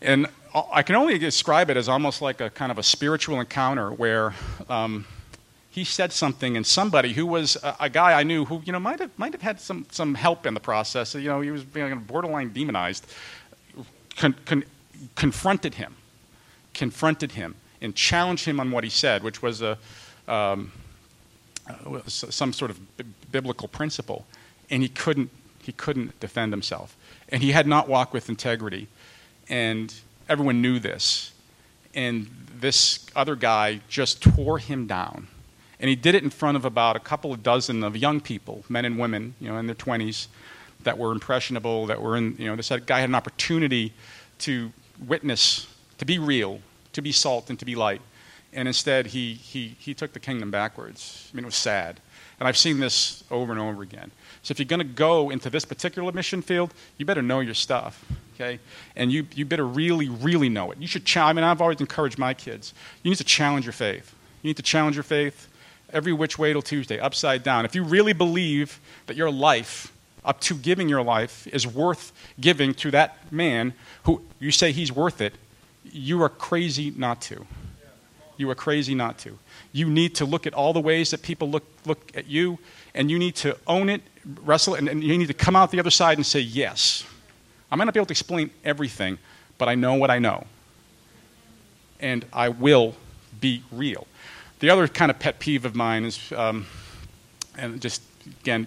And 0.01 0.27
I 0.73 0.83
can 0.83 0.97
only 0.97 1.17
describe 1.19 1.71
it 1.71 1.77
as 1.77 1.89
almost 1.89 2.21
like 2.21 2.41
a 2.41 2.51
kind 2.51 2.73
of 2.73 2.79
a 2.79 2.83
spiritual 2.83 3.41
encounter 3.41 3.91
where 3.93 4.35
um, 4.69 5.07
he 5.71 5.85
said 5.85 6.13
something 6.13 6.57
and 6.57 6.67
somebody 6.67 7.13
who 7.13 7.25
was 7.25 7.57
a, 7.63 7.77
a, 7.81 7.89
guy 7.89 8.19
I 8.19 8.25
knew 8.25 8.45
who 8.45 8.61
you 8.65 8.73
know 8.73 8.81
might 8.81 8.99
have 8.99 9.17
might 9.17 9.33
have 9.33 9.41
had 9.41 9.61
some 9.61 9.87
some 9.91 10.15
help 10.15 10.45
in 10.45 10.55
the 10.55 10.61
process. 10.61 11.15
You 11.15 11.29
know, 11.29 11.41
he 11.41 11.53
was 11.53 11.65
being 11.65 11.97
borderline 12.01 12.53
demonized. 12.53 13.07
Con, 14.17 14.35
con, 14.45 14.65
confronted 15.15 15.75
him 15.75 15.95
confronted 16.75 17.33
him 17.33 17.55
and 17.81 17.95
challenged 17.95 18.45
him 18.45 18.61
on 18.61 18.71
what 18.71 18.85
he 18.85 18.91
said, 18.91 19.23
which 19.23 19.43
was 19.43 19.63
a, 19.63 19.79
um, 20.29 20.73
uh, 21.69 22.01
some 22.07 22.53
sort 22.53 22.71
of 22.71 22.97
b- 22.97 23.05
biblical 23.31 23.69
principle, 23.69 24.25
and 24.71 24.83
he 24.83 24.89
couldn't, 24.89 25.31
He 25.63 25.73
couldn't 25.73 26.19
defend 26.19 26.53
himself. 26.53 26.97
And 27.29 27.43
he 27.43 27.53
had 27.53 27.67
not 27.67 27.89
walked 27.89 28.13
with 28.13 28.29
integrity. 28.29 28.89
And 29.49 29.95
everyone 30.29 30.61
knew 30.61 30.81
this. 30.81 31.33
And 31.95 32.27
this 32.61 33.07
other 33.15 33.37
guy 33.37 33.81
just 33.89 34.23
tore 34.23 34.59
him 34.59 34.87
down. 34.87 35.29
And 35.79 35.89
he 35.89 35.97
did 35.97 36.15
it 36.15 36.23
in 36.23 36.31
front 36.31 36.57
of 36.57 36.65
about 36.65 36.97
a 36.97 37.01
couple 37.01 37.33
of 37.33 37.43
dozen 37.43 37.85
of 37.85 37.97
young 37.97 38.21
people, 38.21 38.65
men 38.69 38.85
and 38.85 38.99
women, 38.99 39.35
you 39.41 39.49
know, 39.49 39.59
in 39.59 39.67
their 39.67 39.77
20s, 39.77 40.29
that 40.85 40.99
were 40.99 41.13
impressionable, 41.13 41.87
that 41.87 42.01
were 42.01 42.17
in, 42.17 42.37
you 42.39 42.47
know, 42.47 42.57
this 42.57 42.73
guy 42.87 43.01
had 43.01 43.09
an 43.09 43.15
opportunity 43.15 43.93
to 44.39 44.73
witness, 45.07 45.67
to 46.03 46.07
be 46.07 46.19
real, 46.19 46.61
to 46.93 47.01
be 47.01 47.13
salt, 47.13 47.49
and 47.49 47.57
to 47.61 47.65
be 47.65 47.77
light. 47.77 48.03
And 48.53 48.67
instead, 48.67 49.07
he, 49.07 49.35
he, 49.35 49.77
he 49.79 49.95
took 49.95 50.13
the 50.13 50.19
kingdom 50.19 50.51
backwards. 50.51 51.31
I 51.33 51.37
mean, 51.37 51.45
it 51.45 51.47
was 51.47 51.55
sad. 51.55 52.01
And 52.41 52.49
I've 52.49 52.57
seen 52.57 52.81
this 52.81 53.23
over 53.31 53.53
and 53.53 53.61
over 53.61 53.85
again. 53.85 54.11
So 54.43 54.51
if 54.51 54.59
you're 54.59 54.67
going 54.67 54.81
to 54.81 54.85
go 54.85 55.31
into 55.31 55.49
this 55.49 55.65
particular 55.65 56.11
mission 56.11 56.43
field, 56.43 56.75
you 56.99 57.07
better 57.07 57.23
know 57.23 57.39
your 57.39 57.55
stuff, 57.55 58.05
okay? 58.35 58.59
And 58.97 59.13
you, 59.13 59.29
you 59.37 59.45
better 59.45 59.65
really, 59.65 60.09
really 60.09 60.49
know 60.49 60.73
it. 60.73 60.79
You 60.79 60.89
should 60.89 61.05
challenge. 61.05 61.37
I 61.37 61.41
mean, 61.41 61.45
I've 61.45 61.61
always 61.61 61.81
encouraged 61.81 62.19
my 62.19 62.35
kids. 62.35 62.75
You 63.05 63.13
need 63.13 63.19
to 63.19 63.25
challenge 63.25 63.65
your 63.65 63.73
faith. 63.73 64.13
You 64.43 64.49
need 64.49 64.57
to 64.57 64.63
challenge 64.65 64.97
your 64.97 65.05
faith 65.05 65.49
every 65.93 66.13
which 66.13 66.37
way 66.37 66.53
till 66.53 66.63
Tuesday, 66.63 66.99
upside 66.99 67.45
down. 67.45 67.65
If 67.65 67.77
you 67.77 67.85
really 67.85 68.13
believe 68.13 68.81
that 69.07 69.17
your 69.17 69.31
life, 69.31 69.93
up 70.25 70.41
to 70.41 70.57
giving 70.57 70.89
your 70.89 71.03
life, 71.03 71.47
is 71.47 71.65
worth 71.65 72.13
giving 72.41 72.75
to 72.75 72.91
that 72.91 73.33
man 73.33 73.73
who 74.03 74.21
you 74.41 74.51
say 74.51 74.73
he's 74.73 74.91
worth 74.91 75.21
it, 75.21 75.35
you 75.85 76.23
are 76.23 76.29
crazy 76.29 76.93
not 76.97 77.21
to. 77.23 77.47
You 78.37 78.49
are 78.51 78.55
crazy 78.55 78.95
not 78.95 79.19
to. 79.19 79.39
You 79.73 79.89
need 79.89 80.15
to 80.17 80.25
look 80.25 80.47
at 80.47 80.55
all 80.55 80.73
the 80.73 80.81
ways 80.81 81.11
that 81.11 81.23
people 81.23 81.51
look, 81.51 81.65
look 81.85 82.11
at 82.17 82.27
you, 82.27 82.59
and 82.95 83.11
you 83.11 83.19
need 83.19 83.37
to 83.37 83.57
own 83.67 83.89
it, 83.89 84.03
wrestle 84.43 84.75
and, 84.75 84.89
and 84.89 85.03
you 85.03 85.17
need 85.19 85.29
to 85.29 85.35
come 85.35 85.57
out 85.57 85.71
the 85.71 85.81
other 85.81 85.91
side 85.91 86.19
and 86.19 86.27
say, 86.27 86.41
Yes. 86.41 87.05
I 87.71 87.77
might 87.77 87.85
not 87.85 87.95
be 87.95 88.01
able 88.01 88.07
to 88.07 88.13
explain 88.13 88.51
everything, 88.65 89.17
but 89.57 89.67
I 89.67 89.75
know 89.75 89.95
what 89.95 90.11
I 90.11 90.19
know. 90.19 90.45
And 92.01 92.25
I 92.31 92.51
will 92.51 92.95
be 93.41 93.63
real. 93.73 94.07
The 94.61 94.69
other 94.69 94.87
kind 94.89 95.11
of 95.11 95.19
pet 95.19 95.39
peeve 95.39 95.65
of 95.65 95.75
mine 95.75 96.05
is, 96.05 96.33
um, 96.33 96.67
and 97.57 97.81
just 97.81 98.03
again, 98.41 98.67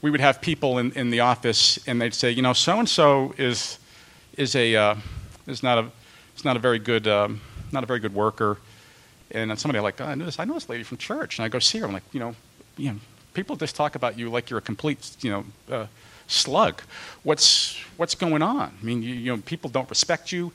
we 0.00 0.10
would 0.10 0.20
have 0.20 0.40
people 0.40 0.78
in, 0.78 0.90
in 0.92 1.10
the 1.10 1.20
office, 1.20 1.78
and 1.86 2.00
they'd 2.00 2.14
say, 2.14 2.32
you 2.32 2.42
know, 2.42 2.52
so 2.52 2.78
and 2.78 2.88
so 2.88 3.32
is 3.38 3.78
is 4.36 4.56
a 4.56 4.74
uh, 4.74 4.96
is 5.46 5.62
not 5.62 5.78
a 5.78 5.86
is 6.36 6.44
not 6.44 6.56
a 6.56 6.60
very 6.60 6.78
good 6.78 7.06
um, 7.06 7.40
not 7.70 7.82
a 7.82 7.86
very 7.86 8.00
good 8.00 8.14
worker. 8.14 8.58
And 9.30 9.58
somebody 9.58 9.80
like, 9.80 9.98
oh, 10.00 10.04
I 10.04 10.14
know 10.14 10.26
this 10.26 10.38
I 10.38 10.44
know 10.44 10.54
this 10.54 10.68
lady 10.68 10.84
from 10.84 10.98
church, 10.98 11.38
and 11.38 11.44
I 11.44 11.48
go 11.48 11.58
see 11.58 11.78
her. 11.78 11.86
I'm 11.86 11.92
like, 11.92 12.02
you 12.12 12.20
know, 12.20 12.34
you 12.76 12.92
know, 12.92 12.98
people 13.34 13.56
just 13.56 13.74
talk 13.74 13.94
about 13.94 14.18
you 14.18 14.28
like 14.30 14.50
you're 14.50 14.58
a 14.58 14.62
complete, 14.62 15.16
you 15.20 15.30
know. 15.30 15.44
Uh, 15.70 15.86
slug. 16.32 16.82
What's 17.22 17.78
what's 17.96 18.14
going 18.14 18.42
on? 18.42 18.72
I 18.80 18.84
mean, 18.84 19.02
you, 19.02 19.14
you, 19.14 19.36
know, 19.36 19.42
people 19.42 19.70
don't 19.70 19.88
respect 19.90 20.32
you. 20.32 20.52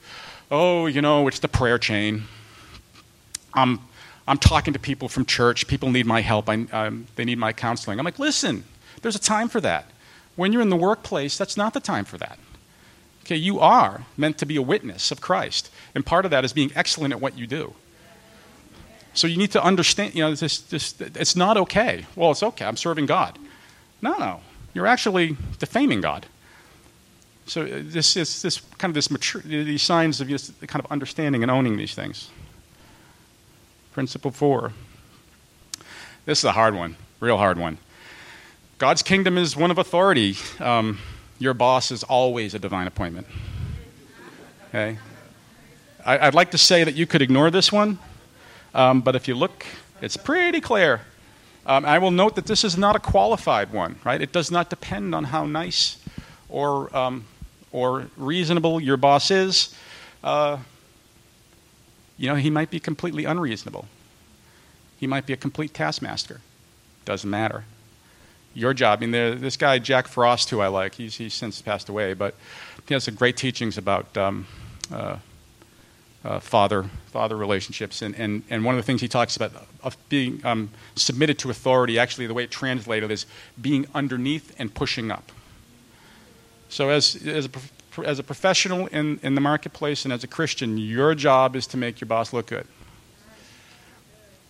Oh, 0.50 0.86
you 0.86 1.00
know, 1.00 1.28
it's 1.28 1.38
the 1.38 1.48
prayer 1.48 1.78
chain. 1.78 2.24
I'm 3.54 3.80
I'm 4.26 4.38
talking 4.38 4.72
to 4.74 4.78
people 4.78 5.08
from 5.08 5.24
church. 5.24 5.66
People 5.66 5.90
need 5.90 6.06
my 6.06 6.20
help. 6.20 6.48
I, 6.48 6.66
um, 6.72 7.06
they 7.16 7.24
need 7.24 7.38
my 7.38 7.52
counseling. 7.52 7.98
I'm 7.98 8.04
like, 8.04 8.18
listen, 8.18 8.64
there's 9.00 9.16
a 9.16 9.20
time 9.20 9.48
for 9.48 9.60
that. 9.62 9.86
When 10.36 10.52
you're 10.52 10.62
in 10.62 10.68
the 10.68 10.76
workplace, 10.76 11.38
that's 11.38 11.56
not 11.56 11.74
the 11.74 11.80
time 11.80 12.04
for 12.04 12.18
that. 12.18 12.38
Okay, 13.28 13.36
you 13.36 13.60
are 13.60 14.06
meant 14.16 14.38
to 14.38 14.46
be 14.46 14.56
a 14.56 14.62
witness 14.62 15.10
of 15.10 15.20
Christ, 15.20 15.70
and 15.94 16.06
part 16.06 16.24
of 16.24 16.30
that 16.30 16.46
is 16.46 16.54
being 16.54 16.72
excellent 16.74 17.12
at 17.12 17.20
what 17.20 17.36
you 17.36 17.46
do. 17.46 17.74
So 19.12 19.26
you 19.26 19.36
need 19.36 19.52
to 19.52 19.62
understand, 19.62 20.14
you 20.14 20.22
know, 20.22 20.34
this, 20.34 20.60
this, 20.60 20.98
it's 20.98 21.36
not 21.36 21.58
okay. 21.58 22.06
Well, 22.16 22.30
it's 22.30 22.42
okay. 22.42 22.64
I'm 22.64 22.78
serving 22.78 23.04
God. 23.04 23.38
No, 24.00 24.16
no, 24.16 24.40
you're 24.72 24.86
actually 24.86 25.36
defaming 25.58 26.00
God. 26.00 26.24
So 27.44 27.64
uh, 27.64 27.82
this 27.82 28.16
is 28.16 28.40
this 28.40 28.62
kind 28.78 28.90
of 28.90 28.94
this 28.94 29.10
mature, 29.10 29.42
these 29.42 29.82
signs 29.82 30.22
of 30.22 30.28
just 30.28 30.58
kind 30.66 30.82
of 30.82 30.90
understanding 30.90 31.42
and 31.42 31.50
owning 31.50 31.76
these 31.76 31.94
things. 31.94 32.30
Principle 33.92 34.30
four. 34.30 34.72
This 36.24 36.38
is 36.38 36.44
a 36.44 36.52
hard 36.52 36.74
one, 36.74 36.96
real 37.20 37.36
hard 37.36 37.58
one. 37.58 37.76
God's 38.78 39.02
kingdom 39.02 39.36
is 39.36 39.54
one 39.54 39.70
of 39.70 39.76
authority. 39.76 40.36
Um, 40.60 40.98
your 41.38 41.54
boss 41.54 41.90
is 41.90 42.02
always 42.02 42.54
a 42.54 42.58
divine 42.58 42.86
appointment. 42.86 43.26
Okay? 44.68 44.98
I, 46.04 46.26
would 46.26 46.34
like 46.34 46.50
to 46.52 46.58
say 46.58 46.84
that 46.84 46.94
you 46.94 47.06
could 47.06 47.22
ignore 47.22 47.50
this 47.50 47.70
one, 47.70 47.98
um, 48.74 49.00
but 49.00 49.14
if 49.14 49.28
you 49.28 49.34
look, 49.34 49.66
it's 50.00 50.16
pretty 50.16 50.60
clear. 50.60 51.02
Um, 51.66 51.84
I 51.84 51.98
will 51.98 52.10
note 52.10 52.34
that 52.36 52.46
this 52.46 52.64
is 52.64 52.78
not 52.78 52.96
a 52.96 52.98
qualified 52.98 53.72
one, 53.72 53.96
right? 54.04 54.20
It 54.20 54.32
does 54.32 54.50
not 54.50 54.70
depend 54.70 55.14
on 55.14 55.24
how 55.24 55.44
nice 55.44 55.98
or, 56.48 56.94
um, 56.96 57.26
or 57.72 58.06
reasonable 58.16 58.80
your 58.80 58.96
boss 58.96 59.30
is. 59.30 59.74
Uh, 60.24 60.58
you 62.16 62.28
know, 62.28 62.36
he 62.36 62.50
might 62.50 62.70
be 62.70 62.80
completely 62.80 63.24
unreasonable. 63.24 63.86
He 64.98 65.06
might 65.06 65.26
be 65.26 65.32
a 65.32 65.36
complete 65.36 65.74
taskmaster. 65.74 66.40
Doesn't 67.04 67.28
matter 67.28 67.64
your 68.58 68.74
job. 68.74 68.98
I 68.98 69.06
mean, 69.06 69.40
this 69.40 69.56
guy 69.56 69.78
Jack 69.78 70.08
Frost, 70.08 70.50
who 70.50 70.60
I 70.60 70.68
like, 70.68 70.94
he's 70.94 71.16
he's 71.16 71.34
since 71.34 71.62
passed 71.62 71.88
away, 71.88 72.14
but 72.14 72.34
he 72.86 72.94
has 72.94 73.04
some 73.04 73.14
great 73.14 73.36
teachings 73.36 73.78
about 73.78 74.16
um, 74.16 74.46
uh, 74.92 75.18
uh, 76.24 76.40
father 76.40 76.84
father 77.06 77.36
relationships, 77.36 78.02
and, 78.02 78.14
and 78.16 78.42
and 78.50 78.64
one 78.64 78.74
of 78.74 78.78
the 78.78 78.86
things 78.86 79.00
he 79.00 79.08
talks 79.08 79.36
about 79.36 79.52
of 79.82 79.96
being 80.08 80.44
um, 80.44 80.70
submitted 80.96 81.38
to 81.38 81.50
authority. 81.50 81.98
Actually, 81.98 82.26
the 82.26 82.34
way 82.34 82.44
it 82.44 82.50
translated 82.50 83.10
is 83.10 83.26
being 83.60 83.86
underneath 83.94 84.54
and 84.58 84.74
pushing 84.74 85.10
up. 85.10 85.30
So, 86.68 86.90
as 86.90 87.14
as 87.26 87.46
a 87.46 87.50
as 88.04 88.18
a 88.18 88.22
professional 88.22 88.86
in, 88.88 89.18
in 89.22 89.34
the 89.34 89.40
marketplace 89.40 90.04
and 90.04 90.12
as 90.12 90.22
a 90.24 90.28
Christian, 90.28 90.78
your 90.78 91.14
job 91.14 91.56
is 91.56 91.66
to 91.68 91.76
make 91.76 92.00
your 92.00 92.06
boss 92.06 92.32
look 92.32 92.46
good. 92.46 92.66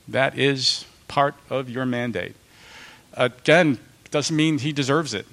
That 0.06 0.38
is 0.38 0.84
part 1.06 1.34
of 1.50 1.68
your 1.68 1.86
mandate. 1.86 2.34
Again, 3.14 3.78
doesn't 4.10 4.34
mean 4.34 4.58
he 4.58 4.72
deserves 4.72 5.14
it. 5.14 5.26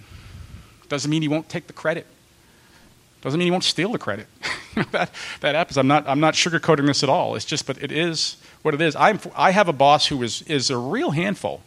Doesn't 0.89 1.09
mean 1.09 1.21
he 1.21 1.27
won't 1.27 1.49
take 1.49 1.67
the 1.67 1.73
credit. 1.73 2.05
Doesn't 3.21 3.39
mean 3.39 3.47
he 3.47 3.51
won't 3.51 3.63
steal 3.63 3.91
the 3.91 3.97
credit. 3.97 4.27
that, 4.91 5.09
that 5.41 5.55
happens. 5.55 5.77
I'm 5.77 5.87
not, 5.87 6.07
I'm 6.07 6.19
not 6.19 6.35
sugarcoating 6.35 6.85
this 6.85 7.01
at 7.03 7.09
all. 7.09 7.35
It's 7.35 7.45
just, 7.45 7.65
but 7.65 7.81
it 7.81 7.91
is 7.91 8.37
what 8.61 8.73
it 8.73 8.81
is. 8.81 8.95
I'm, 8.95 9.19
I 9.35 9.51
have 9.51 9.67
a 9.67 9.73
boss 9.73 10.07
who 10.07 10.21
is, 10.21 10.41
is 10.43 10.69
a 10.69 10.77
real 10.77 11.11
handful. 11.11 11.61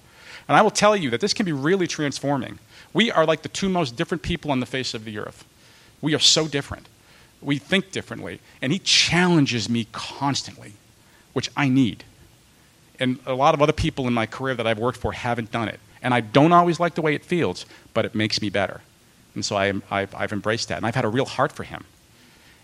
And 0.47 0.57
I 0.57 0.63
will 0.63 0.71
tell 0.71 0.97
you 0.97 1.11
that 1.11 1.21
this 1.21 1.35
can 1.35 1.45
be 1.45 1.53
really 1.53 1.87
transforming. 1.87 2.59
We 2.93 3.11
are 3.11 3.27
like 3.27 3.43
the 3.43 3.49
two 3.49 3.69
most 3.69 3.97
different 3.97 4.23
people 4.23 4.51
on 4.51 4.61
the 4.61 4.67
face 4.67 4.95
of 4.95 5.05
the 5.05 5.19
earth. 5.19 5.45
We 6.01 6.15
are 6.15 6.21
so 6.21 6.49
different. 6.49 6.87
We 7.43 7.59
think 7.59 7.93
differently. 7.93 8.41
And 8.63 8.73
he 8.73 8.79
challenges 8.79 9.69
me 9.69 9.89
constantly, 9.93 10.75
which 11.33 11.51
I 11.57 11.69
need. 11.69 12.05
And 12.99 13.19
a 13.27 13.35
lot 13.35 13.55
of 13.55 13.63
other 13.63 13.73
people 13.73 14.07
in 14.07 14.15
my 14.15 14.27
career 14.27 14.55
that 14.55 14.67
I've 14.67 14.79
worked 14.79 14.99
for 14.99 15.13
haven't 15.13 15.51
done 15.51 15.69
it. 15.69 15.81
And 16.03 16.15
I 16.15 16.21
don't 16.21 16.53
always 16.53 16.79
like 16.79 16.95
the 16.95 17.03
way 17.03 17.15
it 17.15 17.25
feels, 17.25 17.67
but 17.95 18.05
it 18.05 18.15
makes 18.15 18.41
me 18.41 18.51
better. 18.51 18.81
And 19.35 19.45
so 19.45 19.57
I, 19.57 19.73
I've, 19.91 20.15
I've 20.15 20.33
embraced 20.33 20.69
that. 20.69 20.77
And 20.77 20.87
I've 20.87 20.95
had 20.95 21.05
a 21.05 21.09
real 21.09 21.25
heart 21.25 21.53
for 21.53 21.65
him. 21.65 21.85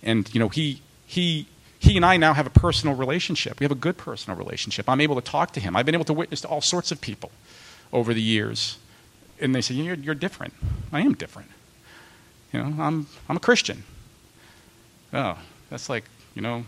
And, 0.02 0.32
you 0.34 0.40
know, 0.40 0.48
he, 0.48 0.80
he, 1.06 1.46
he 1.78 1.96
and 1.96 2.04
I 2.04 2.16
now 2.16 2.34
have 2.34 2.46
a 2.46 2.50
personal 2.50 2.94
relationship. 2.94 3.60
We 3.60 3.64
have 3.64 3.72
a 3.72 3.76
good 3.76 3.96
personal 3.96 4.38
relationship. 4.38 4.88
I'm 4.88 5.00
able 5.00 5.16
to 5.16 5.20
talk 5.20 5.52
to 5.52 5.60
him. 5.60 5.76
I've 5.76 5.86
been 5.86 5.94
able 5.94 6.04
to 6.06 6.12
witness 6.12 6.40
to 6.42 6.48
all 6.48 6.60
sorts 6.60 6.90
of 6.90 7.00
people 7.00 7.30
over 7.92 8.14
the 8.14 8.22
years. 8.22 8.78
And 9.40 9.54
they 9.54 9.60
say, 9.60 9.74
you're, 9.74 9.96
you're 9.96 10.14
different. 10.14 10.54
I 10.92 11.00
am 11.00 11.14
different. 11.14 11.50
You 12.52 12.62
know, 12.62 12.82
I'm, 12.82 13.06
I'm 13.28 13.36
a 13.36 13.40
Christian. 13.40 13.82
Oh, 15.12 15.38
that's 15.70 15.88
like, 15.88 16.04
you 16.34 16.42
know, 16.42 16.64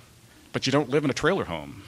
but 0.56 0.66
you 0.66 0.72
don't 0.72 0.88
live 0.88 1.04
in 1.04 1.10
a 1.10 1.12
trailer 1.12 1.44
home. 1.44 1.82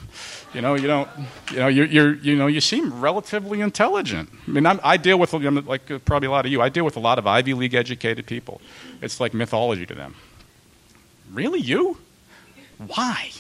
You 0.53 0.61
know, 0.61 0.75
you 0.75 0.87
don't, 0.87 1.09
you 1.51 1.57
know, 1.57 1.69
you're, 1.69 1.87
you're 1.87 2.15
you 2.17 2.37
know, 2.37 2.49
you 2.49 2.61
seem 2.61 3.01
relatively 3.01 3.63
intelligent. 3.63 4.29
I 4.47 4.51
mean, 4.51 4.67
I'm, 4.67 4.79
i 4.85 4.99
deal 4.99 5.19
with, 5.19 5.33
like 5.33 5.91
uh, 5.91 5.99
probably 6.01 6.27
a 6.27 6.31
lot 6.31 6.45
of 6.45 6.53
you, 6.53 6.61
I 6.61 6.69
deal 6.69 6.85
with 6.85 6.95
a 6.99 7.01
lot 7.01 7.19
of 7.19 7.27
Ivy 7.27 7.55
League 7.55 7.73
educated 7.73 8.27
people. 8.27 8.61
It's 9.01 9.21
like 9.21 9.33
mythology 9.33 9.87
to 9.87 9.95
them. 9.95 10.17
Really, 11.33 11.61
you? 11.61 11.97
Why? 12.77 13.31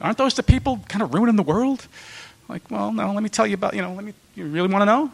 Aren't 0.00 0.18
those 0.18 0.34
the 0.34 0.44
people 0.44 0.78
kind 0.86 1.02
of 1.02 1.12
ruining 1.12 1.34
the 1.34 1.42
world? 1.42 1.88
Like, 2.48 2.62
well, 2.70 2.92
no, 2.92 3.12
let 3.12 3.24
me 3.24 3.28
tell 3.28 3.44
you 3.44 3.54
about, 3.54 3.74
you 3.74 3.82
know, 3.82 3.92
let 3.92 4.04
me, 4.04 4.14
you 4.36 4.46
really 4.46 4.68
want 4.68 4.82
to 4.82 4.86
know? 4.86 5.10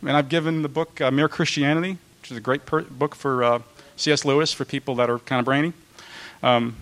I 0.00 0.06
mean, 0.06 0.14
I've 0.14 0.28
given 0.28 0.62
the 0.62 0.68
book 0.68 1.00
uh, 1.00 1.10
Mere 1.10 1.28
Christianity, 1.28 1.98
which 2.20 2.30
is 2.30 2.36
a 2.36 2.40
great 2.40 2.64
per- 2.64 2.82
book 2.82 3.16
for 3.16 3.42
uh, 3.42 3.58
C.S. 3.96 4.24
Lewis 4.24 4.52
for 4.52 4.64
people 4.64 4.94
that 4.94 5.10
are 5.10 5.18
kind 5.18 5.40
of 5.40 5.46
brainy. 5.46 5.72
Um, 6.44 6.76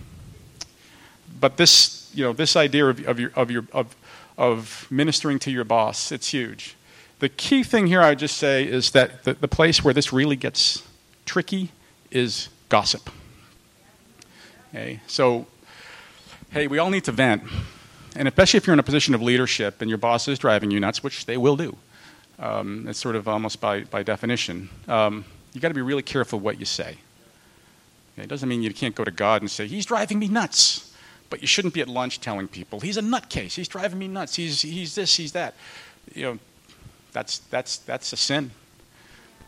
but 1.39 1.57
this, 1.57 2.11
you 2.13 2.23
know, 2.23 2.33
this 2.33 2.55
idea 2.55 2.85
of, 2.85 3.05
of, 3.07 3.19
your, 3.19 3.31
of, 3.35 3.51
your, 3.51 3.65
of, 3.71 3.95
of 4.37 4.87
ministering 4.89 5.39
to 5.39 5.51
your 5.51 5.63
boss, 5.63 6.11
it's 6.11 6.29
huge. 6.29 6.75
The 7.19 7.29
key 7.29 7.63
thing 7.63 7.87
here 7.87 8.01
I 8.01 8.09
would 8.09 8.19
just 8.19 8.37
say 8.37 8.67
is 8.67 8.91
that 8.91 9.23
the, 9.23 9.33
the 9.33 9.47
place 9.47 9.83
where 9.83 9.93
this 9.93 10.13
really 10.13 10.35
gets 10.35 10.83
tricky 11.25 11.71
is 12.11 12.49
gossip. 12.69 13.09
Okay, 14.69 14.99
so, 15.07 15.47
hey, 16.51 16.67
we 16.67 16.77
all 16.77 16.89
need 16.89 17.05
to 17.05 17.11
vent. 17.11 17.43
And 18.15 18.27
especially 18.27 18.57
if 18.57 18.67
you're 18.67 18.73
in 18.73 18.79
a 18.79 18.83
position 18.83 19.13
of 19.13 19.21
leadership 19.21 19.81
and 19.81 19.89
your 19.89 19.97
boss 19.97 20.27
is 20.27 20.39
driving 20.39 20.71
you 20.71 20.79
nuts, 20.79 21.03
which 21.03 21.25
they 21.25 21.37
will 21.37 21.55
do. 21.55 21.77
Um, 22.39 22.87
it's 22.87 22.99
sort 22.99 23.15
of 23.15 23.27
almost 23.27 23.59
by, 23.61 23.81
by 23.83 24.03
definition. 24.03 24.69
Um, 24.87 25.25
you 25.53 25.61
got 25.61 25.69
to 25.69 25.73
be 25.73 25.81
really 25.81 26.03
careful 26.03 26.39
what 26.39 26.59
you 26.59 26.65
say. 26.65 26.97
It 28.17 28.27
doesn't 28.27 28.49
mean 28.49 28.63
you 28.63 28.73
can't 28.73 28.95
go 28.95 29.03
to 29.03 29.11
God 29.11 29.41
and 29.41 29.49
say, 29.49 29.67
He's 29.67 29.85
driving 29.85 30.19
me 30.19 30.27
nuts. 30.27 30.86
But 31.29 31.41
you 31.41 31.47
shouldn't 31.47 31.73
be 31.73 31.81
at 31.81 31.87
lunch 31.87 32.21
telling 32.21 32.47
people, 32.47 32.79
He's 32.79 32.97
a 32.97 33.01
nutcase. 33.01 33.55
He's 33.55 33.67
driving 33.67 33.99
me 33.99 34.07
nuts. 34.07 34.35
He's, 34.35 34.61
he's 34.61 34.95
this, 34.95 35.15
he's 35.15 35.33
that. 35.33 35.55
You 36.13 36.23
know, 36.23 36.39
that's, 37.11 37.39
that's, 37.39 37.77
that's 37.77 38.13
a 38.13 38.17
sin. 38.17 38.51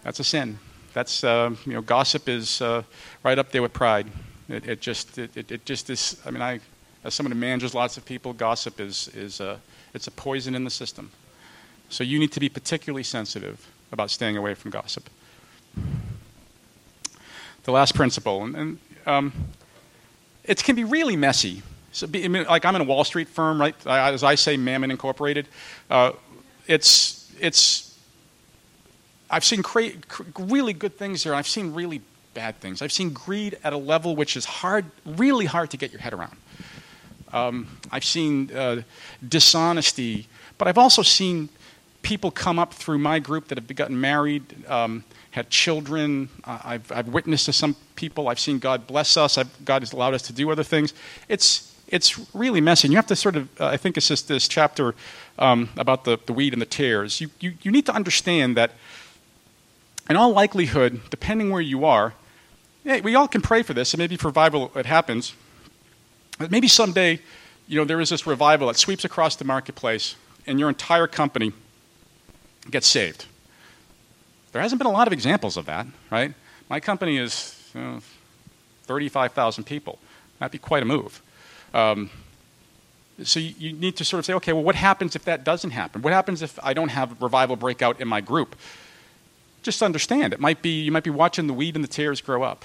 That's 0.03 0.19
a 0.19 0.23
sin. 0.23 0.59
That's, 0.93 1.23
uh, 1.23 1.55
you 1.65 1.73
know, 1.73 1.81
gossip 1.81 2.27
is 2.27 2.61
uh, 2.61 2.83
right 3.23 3.37
up 3.37 3.51
there 3.51 3.61
with 3.61 3.73
pride. 3.73 4.07
It, 4.47 4.67
it 4.67 4.81
just, 4.81 5.17
it, 5.17 5.51
it, 5.51 5.65
just 5.65 5.89
is, 5.89 6.19
I 6.25 6.31
mean, 6.31 6.41
I, 6.41 6.59
as 7.03 7.13
someone 7.13 7.31
who 7.31 7.37
manages 7.37 7.73
lots 7.73 7.97
of 7.97 8.05
people, 8.05 8.33
gossip 8.33 8.79
is, 8.79 9.07
is 9.09 9.39
a, 9.39 9.59
it's 9.93 10.07
a 10.07 10.11
poison 10.11 10.55
in 10.55 10.63
the 10.63 10.69
system. 10.69 11.11
So 11.89 12.03
you 12.03 12.19
need 12.19 12.31
to 12.33 12.39
be 12.39 12.49
particularly 12.49 13.03
sensitive 13.03 13.67
about 13.91 14.11
staying 14.11 14.37
away 14.37 14.53
from 14.55 14.71
gossip. 14.71 15.09
The 17.63 17.71
last 17.71 17.95
principle, 17.95 18.43
and, 18.43 18.55
and 18.55 18.79
um, 19.05 19.33
it 20.49 20.63
can 20.63 20.75
be 20.75 20.83
really 20.83 21.15
messy. 21.15 21.61
So 21.91 22.07
be, 22.07 22.25
I 22.25 22.27
mean, 22.27 22.45
like 22.45 22.65
I'm 22.65 22.75
in 22.75 22.81
a 22.81 22.85
Wall 22.85 23.03
Street 23.03 23.27
firm, 23.27 23.61
right? 23.61 23.75
I, 23.85 24.11
as 24.11 24.23
I 24.23 24.35
say, 24.35 24.57
Mammon 24.57 24.89
Incorporated. 24.89 25.47
Uh, 25.89 26.13
it's 26.67 27.31
it's. 27.39 27.97
I've 29.29 29.45
seen 29.45 29.61
cra- 29.61 29.91
really 30.39 30.73
good 30.73 30.97
things 30.97 31.23
there. 31.23 31.35
I've 31.35 31.47
seen 31.47 31.73
really 31.75 32.01
bad 32.33 32.59
things. 32.59 32.81
I've 32.81 32.91
seen 32.91 33.11
greed 33.11 33.59
at 33.63 33.73
a 33.73 33.77
level 33.77 34.15
which 34.15 34.35
is 34.35 34.45
hard, 34.45 34.85
really 35.05 35.45
hard 35.45 35.69
to 35.69 35.77
get 35.77 35.91
your 35.91 36.01
head 36.01 36.13
around. 36.13 36.35
Um, 37.31 37.67
I've 37.91 38.03
seen 38.03 38.51
uh, 38.55 38.81
dishonesty, 39.27 40.27
but 40.57 40.67
I've 40.67 40.79
also 40.79 41.03
seen 41.03 41.49
people 42.01 42.31
come 42.31 42.57
up 42.57 42.73
through 42.73 42.97
my 42.97 43.19
group 43.19 43.49
that 43.49 43.59
have 43.59 43.75
gotten 43.75 44.01
married, 44.01 44.43
um, 44.67 45.03
had 45.39 45.49
children. 45.49 46.27
Uh, 46.43 46.59
I've, 46.63 46.91
I've, 46.91 47.07
witnessed 47.07 47.45
to 47.45 47.53
some 47.53 47.75
people. 47.95 48.27
I've 48.27 48.39
seen 48.39 48.59
God 48.59 48.85
bless 48.85 49.15
us. 49.15 49.37
I've, 49.37 49.49
God 49.63 49.81
has 49.81 49.93
allowed 49.93 50.13
us 50.13 50.21
to 50.23 50.33
do 50.33 50.51
other 50.51 50.63
things. 50.63 50.93
It's, 51.29 51.73
it's 51.87 52.19
really 52.35 52.59
messy. 52.59 52.87
And 52.87 52.91
you 52.91 52.97
have 52.97 53.07
to 53.07 53.15
sort 53.15 53.37
of, 53.37 53.47
uh, 53.61 53.67
I 53.67 53.77
think 53.77 53.95
it's 53.95 54.09
just 54.09 54.27
this 54.27 54.49
chapter 54.49 54.95
um, 55.37 55.69
about 55.77 56.03
the, 56.03 56.19
the 56.25 56.33
wheat 56.33 56.51
and 56.51 56.61
the 56.61 56.65
tares. 56.65 57.21
You, 57.21 57.29
you, 57.39 57.53
you 57.61 57.71
need 57.71 57.85
to 57.85 57.93
understand 57.93 58.57
that, 58.57 58.71
in 60.09 60.17
all 60.17 60.31
likelihood, 60.31 60.99
depending 61.09 61.51
where 61.51 61.61
you 61.61 61.85
are, 61.85 62.13
yeah, 62.83 62.99
we 62.99 63.15
all 63.15 63.27
can 63.27 63.41
pray 63.41 63.61
for 63.61 63.73
this, 63.73 63.93
and 63.93 63.99
maybe 63.99 64.17
for 64.17 64.27
revival 64.27 64.71
it 64.75 64.85
happens. 64.85 65.33
But 66.37 66.51
maybe 66.51 66.67
someday, 66.67 67.19
you 67.67 67.77
know, 67.77 67.85
there 67.85 68.01
is 68.01 68.09
this 68.09 68.27
revival 68.27 68.67
that 68.67 68.75
sweeps 68.75 69.05
across 69.05 69.35
the 69.37 69.45
marketplace, 69.45 70.15
and 70.47 70.59
your 70.59 70.67
entire 70.67 71.07
company 71.07 71.53
gets 72.69 72.87
saved. 72.87 73.25
There 74.51 74.61
hasn't 74.61 74.79
been 74.79 74.87
a 74.87 74.91
lot 74.91 75.07
of 75.07 75.13
examples 75.13 75.57
of 75.57 75.65
that, 75.65 75.85
right? 76.09 76.33
My 76.69 76.79
company 76.79 77.17
is 77.17 77.69
you 77.73 77.81
know, 77.81 77.99
35,000 78.83 79.63
people. 79.63 79.99
That'd 80.39 80.51
be 80.51 80.57
quite 80.57 80.81
a 80.81 80.85
move. 80.85 81.21
Um, 81.73 82.09
so 83.23 83.39
you, 83.39 83.73
need 83.73 83.97
to 83.97 84.05
sort 84.05 84.19
of 84.19 84.25
say, 84.25 84.33
okay, 84.33 84.53
well, 84.53 84.63
what 84.63 84.75
happens 84.75 85.15
if 85.15 85.25
that 85.25 85.43
doesn't 85.43 85.71
happen? 85.71 86.01
What 86.01 86.13
happens 86.13 86.41
if 86.41 86.57
I 86.63 86.73
don't 86.73 86.89
have 86.89 87.21
revival 87.21 87.55
breakout 87.55 87.99
in 87.99 88.07
my 88.07 88.21
group? 88.21 88.55
Just 89.61 89.83
understand, 89.83 90.33
it 90.33 90.39
might 90.39 90.61
be 90.61 90.81
you 90.83 90.91
might 90.91 91.03
be 91.03 91.09
watching 91.09 91.47
the 91.47 91.53
wheat 91.53 91.75
and 91.75 91.83
the 91.83 91.89
tares 91.89 92.21
grow 92.21 92.43
up. 92.43 92.63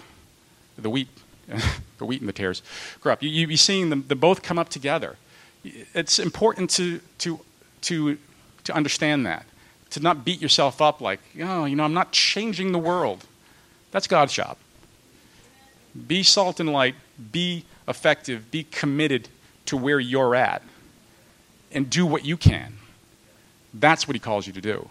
The 0.78 0.88
wheat, 0.88 1.08
the 1.98 2.04
wheat 2.04 2.20
and 2.20 2.28
the 2.28 2.32
tares 2.32 2.62
grow 3.00 3.12
up. 3.12 3.22
You, 3.22 3.28
you 3.30 3.48
be 3.48 3.56
seeing 3.56 3.90
them, 3.90 4.04
them 4.06 4.18
both 4.18 4.42
come 4.42 4.60
up 4.60 4.68
together. 4.68 5.16
It's 5.64 6.20
important 6.20 6.70
to 6.70 7.00
to 7.18 7.40
to 7.82 8.18
to 8.62 8.72
understand 8.72 9.26
that 9.26 9.44
to 9.94 10.00
not 10.00 10.24
beat 10.24 10.42
yourself 10.42 10.82
up 10.82 11.00
like, 11.00 11.20
oh, 11.40 11.66
you 11.66 11.76
know, 11.76 11.84
I'm 11.84 11.94
not 11.94 12.10
changing 12.10 12.72
the 12.72 12.80
world. 12.80 13.24
That's 13.92 14.08
God's 14.08 14.32
job. 14.32 14.56
Be 16.08 16.24
salt 16.24 16.58
and 16.58 16.72
light, 16.72 16.96
be 17.30 17.64
effective, 17.86 18.50
be 18.50 18.64
committed 18.64 19.28
to 19.66 19.76
where 19.76 20.00
you're 20.00 20.34
at, 20.34 20.62
and 21.70 21.88
do 21.88 22.04
what 22.04 22.24
you 22.24 22.36
can. 22.36 22.74
That's 23.72 24.08
what 24.08 24.16
He 24.16 24.18
calls 24.18 24.48
you 24.48 24.52
to 24.54 24.60
do. 24.60 24.88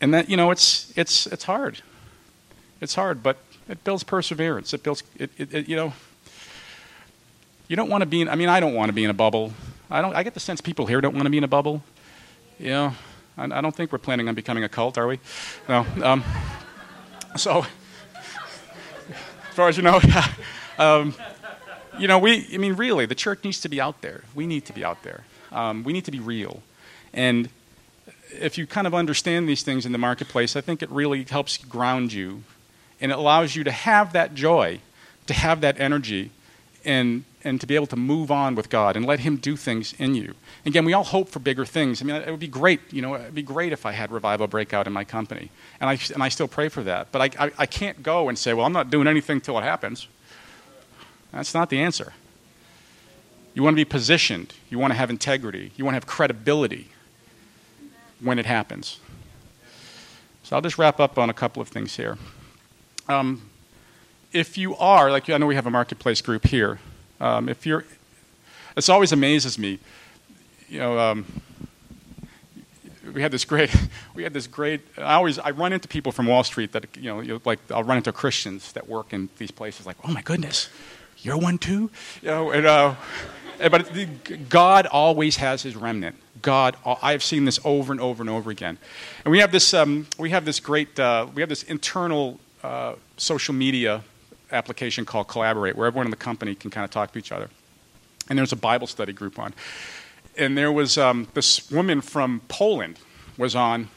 And 0.00 0.14
that, 0.14 0.30
you 0.30 0.38
know, 0.38 0.50
it's, 0.50 0.90
it's, 0.96 1.26
it's 1.26 1.44
hard. 1.44 1.82
It's 2.80 2.94
hard, 2.94 3.22
but 3.22 3.36
it 3.68 3.84
builds 3.84 4.04
perseverance. 4.04 4.72
It 4.72 4.82
builds, 4.82 5.02
it, 5.18 5.30
it, 5.36 5.54
it 5.54 5.68
you 5.68 5.76
know, 5.76 5.92
you 7.68 7.76
don't 7.76 7.90
want 7.90 8.00
to 8.00 8.06
be 8.06 8.22
in, 8.22 8.28
I 8.30 8.36
mean, 8.36 8.48
I 8.48 8.58
don't 8.58 8.72
want 8.72 8.88
to 8.88 8.94
be 8.94 9.04
in 9.04 9.10
a 9.10 9.14
bubble. 9.14 9.52
I 9.90 10.00
don't. 10.00 10.14
I 10.14 10.22
get 10.22 10.34
the 10.34 10.40
sense 10.40 10.60
people 10.60 10.86
here 10.86 11.00
don't 11.00 11.14
want 11.14 11.24
to 11.24 11.30
be 11.30 11.38
in 11.38 11.44
a 11.44 11.48
bubble. 11.48 11.82
Know, 12.58 12.94
I, 13.36 13.44
I 13.44 13.60
don't 13.60 13.74
think 13.74 13.90
we're 13.90 13.98
planning 13.98 14.28
on 14.28 14.34
becoming 14.34 14.62
a 14.62 14.68
cult, 14.68 14.96
are 14.96 15.06
we? 15.06 15.18
No. 15.68 15.84
Um, 16.02 16.24
so, 17.36 17.66
as 19.48 19.54
far 19.54 19.68
as 19.68 19.76
you 19.76 19.82
know, 19.82 20.00
um, 20.78 21.14
you 21.98 22.06
know, 22.06 22.18
we. 22.18 22.46
I 22.52 22.58
mean, 22.58 22.74
really, 22.74 23.06
the 23.06 23.16
church 23.16 23.42
needs 23.42 23.60
to 23.62 23.68
be 23.68 23.80
out 23.80 24.00
there. 24.00 24.22
We 24.34 24.46
need 24.46 24.64
to 24.66 24.72
be 24.72 24.84
out 24.84 25.02
there. 25.02 25.24
Um, 25.50 25.82
we 25.82 25.92
need 25.92 26.04
to 26.04 26.12
be 26.12 26.20
real, 26.20 26.62
and 27.12 27.48
if 28.32 28.56
you 28.56 28.66
kind 28.66 28.86
of 28.86 28.94
understand 28.94 29.48
these 29.48 29.64
things 29.64 29.84
in 29.84 29.90
the 29.90 29.98
marketplace, 29.98 30.54
I 30.54 30.60
think 30.60 30.82
it 30.82 30.90
really 30.90 31.24
helps 31.24 31.56
ground 31.56 32.12
you, 32.12 32.44
and 33.00 33.10
it 33.10 33.18
allows 33.18 33.56
you 33.56 33.64
to 33.64 33.72
have 33.72 34.12
that 34.12 34.34
joy, 34.34 34.78
to 35.26 35.34
have 35.34 35.60
that 35.62 35.80
energy, 35.80 36.30
and 36.84 37.24
and 37.42 37.60
to 37.60 37.66
be 37.66 37.74
able 37.74 37.86
to 37.86 37.96
move 37.96 38.30
on 38.30 38.54
with 38.54 38.68
God 38.68 38.96
and 38.96 39.06
let 39.06 39.20
Him 39.20 39.36
do 39.36 39.56
things 39.56 39.94
in 39.98 40.14
you. 40.14 40.34
Again, 40.66 40.84
we 40.84 40.92
all 40.92 41.04
hope 41.04 41.28
for 41.28 41.38
bigger 41.38 41.64
things. 41.64 42.02
I 42.02 42.04
mean, 42.04 42.16
it 42.16 42.30
would 42.30 42.40
be 42.40 42.48
great, 42.48 42.80
you 42.92 43.00
know, 43.00 43.14
it 43.14 43.22
would 43.22 43.34
be 43.34 43.42
great 43.42 43.72
if 43.72 43.86
I 43.86 43.92
had 43.92 44.12
revival 44.12 44.46
breakout 44.46 44.86
in 44.86 44.92
my 44.92 45.04
company. 45.04 45.50
And 45.80 45.88
I, 45.88 45.98
and 46.12 46.22
I 46.22 46.28
still 46.28 46.48
pray 46.48 46.68
for 46.68 46.82
that. 46.82 47.12
But 47.12 47.36
I, 47.38 47.46
I, 47.46 47.52
I 47.58 47.66
can't 47.66 48.02
go 48.02 48.28
and 48.28 48.38
say, 48.38 48.52
well, 48.52 48.66
I'm 48.66 48.72
not 48.72 48.90
doing 48.90 49.06
anything 49.06 49.40
till 49.40 49.58
it 49.58 49.62
happens. 49.62 50.06
That's 51.32 51.54
not 51.54 51.70
the 51.70 51.80
answer. 51.80 52.12
You 53.54 53.62
want 53.62 53.74
to 53.74 53.76
be 53.76 53.84
positioned, 53.84 54.54
you 54.68 54.78
want 54.78 54.92
to 54.92 54.96
have 54.96 55.10
integrity, 55.10 55.72
you 55.76 55.84
want 55.84 55.94
to 55.94 55.96
have 55.96 56.06
credibility 56.06 56.88
when 58.20 58.38
it 58.38 58.46
happens. 58.46 59.00
So 60.42 60.56
I'll 60.56 60.62
just 60.62 60.78
wrap 60.78 61.00
up 61.00 61.18
on 61.18 61.30
a 61.30 61.34
couple 61.34 61.62
of 61.62 61.68
things 61.68 61.96
here. 61.96 62.18
Um, 63.08 63.50
if 64.32 64.56
you 64.56 64.76
are, 64.76 65.10
like 65.10 65.28
I 65.28 65.36
know 65.38 65.46
we 65.46 65.54
have 65.56 65.66
a 65.66 65.70
marketplace 65.70 66.20
group 66.20 66.46
here, 66.46 66.78
um, 67.20 67.48
if 67.48 67.66
you're, 67.66 67.84
this 68.74 68.88
always 68.88 69.12
amazes 69.12 69.58
me. 69.58 69.78
You 70.68 70.78
know, 70.78 70.98
um, 70.98 71.26
we 73.12 73.22
had 73.22 73.32
this 73.32 73.44
great, 73.44 73.74
we 74.14 74.22
had 74.22 74.32
this 74.32 74.46
great. 74.46 74.80
I 74.96 75.14
always 75.14 75.38
I 75.38 75.50
run 75.50 75.72
into 75.72 75.88
people 75.88 76.12
from 76.12 76.26
Wall 76.26 76.44
Street 76.44 76.72
that 76.72 76.96
you 76.96 77.10
know, 77.24 77.40
like 77.44 77.58
I'll 77.70 77.84
run 77.84 77.98
into 77.98 78.12
Christians 78.12 78.72
that 78.72 78.88
work 78.88 79.12
in 79.12 79.28
these 79.38 79.50
places. 79.50 79.86
Like, 79.86 79.96
oh 80.04 80.12
my 80.12 80.22
goodness, 80.22 80.68
you're 81.18 81.38
one 81.38 81.58
too. 81.58 81.90
You 82.22 82.28
know, 82.28 82.50
and, 82.50 82.66
uh, 82.66 82.94
but 83.58 84.48
God 84.48 84.86
always 84.86 85.36
has 85.36 85.62
His 85.62 85.76
remnant. 85.76 86.16
God, 86.40 86.76
I've 87.02 87.22
seen 87.22 87.44
this 87.44 87.60
over 87.64 87.92
and 87.92 88.00
over 88.00 88.22
and 88.22 88.30
over 88.30 88.50
again. 88.50 88.78
And 89.24 89.32
we 89.32 89.40
have 89.40 89.52
this, 89.52 89.74
um, 89.74 90.06
we 90.18 90.30
have 90.30 90.46
this 90.46 90.58
great, 90.58 90.98
uh, 90.98 91.26
we 91.34 91.42
have 91.42 91.50
this 91.50 91.64
internal 91.64 92.40
uh, 92.62 92.94
social 93.18 93.52
media 93.52 94.02
application 94.52 95.04
called 95.04 95.28
Collaborate, 95.28 95.76
where 95.76 95.86
everyone 95.86 96.06
in 96.06 96.10
the 96.10 96.16
company 96.16 96.54
can 96.54 96.70
kind 96.70 96.84
of 96.84 96.90
talk 96.90 97.12
to 97.12 97.18
each 97.18 97.32
other. 97.32 97.48
And 98.28 98.38
there's 98.38 98.52
a 98.52 98.56
Bible 98.56 98.86
study 98.86 99.12
group 99.12 99.38
on. 99.38 99.54
And 100.36 100.56
there 100.56 100.72
was 100.72 100.96
um, 100.96 101.28
this 101.34 101.70
woman 101.70 102.00
from 102.00 102.40
Poland 102.48 102.98
was 103.36 103.54
on, 103.54 103.88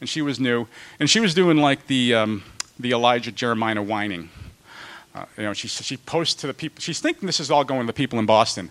and 0.00 0.08
she 0.08 0.22
was 0.22 0.40
new, 0.40 0.66
and 0.98 1.08
she 1.08 1.20
was 1.20 1.34
doing 1.34 1.58
like 1.58 1.86
the 1.86 2.14
um, 2.14 2.44
the 2.80 2.92
Elijah 2.92 3.30
Jeremiah 3.30 3.82
whining. 3.82 4.30
Uh, 5.14 5.26
you 5.36 5.42
know, 5.42 5.52
she 5.52 5.68
she 5.68 5.96
posts 5.96 6.34
to 6.40 6.46
the 6.46 6.54
people. 6.54 6.80
She's 6.80 7.00
thinking 7.00 7.26
this 7.26 7.40
is 7.40 7.50
all 7.50 7.64
going 7.64 7.82
to 7.82 7.86
the 7.86 7.92
people 7.92 8.18
in 8.18 8.26
Boston, 8.26 8.70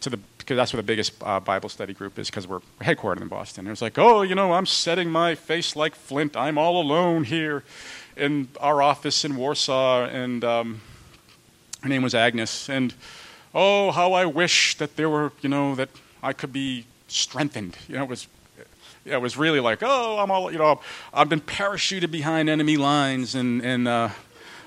to 0.00 0.10
the 0.10 0.18
because 0.38 0.56
that's 0.56 0.72
where 0.72 0.82
the 0.82 0.86
biggest 0.86 1.12
uh, 1.22 1.40
Bible 1.40 1.68
study 1.68 1.92
group 1.92 2.18
is 2.18 2.28
because 2.28 2.46
we're 2.46 2.60
headquartered 2.80 3.22
in 3.22 3.28
Boston. 3.28 3.66
It 3.66 3.70
was 3.70 3.82
like, 3.82 3.98
oh, 3.98 4.22
you 4.22 4.34
know, 4.34 4.52
I'm 4.52 4.66
setting 4.66 5.08
my 5.08 5.34
face 5.34 5.76
like 5.76 5.94
flint. 5.94 6.36
I'm 6.36 6.58
all 6.58 6.80
alone 6.80 7.24
here 7.24 7.64
in 8.16 8.48
our 8.60 8.82
office 8.82 9.24
in 9.24 9.36
Warsaw, 9.36 10.04
and 10.04 10.44
um, 10.44 10.80
her 11.82 11.88
name 11.88 12.02
was 12.02 12.14
Agnes. 12.14 12.68
And 12.68 12.94
oh, 13.54 13.90
how 13.90 14.12
I 14.12 14.26
wish 14.26 14.76
that 14.78 14.96
there 14.96 15.08
were, 15.08 15.32
you 15.40 15.48
know, 15.48 15.74
that 15.74 15.88
I 16.22 16.32
could 16.32 16.52
be 16.52 16.86
strengthened. 17.08 17.76
You 17.88 17.96
know, 17.96 18.04
it 18.04 18.08
was. 18.08 18.28
It 19.04 19.20
was 19.20 19.36
really 19.36 19.58
like, 19.58 19.80
oh, 19.82 20.20
I'm 20.20 20.30
all, 20.30 20.52
you 20.52 20.58
know, 20.58 20.80
I've 21.12 21.28
been 21.28 21.40
parachuted 21.40 22.12
behind 22.12 22.48
enemy 22.48 22.76
lines, 22.76 23.34
and 23.34 23.60
and 23.60 23.88
uh, 23.88 24.10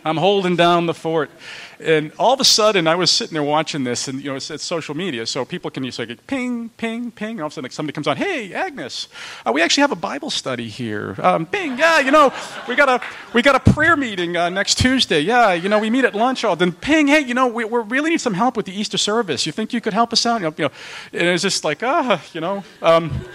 I'm 0.03 0.17
holding 0.17 0.57
down 0.57 0.87
the 0.87 0.93
fort. 0.93 1.31
And 1.79 2.11
all 2.17 2.33
of 2.33 2.39
a 2.39 2.45
sudden, 2.45 2.87
I 2.87 2.95
was 2.95 3.11
sitting 3.11 3.33
there 3.33 3.43
watching 3.43 3.83
this, 3.83 4.07
and 4.07 4.21
you 4.21 4.29
know, 4.29 4.35
it's, 4.37 4.49
it's 4.49 4.63
social 4.63 4.95
media, 4.95 5.25
so 5.25 5.43
people 5.43 5.69
can 5.69 5.83
just 5.83 5.99
like 5.99 6.25
ping, 6.27 6.69
ping, 6.69 7.11
ping, 7.11 7.31
and 7.31 7.41
all 7.41 7.47
of 7.47 7.51
a 7.51 7.55
sudden, 7.55 7.65
like, 7.65 7.71
somebody 7.73 7.93
comes 7.93 8.07
on, 8.07 8.17
hey, 8.17 8.53
Agnes, 8.53 9.09
uh, 9.45 9.51
we 9.51 9.61
actually 9.61 9.81
have 9.81 9.91
a 9.91 9.97
Bible 9.97 10.29
study 10.29 10.69
here. 10.69 11.15
Um, 11.19 11.45
ping, 11.45 11.77
yeah, 11.77 11.99
you 11.99 12.11
know, 12.11 12.33
we 12.67 12.75
got 12.75 12.89
a 12.89 13.05
we 13.33 13.41
got 13.41 13.55
a 13.55 13.71
prayer 13.71 13.97
meeting 13.97 14.37
uh, 14.37 14.49
next 14.49 14.77
Tuesday. 14.77 15.19
Yeah, 15.19 15.53
you 15.53 15.67
know, 15.67 15.79
we 15.79 15.89
meet 15.89 16.05
at 16.05 16.15
lunch. 16.15 16.43
All 16.43 16.55
then, 16.55 16.71
ping, 16.71 17.07
hey, 17.07 17.19
you 17.19 17.33
know, 17.33 17.47
we, 17.47 17.65
we 17.65 17.79
really 17.81 18.11
need 18.11 18.21
some 18.21 18.33
help 18.33 18.55
with 18.55 18.65
the 18.65 18.79
Easter 18.79 18.97
service. 18.97 19.45
You 19.45 19.51
think 19.51 19.73
you 19.73 19.81
could 19.81 19.93
help 19.93 20.13
us 20.13 20.25
out? 20.25 20.41
You 20.41 20.47
know, 20.47 20.53
you 20.57 20.63
know 20.65 20.71
and 21.13 21.27
it's 21.29 21.43
just 21.43 21.63
like, 21.63 21.83
ah, 21.83 22.23
you 22.33 22.41
know. 22.41 22.63
Um, 22.81 23.25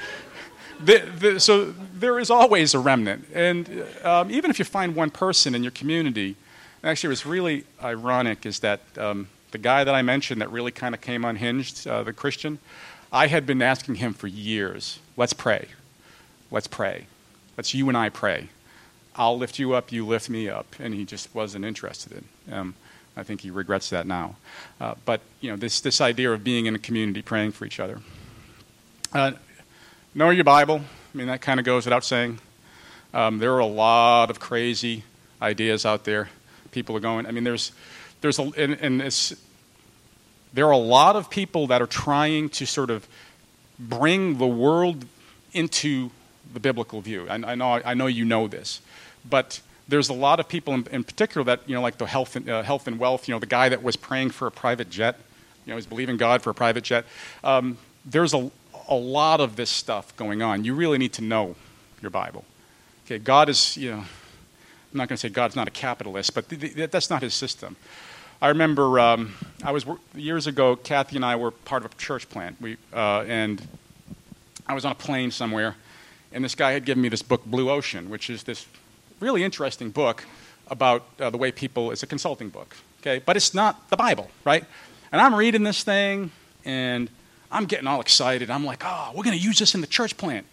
the, 0.82 0.99
the, 1.18 1.41
so 1.41 1.74
there 1.95 2.18
is 2.18 2.30
always 2.30 2.74
a 2.74 2.78
remnant. 2.78 3.26
And 3.34 3.84
um, 4.03 4.30
even 4.30 4.51
if 4.51 4.59
you 4.59 4.64
find 4.64 4.95
one 4.95 5.11
person 5.11 5.55
in 5.55 5.62
your 5.62 5.72
community, 5.72 6.36
actually, 6.82 7.10
what's 7.10 7.26
really 7.26 7.64
ironic 7.82 8.46
is 8.46 8.60
that 8.60 8.80
um, 8.96 9.28
the 9.50 9.58
guy 9.58 9.84
that 9.84 9.94
I 9.94 10.02
mentioned 10.02 10.40
that 10.40 10.50
really 10.50 10.72
kind 10.72 10.94
of 10.94 11.00
came 11.00 11.24
unhinged, 11.24 11.86
uh, 11.86 12.02
the 12.02 12.12
Christian, 12.12 12.58
I 13.12 13.26
had 13.26 13.46
been 13.46 13.60
asking 13.62 13.96
him 13.96 14.14
for 14.14 14.26
years, 14.26 14.98
let's 15.16 15.32
pray. 15.32 15.68
Let's 16.50 16.66
pray. 16.66 17.06
Let's 17.56 17.74
you 17.74 17.88
and 17.88 17.96
I 17.96 18.08
pray. 18.08 18.48
I'll 19.16 19.36
lift 19.36 19.58
you 19.58 19.74
up, 19.74 19.92
you 19.92 20.06
lift 20.06 20.30
me 20.30 20.48
up. 20.48 20.66
And 20.78 20.94
he 20.94 21.04
just 21.04 21.34
wasn't 21.34 21.64
interested 21.64 22.12
in. 22.12 22.54
Um, 22.54 22.74
I 23.16 23.22
think 23.22 23.40
he 23.40 23.50
regrets 23.50 23.90
that 23.90 24.06
now. 24.06 24.36
Uh, 24.80 24.94
but 25.04 25.20
you 25.40 25.50
know, 25.50 25.56
this 25.56 25.80
this 25.80 26.00
idea 26.00 26.32
of 26.32 26.44
being 26.44 26.66
in 26.66 26.74
a 26.74 26.78
community, 26.78 27.22
praying 27.22 27.52
for 27.52 27.64
each 27.64 27.80
other. 27.80 28.00
Uh, 29.12 29.32
know 30.14 30.30
your 30.30 30.44
Bible. 30.44 30.80
I 31.12 31.16
mean, 31.16 31.26
that 31.26 31.40
kind 31.40 31.58
of 31.58 31.66
goes 31.66 31.84
without 31.84 32.04
saying. 32.04 32.38
Um, 33.12 33.38
there 33.38 33.52
are 33.54 33.58
a 33.58 33.66
lot 33.66 34.30
of 34.30 34.38
crazy 34.38 35.02
ideas 35.42 35.84
out 35.84 36.04
there. 36.04 36.30
People 36.72 36.96
are 36.96 37.00
going. 37.00 37.26
I 37.26 37.30
mean, 37.30 37.44
there's 37.44 37.72
there's 38.20 38.38
a 38.38 38.42
and, 38.56 38.78
and 38.80 39.36
there 40.52 40.66
are 40.66 40.72
a 40.72 40.76
lot 40.76 41.16
of 41.16 41.30
people 41.30 41.66
that 41.68 41.80
are 41.80 41.86
trying 41.86 42.48
to 42.50 42.66
sort 42.66 42.90
of 42.90 43.06
bring 43.78 44.38
the 44.38 44.46
world 44.46 45.04
into 45.52 46.10
the 46.52 46.60
biblical 46.60 47.00
view. 47.00 47.26
I, 47.28 47.34
I 47.34 47.54
know 47.54 47.80
I 47.84 47.94
know 47.94 48.06
you 48.06 48.24
know 48.24 48.48
this, 48.48 48.80
but 49.28 49.60
there's 49.90 50.08
a 50.08 50.14
lot 50.14 50.40
of 50.40 50.48
people 50.48 50.72
in, 50.72 50.86
in 50.92 51.04
particular 51.04 51.44
that, 51.44 51.68
you 51.68 51.74
know, 51.74 51.82
like 51.82 51.98
the 51.98 52.06
health 52.06 52.36
and, 52.36 52.48
uh, 52.48 52.62
health 52.62 52.86
and 52.86 52.98
wealth, 52.98 53.28
you 53.28 53.34
know, 53.34 53.40
the 53.40 53.46
guy 53.46 53.68
that 53.68 53.82
was 53.82 53.96
praying 53.96 54.30
for 54.30 54.46
a 54.46 54.50
private 54.50 54.88
jet, 54.88 55.18
you 55.66 55.70
know, 55.70 55.76
he's 55.76 55.86
believing 55.86 56.16
God 56.16 56.42
for 56.42 56.50
a 56.50 56.54
private 56.54 56.84
jet. 56.84 57.04
Um, 57.42 57.76
there's 58.04 58.32
a, 58.32 58.50
a 58.88 58.94
lot 58.94 59.40
of 59.40 59.56
this 59.56 59.68
stuff 59.68 60.16
going 60.16 60.42
on. 60.42 60.64
You 60.64 60.74
really 60.74 60.96
need 60.96 61.12
to 61.14 61.22
know 61.22 61.56
your 62.00 62.10
Bible. 62.10 62.44
Okay, 63.04 63.18
God 63.18 63.48
is, 63.48 63.76
you 63.76 63.90
know, 63.90 64.04
I'm 64.93 64.99
not 64.99 65.09
going 65.09 65.16
to 65.16 65.20
say 65.20 65.28
God's 65.28 65.57
not 65.57 65.68
a 65.68 65.70
capitalist, 65.70 66.34
but 66.34 66.49
th- 66.49 66.74
th- 66.74 66.91
that's 66.91 67.11
not 67.11 67.22
his 67.22 67.34
system. 67.34 67.76
I 68.43 68.49
remember 68.49 68.99
um, 68.99 69.34
I 69.62 69.72
was 69.72 69.84
years 70.14 70.47
ago. 70.47 70.76
Kathy 70.76 71.16
and 71.16 71.24
I 71.24 71.36
were 71.36 71.51
part 71.51 71.84
of 71.84 71.93
a 71.93 71.95
church 71.97 72.28
plant. 72.28 72.61
We 72.61 72.76
uh, 72.93 73.24
and 73.28 73.66
I 74.66 74.74
was 74.74 74.84
on 74.84 74.93
a 74.93 74.97
plane 74.97 75.30
somewhere, 75.30 75.76
and 76.32 76.45
this 76.45 76.55
guy 76.55 76.72
had 76.72 76.84
given 76.84 77.03
me 77.03 77.09
this 77.09 77.22
book, 77.22 77.45
Blue 77.45 77.70
Ocean, 77.70 78.09
which 78.09 78.30
is 78.30 78.45
this 78.45 78.66
really 79.20 79.45
interesting 79.45 79.91
book 79.91 80.24
about 80.68 81.05
uh, 81.20 81.30
the 81.30 81.36
way 81.36 81.53
people, 81.53 81.91
it's 81.91 82.03
a 82.03 82.07
consulting 82.07 82.49
book, 82.49 82.76
okay? 83.01 83.22
But 83.24 83.36
it's 83.36 83.53
not 83.53 83.91
the 83.91 83.97
Bible, 83.97 84.30
right? 84.45 84.64
And 85.12 85.20
I'm 85.20 85.34
reading 85.34 85.64
this 85.64 85.82
thing 85.82 86.30
and 86.64 87.11
I'm 87.51 87.66
getting 87.66 87.86
all 87.86 88.01
excited. 88.01 88.51
I'm 88.51 88.64
like, 88.64 88.82
oh, 88.84 89.11
we're 89.14 89.24
going 89.24 89.36
to 89.36 89.43
use 89.43 89.59
this 89.59 89.74
in 89.74 89.80
the 89.80 89.86
church 89.86 90.16
plant. 90.16 90.47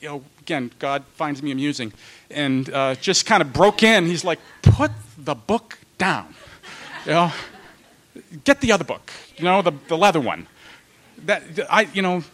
You 0.00 0.08
know, 0.08 0.24
again, 0.40 0.70
God 0.78 1.04
finds 1.14 1.42
me 1.42 1.50
amusing. 1.50 1.92
And 2.30 2.70
uh, 2.70 2.94
just 2.94 3.26
kind 3.26 3.42
of 3.42 3.52
broke 3.52 3.82
in. 3.82 4.06
He's 4.06 4.24
like, 4.24 4.38
put 4.62 4.90
the 5.18 5.34
book 5.34 5.78
down. 5.98 6.34
You 7.04 7.12
know, 7.12 7.32
get 8.44 8.60
the 8.60 8.72
other 8.72 8.84
book, 8.84 9.10
you 9.36 9.44
know, 9.44 9.62
the, 9.62 9.72
the 9.88 9.96
leather 9.96 10.20
one. 10.20 10.46
That, 11.24 11.42
I, 11.70 11.82
you 11.92 12.02
know, 12.02 12.24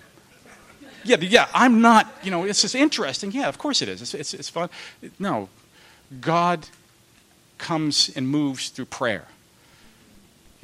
yeah, 1.04 1.16
yeah, 1.20 1.48
I'm 1.54 1.80
not, 1.80 2.12
you 2.22 2.30
know, 2.30 2.44
it's 2.44 2.62
just 2.62 2.74
interesting. 2.74 3.30
Yeah, 3.32 3.48
of 3.48 3.58
course 3.58 3.82
it 3.82 3.88
is. 3.88 4.02
It's, 4.02 4.14
it's, 4.14 4.34
it's 4.34 4.48
fun. 4.48 4.68
No, 5.18 5.48
God 6.20 6.66
comes 7.58 8.10
and 8.16 8.28
moves 8.28 8.68
through 8.70 8.86
prayer. 8.86 9.26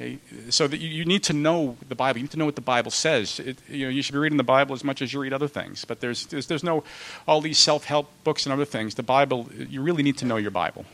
Okay? 0.03 0.19
So 0.49 0.67
that 0.67 0.77
you, 0.77 1.05
need 1.05 1.23
to 1.23 1.33
know 1.33 1.77
the 1.87 1.95
Bible. 1.95 2.19
You 2.19 2.23
need 2.23 2.31
to 2.31 2.37
know 2.37 2.45
what 2.45 2.55
the 2.55 2.61
Bible 2.61 2.91
says. 2.91 3.39
It, 3.39 3.57
you 3.69 3.85
know, 3.85 3.89
you 3.89 4.01
should 4.01 4.13
be 4.13 4.19
reading 4.19 4.37
the 4.37 4.43
Bible 4.43 4.73
as 4.75 4.83
much 4.83 5.01
as 5.01 5.13
you 5.13 5.19
read 5.19 5.33
other 5.33 5.47
things. 5.47 5.85
But 5.85 5.99
there's, 6.01 6.25
there's, 6.27 6.47
there's 6.47 6.63
no 6.63 6.83
all 7.27 7.41
these 7.41 7.57
self-help 7.57 8.09
books 8.23 8.45
and 8.45 8.53
other 8.53 8.65
things. 8.65 8.95
The 8.95 9.03
Bible, 9.03 9.49
you 9.69 9.81
really 9.81 10.03
need 10.03 10.17
to 10.19 10.25
know 10.25 10.37
your 10.37 10.51
Bible. 10.51 10.85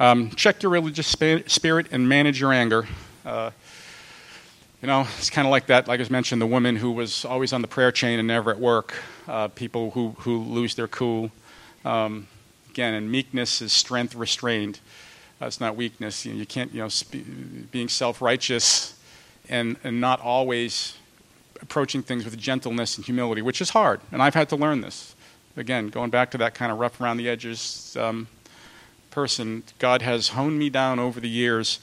Um, 0.00 0.30
check 0.30 0.62
your 0.62 0.70
religious 0.70 1.08
spirit 1.08 1.88
and 1.90 2.08
manage 2.08 2.40
your 2.40 2.52
anger. 2.52 2.86
Uh, 3.26 3.50
you 4.80 4.86
know, 4.86 5.08
it's 5.18 5.30
kind 5.30 5.44
of 5.44 5.50
like 5.50 5.66
that, 5.66 5.88
like 5.88 6.00
I 6.00 6.06
mentioned, 6.08 6.40
the 6.40 6.46
woman 6.46 6.76
who 6.76 6.92
was 6.92 7.24
always 7.24 7.52
on 7.52 7.62
the 7.62 7.68
prayer 7.68 7.90
chain 7.90 8.20
and 8.20 8.28
never 8.28 8.52
at 8.52 8.60
work, 8.60 8.94
uh, 9.26 9.48
people 9.48 9.90
who, 9.90 10.10
who 10.20 10.38
lose 10.38 10.76
their 10.76 10.86
cool. 10.86 11.32
Um, 11.84 12.28
again, 12.70 12.94
and 12.94 13.10
meekness 13.10 13.60
is 13.60 13.72
strength 13.72 14.14
restrained. 14.14 14.78
It's 15.40 15.60
not 15.60 15.76
weakness. 15.76 16.26
You, 16.26 16.32
know, 16.32 16.38
you 16.40 16.46
can't, 16.46 16.72
you 16.72 16.80
know, 16.80 16.88
sp- 16.90 17.70
being 17.70 17.88
self 17.88 18.20
righteous 18.20 18.98
and, 19.48 19.76
and 19.84 20.00
not 20.00 20.20
always 20.20 20.96
approaching 21.60 22.02
things 22.02 22.24
with 22.24 22.36
gentleness 22.36 22.96
and 22.96 23.04
humility, 23.04 23.42
which 23.42 23.60
is 23.60 23.70
hard. 23.70 24.00
And 24.12 24.22
I've 24.22 24.34
had 24.34 24.48
to 24.50 24.56
learn 24.56 24.80
this. 24.80 25.14
Again, 25.56 25.88
going 25.88 26.10
back 26.10 26.30
to 26.32 26.38
that 26.38 26.54
kind 26.54 26.70
of 26.70 26.78
rough 26.78 27.00
around 27.00 27.16
the 27.16 27.28
edges 27.28 27.96
um, 27.98 28.28
person, 29.10 29.64
God 29.78 30.02
has 30.02 30.28
honed 30.28 30.58
me 30.58 30.70
down 30.70 30.98
over 30.98 31.18
the 31.18 31.28
years 31.28 31.80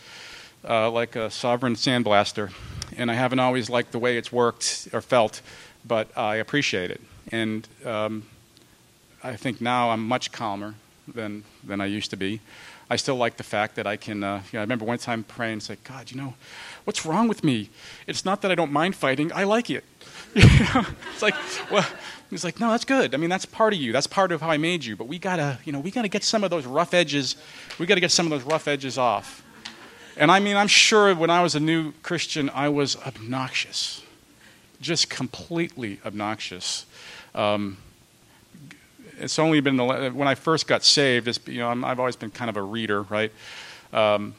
uh, 0.67 0.89
like 0.89 1.15
a 1.15 1.29
sovereign 1.29 1.75
sandblaster 1.75 2.51
and 2.97 3.11
I 3.11 3.13
haven't 3.13 3.39
always 3.39 3.69
liked 3.69 3.91
the 3.91 3.99
way 3.99 4.17
it's 4.17 4.31
worked 4.31 4.87
or 4.93 5.01
felt, 5.01 5.41
but 5.85 6.15
I 6.17 6.35
appreciate 6.35 6.91
it. 6.91 7.01
And 7.31 7.67
um, 7.85 8.23
I 9.23 9.35
think 9.35 9.61
now 9.61 9.89
I'm 9.89 10.05
much 10.07 10.31
calmer 10.31 10.75
than, 11.07 11.43
than 11.63 11.81
I 11.81 11.85
used 11.85 12.09
to 12.11 12.17
be. 12.17 12.41
I 12.89 12.97
still 12.97 13.15
like 13.15 13.37
the 13.37 13.43
fact 13.43 13.75
that 13.75 13.87
I 13.87 13.97
can. 13.97 14.23
Uh, 14.23 14.41
you 14.51 14.57
know, 14.57 14.59
I 14.59 14.63
remember 14.63 14.85
one 14.85 14.97
time 14.97 15.23
praying 15.23 15.53
and 15.53 15.63
say, 15.63 15.77
God, 15.83 16.11
you 16.11 16.17
know, 16.17 16.35
what's 16.83 17.05
wrong 17.05 17.27
with 17.27 17.43
me? 17.43 17.69
It's 18.05 18.25
not 18.25 18.41
that 18.43 18.51
I 18.51 18.55
don't 18.55 18.71
mind 18.71 18.95
fighting, 18.95 19.31
I 19.33 19.43
like 19.43 19.69
it. 19.69 19.83
it's 20.35 21.21
like, 21.21 21.35
well, 21.71 21.85
it's 22.31 22.43
like, 22.43 22.59
no, 22.59 22.69
that's 22.71 22.85
good. 22.85 23.13
I 23.15 23.17
mean, 23.17 23.29
that's 23.29 23.45
part 23.45 23.73
of 23.73 23.79
you. 23.79 23.91
That's 23.91 24.07
part 24.07 24.31
of 24.31 24.41
how 24.41 24.49
I 24.49 24.57
made 24.57 24.83
you. 24.83 24.95
But 24.95 25.07
we 25.07 25.17
gotta, 25.17 25.57
you 25.65 25.71
know, 25.71 25.79
we 25.79 25.91
gotta 25.91 26.07
get 26.07 26.23
some 26.23 26.43
of 26.43 26.49
those 26.49 26.65
rough 26.65 26.93
edges. 26.93 27.37
We 27.79 27.85
gotta 27.85 28.01
get 28.01 28.11
some 28.11 28.25
of 28.25 28.29
those 28.31 28.43
rough 28.43 28.67
edges 28.67 28.97
off. 28.97 29.43
And 30.17 30.31
I 30.31 30.39
mean, 30.39 30.55
I'm 30.55 30.67
sure 30.67 31.13
when 31.15 31.29
I 31.29 31.41
was 31.41 31.55
a 31.55 31.59
new 31.59 31.91
Christian, 32.03 32.49
I 32.51 32.69
was 32.69 32.95
obnoxious, 32.97 34.01
just 34.79 35.09
completely 35.09 35.99
obnoxious. 36.05 36.85
Um, 37.33 37.77
it's 39.19 39.39
only 39.39 39.59
been 39.59 39.77
the, 39.77 40.11
when 40.13 40.27
I 40.27 40.35
first 40.35 40.67
got 40.67 40.83
saved. 40.83 41.47
you 41.47 41.59
know, 41.59 41.69
i 41.69 41.89
have 41.89 41.99
always 41.99 42.15
been 42.15 42.31
kind 42.31 42.49
of 42.49 42.57
a 42.57 42.61
reader, 42.61 43.03
right? 43.03 43.31
Um, 43.93 44.35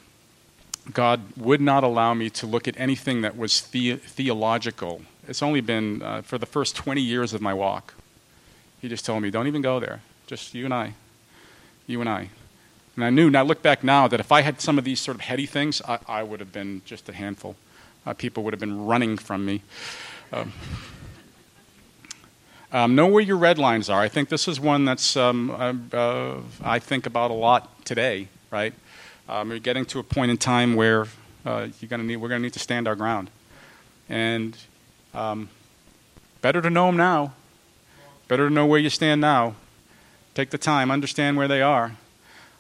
God 0.93 1.21
would 1.37 1.61
not 1.61 1.83
allow 1.83 2.15
me 2.15 2.31
to 2.31 2.47
look 2.47 2.69
at 2.69 2.79
anything 2.79 3.23
that 3.23 3.37
was 3.37 3.63
the, 3.63 3.97
theological. 3.97 5.03
It's 5.27 5.43
only 5.43 5.61
been 5.61 6.03
uh, 6.03 6.23
for 6.23 6.39
the 6.39 6.47
first 6.47 6.77
20 6.77 7.01
years 7.01 7.33
of 7.33 7.41
my 7.41 7.53
walk. 7.53 7.95
He 8.81 8.89
just 8.89 9.05
told 9.05 9.23
me, 9.23 9.31
"Don't 9.31 9.47
even 9.47 9.63
go 9.63 9.81
there. 9.81 10.01
Just 10.27 10.55
you 10.55 10.65
and 10.65 10.75
I. 10.75 10.95
You 11.87 12.01
and 12.01 12.09
I." 12.09 12.31
And 12.95 13.05
I 13.05 13.11
knew, 13.11 13.27
and 13.27 13.37
I 13.37 13.43
look 13.43 13.63
back 13.63 13.83
now, 13.83 14.09
that 14.09 14.21
if 14.21 14.33
I 14.33 14.41
had 14.41 14.61
some 14.61 14.79
of 14.79 14.85
these 14.85 15.01
sort 15.01 15.17
of 15.17 15.23
heady 15.23 15.45
things, 15.45 15.83
I, 15.83 15.99
I 16.09 16.23
would 16.23 16.41
have 16.41 16.53
been 16.53 16.83
just 16.85 17.09
a 17.09 17.13
handful. 17.13 17.57
Uh, 18.07 18.15
people 18.15 18.43
would 18.45 18.55
have 18.55 18.61
been 18.61 18.87
running 18.87 19.19
from 19.19 19.45
me. 19.45 19.63
Um, 20.33 20.53
um, 22.73 22.95
know 22.95 23.07
where 23.07 23.23
your 23.23 23.37
red 23.37 23.59
lines 23.59 23.89
are. 23.89 24.01
I 24.01 24.09
think 24.09 24.29
this 24.29 24.49
is 24.49 24.61
one 24.61 24.85
that's 24.85 25.17
um, 25.17 25.51
uh, 25.51 25.75
uh, 25.97 26.41
I 26.63 26.79
think 26.79 27.07
about 27.07 27.31
a 27.31 27.35
lot 27.35 27.85
today. 27.85 28.29
Right, 28.51 28.75
um, 29.29 29.49
we're 29.49 29.59
getting 29.59 29.85
to 29.87 29.99
a 29.99 30.03
point 30.03 30.31
in 30.31 30.37
time 30.37 30.77
where 30.77 31.07
uh, 31.45 31.69
you're 31.81 31.89
gonna 31.89 32.05
need, 32.05 32.17
we're 32.17 32.29
going 32.29 32.41
to 32.41 32.45
need 32.45 32.53
to 32.55 32.59
stand 32.59 32.87
our 32.87 32.97
ground, 32.97 33.31
and 34.09 34.57
um, 35.15 35.49
better 36.43 36.63
to 36.63 36.71
know 36.71 36.87
them 36.87 36.97
now. 36.97 37.33
Better 38.29 38.49
to 38.49 38.55
know 38.55 38.67
where 38.67 38.81
you 38.81 38.91
stand 38.91 39.21
now. 39.21 39.55
Take 40.35 40.51
the 40.51 40.59
time, 40.59 40.91
understand 40.91 41.37
where 41.37 41.49
they 41.49 41.63
are, 41.63 41.93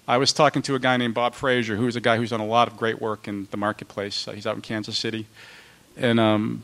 I 0.08 0.18
was 0.18 0.32
talking 0.32 0.62
to 0.62 0.76
a 0.76 0.78
guy 0.78 0.96
named 0.96 1.14
Bob 1.14 1.34
Frazier, 1.34 1.74
who's 1.74 1.96
a 1.96 2.00
guy 2.00 2.16
who's 2.16 2.30
done 2.30 2.38
a 2.38 2.46
lot 2.46 2.68
of 2.68 2.76
great 2.76 3.00
work 3.00 3.26
in 3.26 3.48
the 3.50 3.56
marketplace. 3.56 4.28
Uh, 4.28 4.32
he's 4.32 4.46
out 4.46 4.54
in 4.54 4.62
Kansas 4.62 4.96
City, 4.96 5.26
and 5.96 6.20
um, 6.20 6.62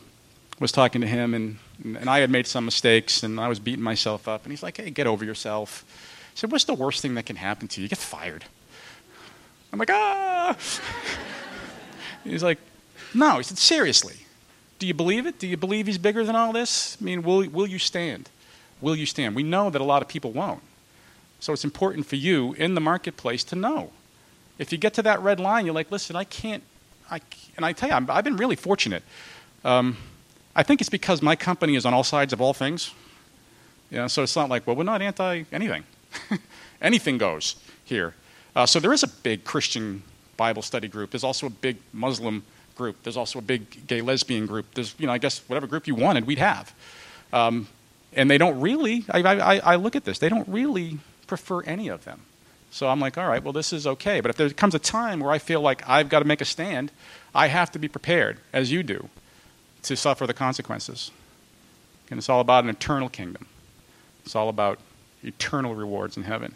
was 0.63 0.73
talking 0.73 1.01
to 1.01 1.07
him, 1.07 1.35
and 1.35 1.59
and 1.85 2.09
I 2.09 2.21
had 2.21 2.31
made 2.31 2.47
some 2.47 2.65
mistakes, 2.65 3.23
and 3.23 3.39
I 3.39 3.49
was 3.49 3.59
beating 3.59 3.83
myself 3.83 4.29
up. 4.29 4.45
And 4.45 4.53
he's 4.53 4.63
like, 4.63 4.79
"Hey, 4.79 4.91
get 4.91 5.07
over 5.07 5.25
yourself." 5.25 5.85
I 6.35 6.37
said, 6.37 6.51
"What's 6.51 6.65
the 6.65 6.75
worst 6.75 7.03
thing 7.03 7.15
that 7.17 7.27
can 7.27 7.37
happen 7.37 7.69
to 7.69 7.81
you? 7.81 7.85
You 7.85 7.89
get 7.89 7.99
fired." 7.99 8.45
I'm 9.73 9.79
like, 9.79 9.91
"Ah." 9.91 10.57
he's 12.25 12.43
like, 12.43 12.59
"No." 13.13 13.37
He 13.37 13.43
said, 13.43 13.59
"Seriously, 13.59 14.27
do 14.79 14.87
you 14.87 14.95
believe 14.95 15.27
it? 15.27 15.39
Do 15.39 15.47
you 15.47 15.57
believe 15.57 15.87
he's 15.87 15.99
bigger 15.99 16.25
than 16.25 16.37
all 16.37 16.53
this? 16.53 16.97
I 17.01 17.05
mean, 17.05 17.23
will 17.23 17.47
will 17.49 17.67
you 17.67 17.79
stand? 17.79 18.31
Will 18.81 18.97
you 18.97 19.07
stand? 19.07 19.35
We 19.35 19.43
know 19.43 19.69
that 19.69 19.81
a 19.81 19.85
lot 19.85 20.01
of 20.01 20.09
people 20.09 20.31
won't." 20.31 20.63
So 21.41 21.53
it's 21.53 21.65
important 21.65 22.07
for 22.07 22.15
you 22.15 22.53
in 22.53 22.77
the 22.77 22.81
marketplace 22.81 23.43
to 23.45 23.57
know. 23.57 23.91
If 24.59 24.71
you 24.71 24.79
get 24.79 24.95
to 24.95 25.03
that 25.03 25.21
red 25.21 25.41
line, 25.41 25.67
you're 25.67 25.75
like, 25.75 25.91
listen, 25.91 26.15
I 26.15 26.23
can't. 26.23 26.63
I, 27.11 27.21
and 27.57 27.67
I 27.67 27.73
tell 27.73 27.89
you, 27.89 27.97
i 27.97 28.15
have 28.15 28.25
been 28.25 28.37
really 28.37 28.55
fortunate. 28.55 29.03
Um, 29.65 29.97
I 30.55 30.63
think 30.63 30.81
it's 30.81 30.91
because 30.91 31.23
my 31.23 31.37
company 31.37 31.77
is 31.77 31.87
on 31.87 31.95
all 31.95 32.05
sides 32.05 32.33
of 32.33 32.41
all 32.41 32.53
things. 32.53 32.93
You 33.91 33.99
know, 33.99 34.09
so 34.09 34.23
it's 34.23 34.37
not 34.37 34.49
like, 34.49 34.67
well, 34.67 34.77
we're 34.77 34.85
not 34.85 35.03
anti 35.03 35.45
anything. 35.53 35.85
anything 36.83 37.19
goes 37.19 37.57
here. 37.85 38.15
Uh, 38.55 38.67
so 38.67 38.81
there 38.81 38.93
is 38.93 39.03
a 39.03 39.09
big 39.09 39.45
Christian 39.45 40.03
Bible 40.37 40.63
study 40.63 40.89
group. 40.89 41.11
There's 41.11 41.25
also 41.25 41.47
a 41.47 41.51
big 41.51 41.77
Muslim 41.93 42.43
group. 42.77 42.97
There's 43.03 43.17
also 43.17 43.39
a 43.39 43.43
big 43.43 43.87
gay 43.87 44.01
lesbian 44.01 44.47
group. 44.47 44.67
There's, 44.75 44.95
you 44.99 45.07
know, 45.07 45.13
I 45.13 45.19
guess 45.19 45.41
whatever 45.47 45.67
group 45.67 45.87
you 45.87 45.95
wanted, 45.95 46.27
we'd 46.27 46.39
have. 46.39 46.75
Um, 47.33 47.69
and 48.15 48.31
they 48.31 48.39
don't 48.39 48.61
really, 48.61 49.05
I, 49.11 49.21
I, 49.21 49.59
I 49.59 49.77
look 49.77 49.97
at 49.97 50.05
this, 50.05 50.19
they 50.19 50.29
don't 50.29 50.49
really 50.49 50.99
prefer 51.27 51.63
any 51.63 51.89
of 51.89 52.05
them. 52.05 52.21
So 52.71 52.89
I'm 52.89 53.01
like, 53.01 53.19
all 53.19 53.29
right, 53.29 53.43
well, 53.43 53.53
this 53.53 53.73
is 53.73 53.87
okay. 53.87 54.21
But 54.21 54.31
if 54.31 54.37
there 54.37 54.49
comes 54.51 54.75
a 54.75 54.79
time 54.79 55.21
where 55.21 55.31
I 55.31 55.39
feel 55.39 55.61
like 55.61 55.87
I've 55.89 56.09
got 56.09 56.21
to 56.21 56.25
make 56.25 56.41
a 56.41 56.47
stand, 56.47 56.91
I 57.35 57.49
have 57.49 57.71
to 57.73 57.79
be 57.79 57.89
prepared, 57.89 58.39
as 58.53 58.73
you 58.73 58.83
do, 58.83 59.09
to 59.83 59.97
suffer 59.97 60.27
the 60.27 60.35
consequences. 60.35 61.11
And 62.11 62.19
it's 62.19 62.29
all 62.29 62.41
about 62.41 62.65
an 62.65 62.71
eternal 62.71 63.09
kingdom, 63.09 63.47
it's 64.25 64.37
all 64.37 64.49
about 64.49 64.79
eternal 65.23 65.75
rewards 65.75 66.17
in 66.17 66.25
heaven. 66.25 66.55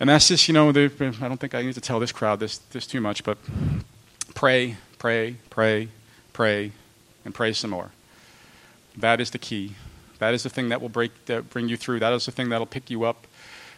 And 0.00 0.08
that's 0.08 0.28
just, 0.28 0.46
you 0.46 0.54
know, 0.54 0.68
I 0.68 0.72
don't 0.72 1.38
think 1.38 1.54
I 1.54 1.62
need 1.62 1.74
to 1.74 1.80
tell 1.80 1.98
this 1.98 2.12
crowd 2.12 2.38
this, 2.38 2.58
this 2.58 2.86
too 2.86 3.00
much, 3.00 3.24
but 3.24 3.36
pray, 4.34 4.76
pray, 4.98 5.36
pray, 5.50 5.88
pray, 6.32 6.70
and 7.24 7.34
pray 7.34 7.52
some 7.52 7.70
more. 7.70 7.90
That 8.96 9.20
is 9.20 9.30
the 9.30 9.38
key. 9.38 9.74
That 10.20 10.34
is 10.34 10.44
the 10.44 10.50
thing 10.50 10.68
that 10.68 10.80
will 10.80 10.88
break, 10.88 11.26
that 11.26 11.50
bring 11.50 11.68
you 11.68 11.76
through. 11.76 11.98
That 11.98 12.12
is 12.12 12.26
the 12.26 12.32
thing 12.32 12.48
that 12.50 12.58
will 12.58 12.66
pick 12.66 12.90
you 12.90 13.04
up. 13.04 13.26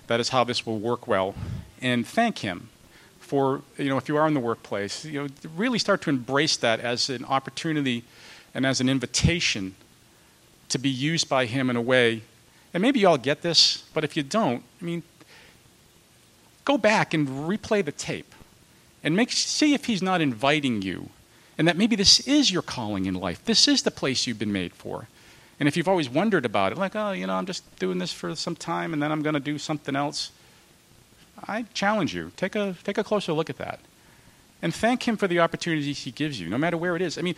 That 0.09 0.21
is 0.21 0.31
how 0.31 0.45
this 0.45 0.67
will 0.67 0.79
work 0.79 1.07
well. 1.07 1.35
And 1.81 2.07
thank 2.07 2.39
Him 2.39 2.69
for, 3.31 3.63
you 3.79 3.89
know, 3.89 3.97
if 3.97 4.09
you 4.09 4.17
are 4.17 4.27
in 4.27 4.35
the 4.35 4.41
workplace, 4.41 5.05
you 5.05 5.23
know, 5.23 5.29
really 5.55 5.79
start 5.79 6.03
to 6.03 6.11
embrace 6.11 6.57
that 6.57 6.81
as 6.81 7.09
an 7.09 7.25
opportunity 7.27 8.03
and 8.55 8.67
as 8.67 8.81
an 8.81 8.89
invitation 8.89 9.77
to 10.69 10.79
be 10.79 10.89
used 10.89 11.29
by 11.29 11.47
Him 11.47 11.71
in 11.71 11.77
a 11.77 11.81
way. 11.81 12.23
And 12.75 12.83
maybe 12.83 12.99
you 12.99 13.07
all 13.07 13.17
get 13.17 13.43
this, 13.43 13.85
but 13.95 14.03
if 14.03 14.17
you 14.17 14.25
don't, 14.25 14.65
I 14.83 14.85
mean, 14.85 15.05
go 16.65 16.77
back 16.77 17.15
and 17.15 17.29
replay 17.29 17.85
the 17.85 17.93
tape 17.93 18.35
and 19.05 19.15
make, 19.15 19.31
see 19.31 19.75
if 19.75 19.85
he's 19.85 20.03
not 20.03 20.21
inviting 20.21 20.83
you 20.83 21.11
and 21.57 21.69
that 21.69 21.77
maybe 21.77 21.95
this 21.95 22.19
is 22.27 22.51
your 22.51 22.63
calling 22.63 23.07
in 23.07 23.15
life. 23.15 23.45
This 23.45 23.69
is 23.69 23.83
the 23.83 23.93
place 23.93 24.27
you've 24.27 24.41
been 24.41 24.53
made 24.53 24.75
for. 24.75 25.07
And 25.61 25.69
if 25.69 25.77
you've 25.77 25.89
always 25.89 26.11
wondered 26.11 26.45
about 26.45 26.73
it, 26.73 26.79
like, 26.79 26.97
oh, 26.97 27.13
you 27.13 27.29
know, 27.29 27.35
I'm 27.35 27.47
just 27.47 27.79
doing 27.79 27.99
this 27.99 28.13
for 28.13 28.35
some 28.35 28.57
time 28.57 28.93
and 28.93 29.01
then 29.01 29.13
I'm 29.13 29.23
going 29.23 29.35
to 29.35 29.41
do 29.41 29.57
something 29.57 29.95
else, 29.95 30.33
I 31.47 31.65
challenge 31.75 32.15
you. 32.15 32.33
Take 32.37 32.55
a, 32.55 32.77
take 32.85 32.99
a 32.99 33.05
closer 33.05 33.33
look 33.33 33.51
at 33.51 33.59
that. 33.59 33.81
And 34.63 34.75
thank 34.75 35.07
Him 35.07 35.17
for 35.17 35.27
the 35.27 35.41
opportunities 35.41 36.05
He 36.05 36.11
gives 36.11 36.41
you, 36.41 36.49
no 36.49 36.59
matter 36.59 36.77
where 36.77 36.97
it 36.97 37.03
is. 37.03 37.19
I 37.19 37.23
mean, 37.23 37.35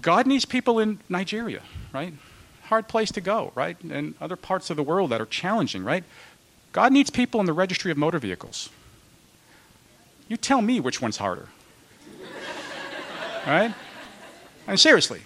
God 0.00 0.26
needs 0.26 0.44
people 0.44 0.78
in 0.78 0.98
Nigeria, 1.08 1.62
right? 1.92 2.14
Hard 2.64 2.88
place 2.88 3.10
to 3.12 3.20
go, 3.20 3.52
right? 3.54 3.80
And 3.82 4.14
other 4.20 4.36
parts 4.36 4.70
of 4.70 4.76
the 4.76 4.82
world 4.82 5.10
that 5.10 5.20
are 5.20 5.26
challenging, 5.26 5.84
right? 5.84 6.04
God 6.72 6.92
needs 6.92 7.10
people 7.10 7.40
in 7.40 7.46
the 7.46 7.52
registry 7.52 7.90
of 7.90 7.98
motor 7.98 8.18
vehicles. 8.18 8.70
You 10.28 10.36
tell 10.36 10.62
me 10.62 10.80
which 10.80 11.02
one's 11.02 11.18
harder. 11.18 11.48
right? 13.46 13.74
And 14.66 14.78
seriously, 14.80 15.22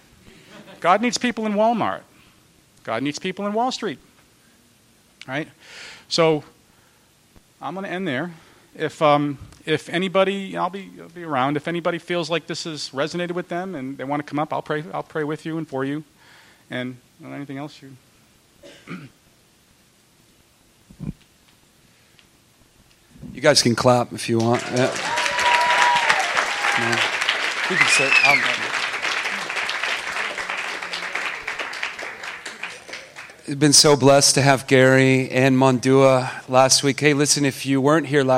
God 0.80 1.01
needs 1.01 1.18
people 1.18 1.47
in 1.47 1.53
Walmart. 1.53 2.03
God 2.84 3.03
needs 3.03 3.18
people 3.18 3.47
in 3.47 3.53
Wall 3.53 3.70
Street. 3.70 3.99
Right? 5.26 5.49
So 6.09 6.44
I'm 7.67 7.75
going 7.75 7.85
to 7.85 7.91
end 7.91 8.07
there. 8.07 8.33
If, 8.77 9.03
um, 9.03 9.39
if 9.64 9.89
anybody, 9.89 10.57
I'll 10.57 10.71
be, 10.71 10.89
I'll 11.01 11.09
be 11.09 11.25
around. 11.25 11.57
If 11.57 11.67
anybody 11.67 11.99
feels 11.99 12.31
like 12.31 12.47
this 12.47 12.62
has 12.62 12.91
resonated 12.91 13.33
with 13.33 13.49
them 13.49 13.75
and 13.75 13.99
they 13.99 14.05
want 14.05 14.25
to 14.25 14.31
come 14.31 14.39
up, 14.39 14.53
I'll 14.53 14.62
pray, 14.62 14.85
I'll 14.95 15.03
pray 15.03 15.25
with 15.25 15.45
you 15.45 15.59
and 15.59 15.67
for 15.67 15.85
you. 15.85 16.05
And 16.71 16.99
anything 17.25 17.59
else 17.59 17.83
you. 17.83 17.97
You 23.33 23.41
guys 23.41 23.62
can 23.62 23.75
clap 23.75 24.12
if 24.12 24.29
you 24.29 24.39
want. 24.39 24.62
Yeah. 24.62 24.87
No. 26.79 26.91
You 27.69 27.77
can 27.77 27.89
sit. 27.89 28.12
Been 33.55 33.72
so 33.72 33.97
blessed 33.97 34.34
to 34.34 34.42
have 34.42 34.66
Gary 34.66 35.30
and 35.30 35.57
Mondua 35.57 36.49
last 36.49 36.82
week. 36.82 36.99
Hey, 36.99 37.14
listen, 37.14 37.44
if 37.44 37.64
you 37.64 37.80
weren't 37.80 38.09
here 38.09 38.24
last 38.24 38.34